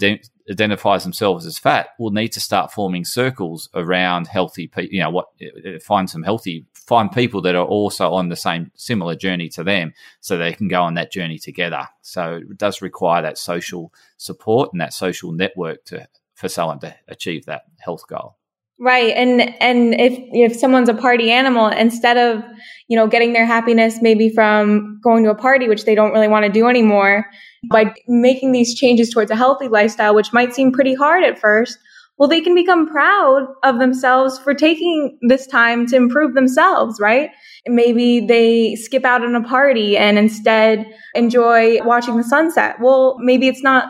identifies 0.50 1.02
themselves 1.02 1.46
as 1.46 1.58
fat 1.58 1.88
will 1.98 2.10
need 2.10 2.28
to 2.28 2.40
start 2.40 2.72
forming 2.72 3.04
circles 3.04 3.68
around 3.74 4.26
healthy 4.26 4.66
people. 4.66 4.92
You 4.92 5.02
know, 5.02 5.10
what 5.10 5.26
uh, 5.42 5.76
uh, 5.76 5.78
find 5.80 6.08
some 6.08 6.22
healthy, 6.22 6.66
find 6.72 7.12
people 7.12 7.42
that 7.42 7.54
are 7.54 7.64
also 7.64 8.12
on 8.12 8.28
the 8.28 8.36
same 8.36 8.70
similar 8.74 9.14
journey 9.14 9.48
to 9.50 9.64
them, 9.64 9.92
so 10.20 10.36
they 10.36 10.52
can 10.52 10.68
go 10.68 10.82
on 10.82 10.94
that 10.94 11.12
journey 11.12 11.38
together. 11.38 11.86
So 12.02 12.40
it 12.50 12.58
does 12.58 12.80
require 12.80 13.22
that 13.22 13.38
social 13.38 13.92
support 14.16 14.70
and 14.72 14.80
that 14.80 14.92
social 14.92 15.32
network 15.32 15.84
to 15.86 16.08
for 16.34 16.48
someone 16.48 16.78
to 16.78 16.94
achieve 17.08 17.46
that 17.46 17.62
health 17.80 18.06
goal. 18.08 18.37
Right. 18.80 19.12
And 19.16 19.40
and 19.60 19.94
if 19.94 20.16
if 20.32 20.56
someone's 20.56 20.88
a 20.88 20.94
party 20.94 21.32
animal, 21.32 21.66
instead 21.66 22.16
of, 22.16 22.44
you 22.86 22.96
know, 22.96 23.08
getting 23.08 23.32
their 23.32 23.44
happiness 23.44 23.98
maybe 24.00 24.28
from 24.30 25.00
going 25.02 25.24
to 25.24 25.30
a 25.30 25.34
party, 25.34 25.68
which 25.68 25.84
they 25.84 25.96
don't 25.96 26.12
really 26.12 26.28
want 26.28 26.46
to 26.46 26.52
do 26.52 26.68
anymore, 26.68 27.26
by 27.72 27.92
making 28.06 28.52
these 28.52 28.78
changes 28.78 29.10
towards 29.10 29.32
a 29.32 29.36
healthy 29.36 29.66
lifestyle, 29.66 30.14
which 30.14 30.32
might 30.32 30.54
seem 30.54 30.70
pretty 30.70 30.94
hard 30.94 31.24
at 31.24 31.40
first, 31.40 31.76
well, 32.18 32.28
they 32.28 32.40
can 32.40 32.54
become 32.54 32.88
proud 32.88 33.48
of 33.64 33.80
themselves 33.80 34.38
for 34.38 34.54
taking 34.54 35.18
this 35.22 35.46
time 35.48 35.84
to 35.88 35.96
improve 35.96 36.34
themselves, 36.34 37.00
right? 37.00 37.30
Maybe 37.66 38.20
they 38.20 38.76
skip 38.76 39.04
out 39.04 39.24
on 39.24 39.34
a 39.34 39.42
party 39.42 39.96
and 39.96 40.18
instead 40.18 40.86
enjoy 41.16 41.82
watching 41.84 42.16
the 42.16 42.22
sunset. 42.24 42.76
Well, 42.80 43.16
maybe 43.18 43.48
it's 43.48 43.62
not 43.62 43.88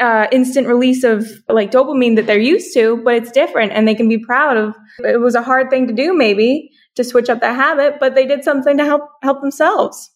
uh, 0.00 0.26
instant 0.30 0.66
release 0.68 1.04
of 1.04 1.26
like 1.48 1.70
dopamine 1.70 2.16
that 2.16 2.26
they're 2.26 2.38
used 2.38 2.72
to, 2.74 3.00
but 3.04 3.14
it's 3.14 3.32
different 3.32 3.72
and 3.72 3.86
they 3.86 3.94
can 3.94 4.08
be 4.08 4.18
proud 4.18 4.56
of. 4.56 4.74
It 5.00 5.20
was 5.20 5.34
a 5.34 5.42
hard 5.42 5.70
thing 5.70 5.86
to 5.88 5.92
do, 5.92 6.14
maybe 6.14 6.70
to 6.94 7.04
switch 7.04 7.28
up 7.28 7.40
that 7.40 7.54
habit, 7.54 7.98
but 7.98 8.14
they 8.14 8.26
did 8.26 8.44
something 8.44 8.76
to 8.76 8.84
help 8.84 9.02
help 9.22 9.40
themselves. 9.40 10.10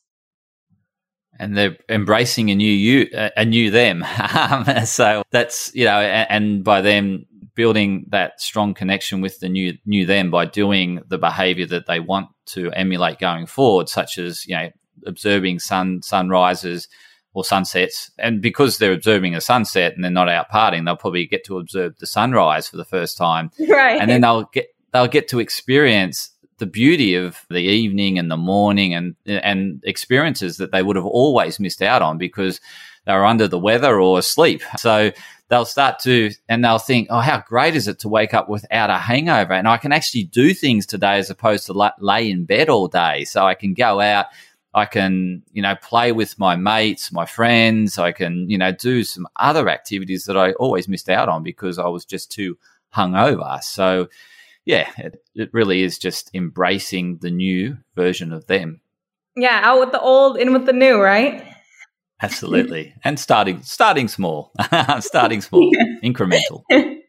And 1.39 1.57
they're 1.57 1.77
embracing 1.89 2.51
a 2.51 2.55
new 2.55 2.71
you, 2.71 3.09
a 3.13 3.45
new 3.45 3.71
them. 3.71 4.05
so 4.85 5.23
that's 5.33 5.75
you 5.75 5.85
know, 5.85 6.01
and, 6.01 6.63
by 6.63 6.81
them 6.81 7.27
building 7.55 8.07
that 8.11 8.41
strong 8.41 8.75
connection 8.75 9.21
with 9.21 9.41
the 9.41 9.49
new 9.49 9.77
new 9.85 10.07
them 10.07 10.31
by 10.31 10.45
doing 10.45 11.01
the 11.09 11.19
behavior 11.19 11.67
that 11.67 11.87
they 11.87 12.01
want 12.01 12.29
to 12.47 12.71
emulate 12.73 13.19
going 13.19 13.47
forward, 13.47 13.89
such 13.89 14.19
as 14.19 14.47
you 14.47 14.55
know 14.55 14.71
observing 15.07 15.59
sun 15.59 16.01
sunrises 16.03 16.87
or 17.35 17.45
sunsets. 17.45 18.11
And 18.19 18.41
because 18.41 18.79
they're 18.79 18.93
observing 18.93 19.35
a 19.35 19.41
sunset 19.41 19.95
and 19.95 20.05
they're 20.05 20.11
not 20.11 20.29
out 20.29 20.51
partying, 20.51 20.85
they'll 20.85 20.97
probably 20.97 21.27
get 21.27 21.45
to 21.45 21.59
observe 21.59 21.99
the 21.99 22.07
sunrise 22.07 22.69
for 22.69 22.77
the 22.77 22.85
first 22.85 23.17
time. 23.17 23.51
Right. 23.69 24.01
And 24.01 24.11
then 24.11 24.21
they'll 24.21 24.45
get 24.53 24.67
they'll 24.93 25.07
get 25.07 25.29
to 25.29 25.41
experience 25.41 26.31
the 26.59 26.67
beauty 26.67 27.15
of 27.15 27.47
the 27.49 27.63
evening 27.63 28.19
and 28.19 28.31
the 28.31 28.37
morning 28.37 28.93
and 28.93 29.17
and 29.27 29.83
experiences 29.85 30.59
that 30.59 30.73
they 30.73 30.83
would 30.83 30.97
have 30.97 31.07
always 31.07 31.59
missed 31.59 31.81
out 31.81 32.03
on 32.03 32.19
because 32.19 32.61
they 33.07 33.13
were 33.13 33.25
under 33.25 33.49
the 33.49 33.59
weather 33.59 34.01
or 34.01 34.19
asleep. 34.19 34.63
So 34.77 35.13
they'll 35.49 35.65
start 35.65 35.99
to 36.01 36.31
and 36.49 36.65
they'll 36.65 36.79
think, 36.79 37.09
oh, 37.11 37.21
how 37.21 37.43
great 37.47 37.75
is 37.75 37.89
it 37.89 37.99
to 38.01 38.09
wake 38.09 38.33
up 38.33 38.49
without 38.49 38.91
a 38.91 38.99
hangover? 38.99 39.53
And 39.53 39.69
I 39.69 39.77
can 39.77 39.93
actually 39.93 40.25
do 40.25 40.55
things 40.55 40.87
today 40.87 41.19
as 41.19 41.31
opposed 41.31 41.67
to 41.67 41.93
lay 41.99 42.31
in 42.31 42.45
bed 42.45 42.69
all 42.69 42.89
day. 42.89 43.25
So 43.25 43.45
I 43.45 43.55
can 43.55 43.75
go 43.75 44.01
out, 44.01 44.27
I 44.75 44.87
can, 44.87 45.43
you 45.53 45.63
know, 45.63 45.75
play 45.77 46.13
with 46.13 46.39
my 46.39 46.57
mates, 46.57 47.13
my 47.13 47.27
friends. 47.27 47.99
I 47.99 48.13
can, 48.13 48.49
you 48.49 48.57
know, 48.57 48.73
do 48.73 49.05
some 49.05 49.27
other 49.37 49.69
activities 49.69 50.25
that 50.25 50.37
I 50.37 50.53
always 50.53 50.89
missed 50.89 51.11
out 51.11 51.29
on 51.29 51.43
because 51.43 51.79
I 51.79 51.89
was 51.89 52.05
just 52.05 52.33
too 52.33 52.57
hungover. 52.95 53.63
So, 53.63 54.09
yeah, 54.65 54.91
it, 54.97 55.23
it 55.35 55.51
really 55.53 55.83
is 55.83 55.99
just 55.99 56.31
embracing 56.35 57.19
the 57.19 57.31
new 57.31 57.79
version 57.95 58.33
of 58.33 58.47
them. 58.47 58.81
Yeah, 59.37 59.61
out 59.63 59.81
with 59.81 59.93
the 59.93 60.01
old, 60.01 60.39
in 60.39 60.53
with 60.53 60.67
the 60.67 60.73
new, 60.73 61.01
right? 61.01 61.45
Absolutely, 62.21 62.95
and 63.03 63.19
starting 63.19 63.63
starting 63.63 64.07
small, 64.07 64.53
starting 65.01 65.41
small, 65.41 65.71
incremental. 66.05 66.63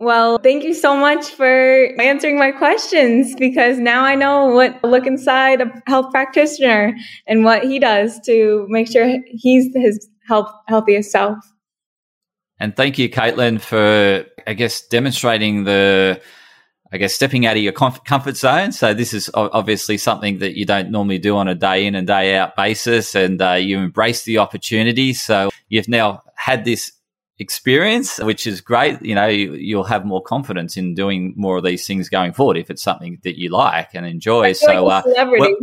Well, 0.00 0.38
thank 0.38 0.64
you 0.64 0.74
so 0.74 0.96
much 0.96 1.30
for 1.30 2.00
answering 2.00 2.38
my 2.38 2.50
questions 2.50 3.34
because 3.36 3.78
now 3.78 4.04
I 4.04 4.16
know 4.16 4.46
what 4.46 4.82
look 4.82 5.06
inside 5.06 5.60
a 5.60 5.82
health 5.86 6.10
practitioner 6.10 6.96
and 7.26 7.44
what 7.44 7.62
he 7.64 7.78
does 7.78 8.18
to 8.26 8.66
make 8.68 8.90
sure 8.90 9.18
he's 9.28 9.72
his 9.74 10.08
health 10.26 10.50
healthiest 10.66 11.12
self. 11.12 11.38
And 12.58 12.74
thank 12.76 12.98
you, 12.98 13.08
Caitlin, 13.08 13.60
for 13.60 14.24
I 14.46 14.54
guess 14.54 14.86
demonstrating 14.86 15.64
the 15.64 16.20
I 16.92 16.96
guess 16.96 17.14
stepping 17.14 17.44
out 17.44 17.56
of 17.56 17.62
your 17.62 17.72
comfort 17.72 18.36
zone. 18.36 18.72
So 18.72 18.94
this 18.94 19.12
is 19.12 19.28
obviously 19.34 19.96
something 19.96 20.38
that 20.38 20.56
you 20.56 20.64
don't 20.64 20.90
normally 20.90 21.18
do 21.18 21.36
on 21.36 21.48
a 21.48 21.54
day 21.54 21.86
in 21.86 21.94
and 21.94 22.06
day 22.06 22.36
out 22.36 22.56
basis, 22.56 23.14
and 23.14 23.40
uh, 23.42 23.52
you 23.52 23.78
embrace 23.78 24.24
the 24.24 24.38
opportunity. 24.38 25.12
So 25.12 25.50
you've 25.68 25.88
now 25.88 26.22
had 26.36 26.64
this 26.64 26.92
experience, 27.38 28.18
which 28.18 28.46
is 28.46 28.60
great. 28.60 29.02
You 29.02 29.14
know, 29.14 29.26
you, 29.26 29.76
will 29.76 29.84
have 29.84 30.04
more 30.04 30.22
confidence 30.22 30.76
in 30.76 30.94
doing 30.94 31.34
more 31.36 31.58
of 31.58 31.64
these 31.64 31.86
things 31.86 32.08
going 32.08 32.32
forward 32.32 32.56
if 32.56 32.70
it's 32.70 32.82
something 32.82 33.18
that 33.22 33.38
you 33.38 33.50
like 33.50 33.90
and 33.94 34.06
enjoy. 34.06 34.52
so, 34.52 34.84
like 34.84 35.04
uh, 35.06 35.32
well, 35.38 35.54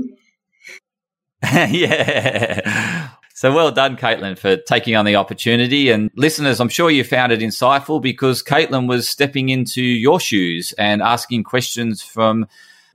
yeah. 1.70 3.10
So 3.34 3.52
well 3.52 3.72
done, 3.72 3.98
Caitlin, 3.98 4.38
for 4.38 4.56
taking 4.56 4.96
on 4.96 5.06
the 5.06 5.16
opportunity. 5.16 5.90
And 5.90 6.12
listeners, 6.16 6.60
I'm 6.60 6.70
sure 6.70 6.92
you 6.92 7.04
found 7.04 7.32
it 7.32 7.40
insightful 7.40 8.00
because 8.00 8.44
Caitlin 8.44 8.88
was 8.88 9.10
stepping 9.10 9.50
into 9.50 9.82
your 9.82 10.20
shoes 10.20 10.74
and 10.78 11.02
asking 11.02 11.46
questions 11.46 12.04
from 12.04 12.46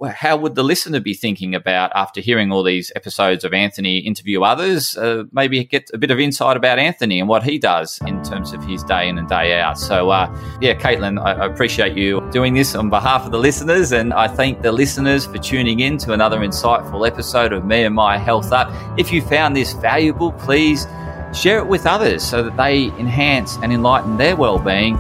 how 0.05 0.37
would 0.37 0.55
the 0.55 0.63
listener 0.63 1.01
be 1.01 1.15
thinking 1.15 1.55
about 1.55 1.91
after 1.95 2.21
hearing 2.21 2.53
all 2.53 2.63
these 2.63 2.93
episodes 2.95 3.45
of 3.45 3.55
Anthony 3.55 3.99
interview 3.99 4.43
others? 4.43 4.97
Uh, 4.97 5.25
maybe 5.33 5.65
get 5.65 5.91
a 5.95 5.99
bit 5.99 6.11
of 6.11 6.21
insight 6.21 6.57
about 6.57 6.79
Anthony 6.79 7.19
and 7.19 7.29
what 7.29 7.43
he 7.43 7.59
does 7.59 7.99
in 8.07 8.23
terms 8.23 8.53
of 8.53 8.63
his 8.65 8.83
day 8.85 9.09
in 9.09 9.19
and 9.19 9.29
day 9.29 9.59
out. 9.59 9.79
So, 9.79 10.11
uh, 10.11 10.29
yeah, 10.61 10.75
Caitlin, 10.75 11.19
I, 11.23 11.33
I 11.33 11.47
appreciate 11.47 11.97
you 11.97 12.21
doing 12.31 12.55
this 12.55 12.75
on 12.75 12.91
behalf 12.91 13.25
of 13.25 13.33
the 13.33 13.39
listeners, 13.39 13.93
and 13.93 14.13
I 14.13 14.29
thank 14.29 14.63
the 14.63 14.73
listeners 14.73 15.27
for 15.27 15.39
tuning 15.39 15.81
in 15.81 15.97
to 15.99 16.13
another 16.13 16.41
insightful 16.41 17.07
episode 17.07 17.53
of 17.53 17.65
Me 17.65 17.85
and 17.85 17.95
My 17.95 18.19
Health 18.19 18.53
Up. 18.53 18.71
If 18.99 19.13
you 19.13 19.23
found 19.23 19.57
this 19.57 19.73
valuable, 19.73 20.33
please 20.33 20.87
share 21.33 21.59
it 21.59 21.67
with 21.67 21.87
others 21.87 22.23
so 22.23 22.43
that 22.43 22.57
they 22.57 22.85
enhance 22.99 23.57
and 23.63 23.73
enlighten 23.73 24.17
their 24.17 24.37
well-being 24.37 24.97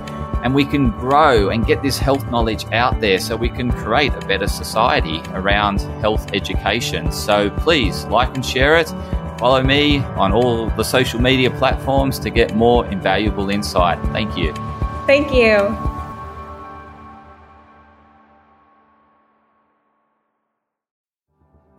and 0.46 0.54
we 0.54 0.64
can 0.64 0.90
grow 0.90 1.48
and 1.48 1.66
get 1.66 1.82
this 1.82 1.98
health 1.98 2.24
knowledge 2.30 2.66
out 2.70 3.00
there 3.00 3.18
so 3.18 3.34
we 3.34 3.48
can 3.48 3.68
create 3.68 4.12
a 4.14 4.26
better 4.28 4.46
society 4.46 5.20
around 5.30 5.80
health 6.00 6.32
education. 6.32 7.10
So 7.10 7.50
please 7.50 8.04
like 8.04 8.32
and 8.36 8.46
share 8.46 8.76
it. 8.76 8.88
Follow 9.40 9.60
me 9.64 9.98
on 10.14 10.30
all 10.30 10.70
the 10.70 10.84
social 10.84 11.20
media 11.20 11.50
platforms 11.50 12.20
to 12.20 12.30
get 12.30 12.54
more 12.54 12.86
invaluable 12.86 13.50
insight. 13.50 14.00
Thank 14.12 14.36
you. 14.36 14.54
Thank 15.04 15.34
you. 15.34 15.95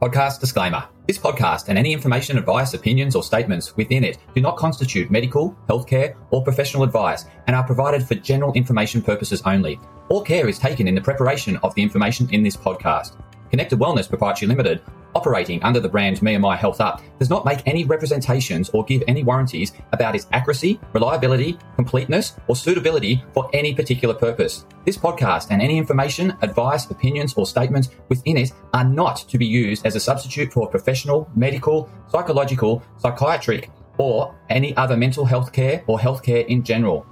Podcast 0.02 0.40
disclaimer. 0.40 0.88
This 1.08 1.18
podcast 1.18 1.70
and 1.70 1.78
any 1.78 1.92
information, 1.92 2.38
advice, 2.38 2.76
opinions, 2.76 3.16
or 3.16 3.24
statements 3.24 3.76
within 3.78 4.04
it 4.04 4.20
do 4.36 4.42
not 4.42 4.56
constitute 4.56 5.10
medical, 5.10 5.58
healthcare, 5.68 6.16
or 6.30 6.44
professional 6.44 6.84
advice 6.84 7.26
and 7.48 7.56
are 7.56 7.64
provided 7.64 8.08
for 8.08 8.14
general 8.14 8.54
information 8.54 9.02
purposes 9.02 9.42
only. 9.48 9.80
All 10.10 10.22
care 10.22 10.48
is 10.48 10.60
taken 10.60 10.88
in 10.88 10.94
the 10.94 11.02
preparation 11.02 11.58
of 11.64 11.74
the 11.74 11.82
information 11.82 12.30
in 12.32 12.44
this 12.44 12.56
podcast. 12.56 13.20
Connected 13.50 13.80
Wellness 13.80 14.08
Proprietary 14.08 14.48
Limited 14.48 14.84
operating 15.16 15.62
under 15.64 15.80
the 15.80 15.90
brand 15.90 16.22
Me 16.22 16.34
and 16.34 16.42
My 16.42 16.56
Health 16.56 16.82
Up 16.82 17.02
does 17.20 17.30
not 17.30 17.46
make 17.46 17.62
any 17.66 17.84
representations 17.84 18.70
or 18.70 18.86
give 18.86 19.04
any 19.08 19.24
warranties 19.24 19.74
about 19.94 20.16
its 20.16 20.28
accuracy, 20.32 20.80
reliability, 20.94 21.58
completeness, 21.76 22.36
or 22.48 22.56
suitability 22.56 23.24
for 23.34 23.50
any 23.54 23.74
particular 23.74 24.14
purpose. 24.14 24.66
This 24.86 24.98
podcast 24.98 25.48
and 25.50 25.62
any 25.62 25.78
information, 25.78 26.36
advice, 26.42 26.90
opinions, 26.90 27.34
or 27.36 27.46
statements 27.46 27.90
within 28.10 28.38
it 28.38 28.52
are 28.74 28.84
not 28.84 29.18
to 29.30 29.38
be 29.38 29.46
used 29.46 29.86
as 29.86 29.96
a 29.96 30.00
substitute 30.00 30.52
for 30.54 30.70
professional, 30.70 31.30
medical, 31.36 31.90
psychological, 32.10 32.84
psychiatric, 32.98 33.70
or 33.98 34.36
any 34.50 34.76
other 34.78 34.96
mental 34.96 35.26
health 35.26 35.52
care 35.52 35.84
or 35.88 35.98
healthcare 35.98 36.46
in 36.48 36.64
general. 36.64 37.06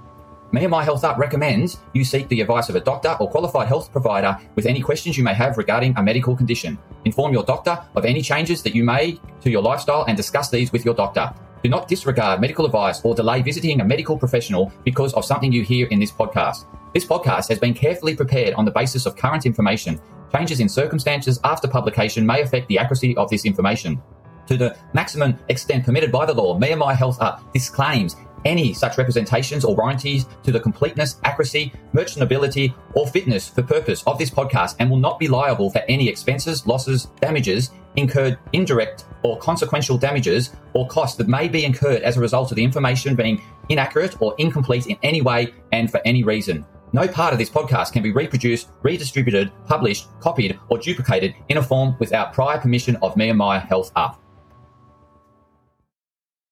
Me 0.52 0.62
and 0.62 0.70
My 0.70 0.84
Health 0.84 1.02
Up 1.02 1.18
recommends 1.18 1.78
you 1.92 2.04
seek 2.04 2.28
the 2.28 2.40
advice 2.40 2.68
of 2.68 2.76
a 2.76 2.80
doctor 2.80 3.16
or 3.18 3.28
qualified 3.28 3.66
health 3.66 3.90
provider 3.90 4.38
with 4.54 4.64
any 4.64 4.80
questions 4.80 5.18
you 5.18 5.24
may 5.24 5.34
have 5.34 5.58
regarding 5.58 5.92
a 5.96 6.02
medical 6.02 6.36
condition. 6.36 6.78
Inform 7.04 7.32
your 7.32 7.42
doctor 7.42 7.82
of 7.96 8.04
any 8.04 8.22
changes 8.22 8.62
that 8.62 8.72
you 8.72 8.84
may 8.84 9.18
to 9.40 9.50
your 9.50 9.60
lifestyle 9.60 10.04
and 10.06 10.16
discuss 10.16 10.48
these 10.48 10.70
with 10.70 10.84
your 10.84 10.94
doctor. 10.94 11.34
Do 11.64 11.68
not 11.68 11.88
disregard 11.88 12.40
medical 12.40 12.64
advice 12.64 13.00
or 13.02 13.12
delay 13.12 13.42
visiting 13.42 13.80
a 13.80 13.84
medical 13.84 14.16
professional 14.16 14.72
because 14.84 15.12
of 15.14 15.24
something 15.24 15.50
you 15.50 15.64
hear 15.64 15.88
in 15.88 15.98
this 15.98 16.12
podcast. 16.12 16.64
This 16.94 17.04
podcast 17.04 17.48
has 17.48 17.58
been 17.58 17.74
carefully 17.74 18.14
prepared 18.14 18.54
on 18.54 18.64
the 18.64 18.70
basis 18.70 19.04
of 19.04 19.16
current 19.16 19.46
information. 19.46 20.00
Changes 20.32 20.60
in 20.60 20.68
circumstances 20.68 21.40
after 21.42 21.66
publication 21.66 22.24
may 22.24 22.42
affect 22.42 22.68
the 22.68 22.78
accuracy 22.78 23.16
of 23.16 23.28
this 23.30 23.44
information. 23.44 24.00
To 24.46 24.56
the 24.56 24.76
maximum 24.92 25.36
extent 25.48 25.84
permitted 25.84 26.12
by 26.12 26.24
the 26.24 26.34
law, 26.34 26.56
Me 26.56 26.70
and 26.70 26.78
My 26.78 26.94
Health 26.94 27.20
Up 27.20 27.52
disclaims 27.52 28.14
any 28.44 28.72
such 28.72 28.98
representations 28.98 29.64
or 29.64 29.74
warranties 29.74 30.26
to 30.42 30.52
the 30.52 30.60
completeness, 30.60 31.20
accuracy, 31.24 31.72
merchantability, 31.94 32.74
or 32.94 33.06
fitness 33.06 33.48
for 33.48 33.62
purpose 33.62 34.02
of 34.06 34.18
this 34.18 34.30
podcast 34.30 34.76
and 34.78 34.90
will 34.90 34.98
not 34.98 35.18
be 35.18 35.28
liable 35.28 35.70
for 35.70 35.82
any 35.88 36.08
expenses, 36.08 36.66
losses, 36.66 37.06
damages 37.20 37.70
incurred, 37.96 38.38
indirect 38.52 39.06
or 39.22 39.38
consequential 39.38 39.98
damages 39.98 40.54
or 40.74 40.86
costs 40.88 41.16
that 41.16 41.28
may 41.28 41.48
be 41.48 41.64
incurred 41.64 42.02
as 42.02 42.16
a 42.16 42.20
result 42.20 42.52
of 42.52 42.56
the 42.56 42.64
information 42.64 43.16
being 43.16 43.42
inaccurate 43.68 44.20
or 44.20 44.34
incomplete 44.38 44.86
in 44.86 44.96
any 45.02 45.22
way 45.22 45.52
and 45.72 45.90
for 45.90 46.00
any 46.04 46.22
reason. 46.22 46.64
No 46.92 47.08
part 47.08 47.32
of 47.32 47.38
this 47.38 47.50
podcast 47.50 47.92
can 47.92 48.02
be 48.02 48.12
reproduced, 48.12 48.68
redistributed, 48.82 49.50
published, 49.66 50.06
copied, 50.20 50.58
or 50.68 50.78
duplicated 50.78 51.34
in 51.48 51.56
a 51.56 51.62
form 51.62 51.96
without 51.98 52.32
prior 52.32 52.58
permission 52.58 52.96
of 53.02 53.16
me 53.16 53.28
and 53.28 53.38
my 53.38 53.58
health 53.58 53.90
up. 53.96 54.22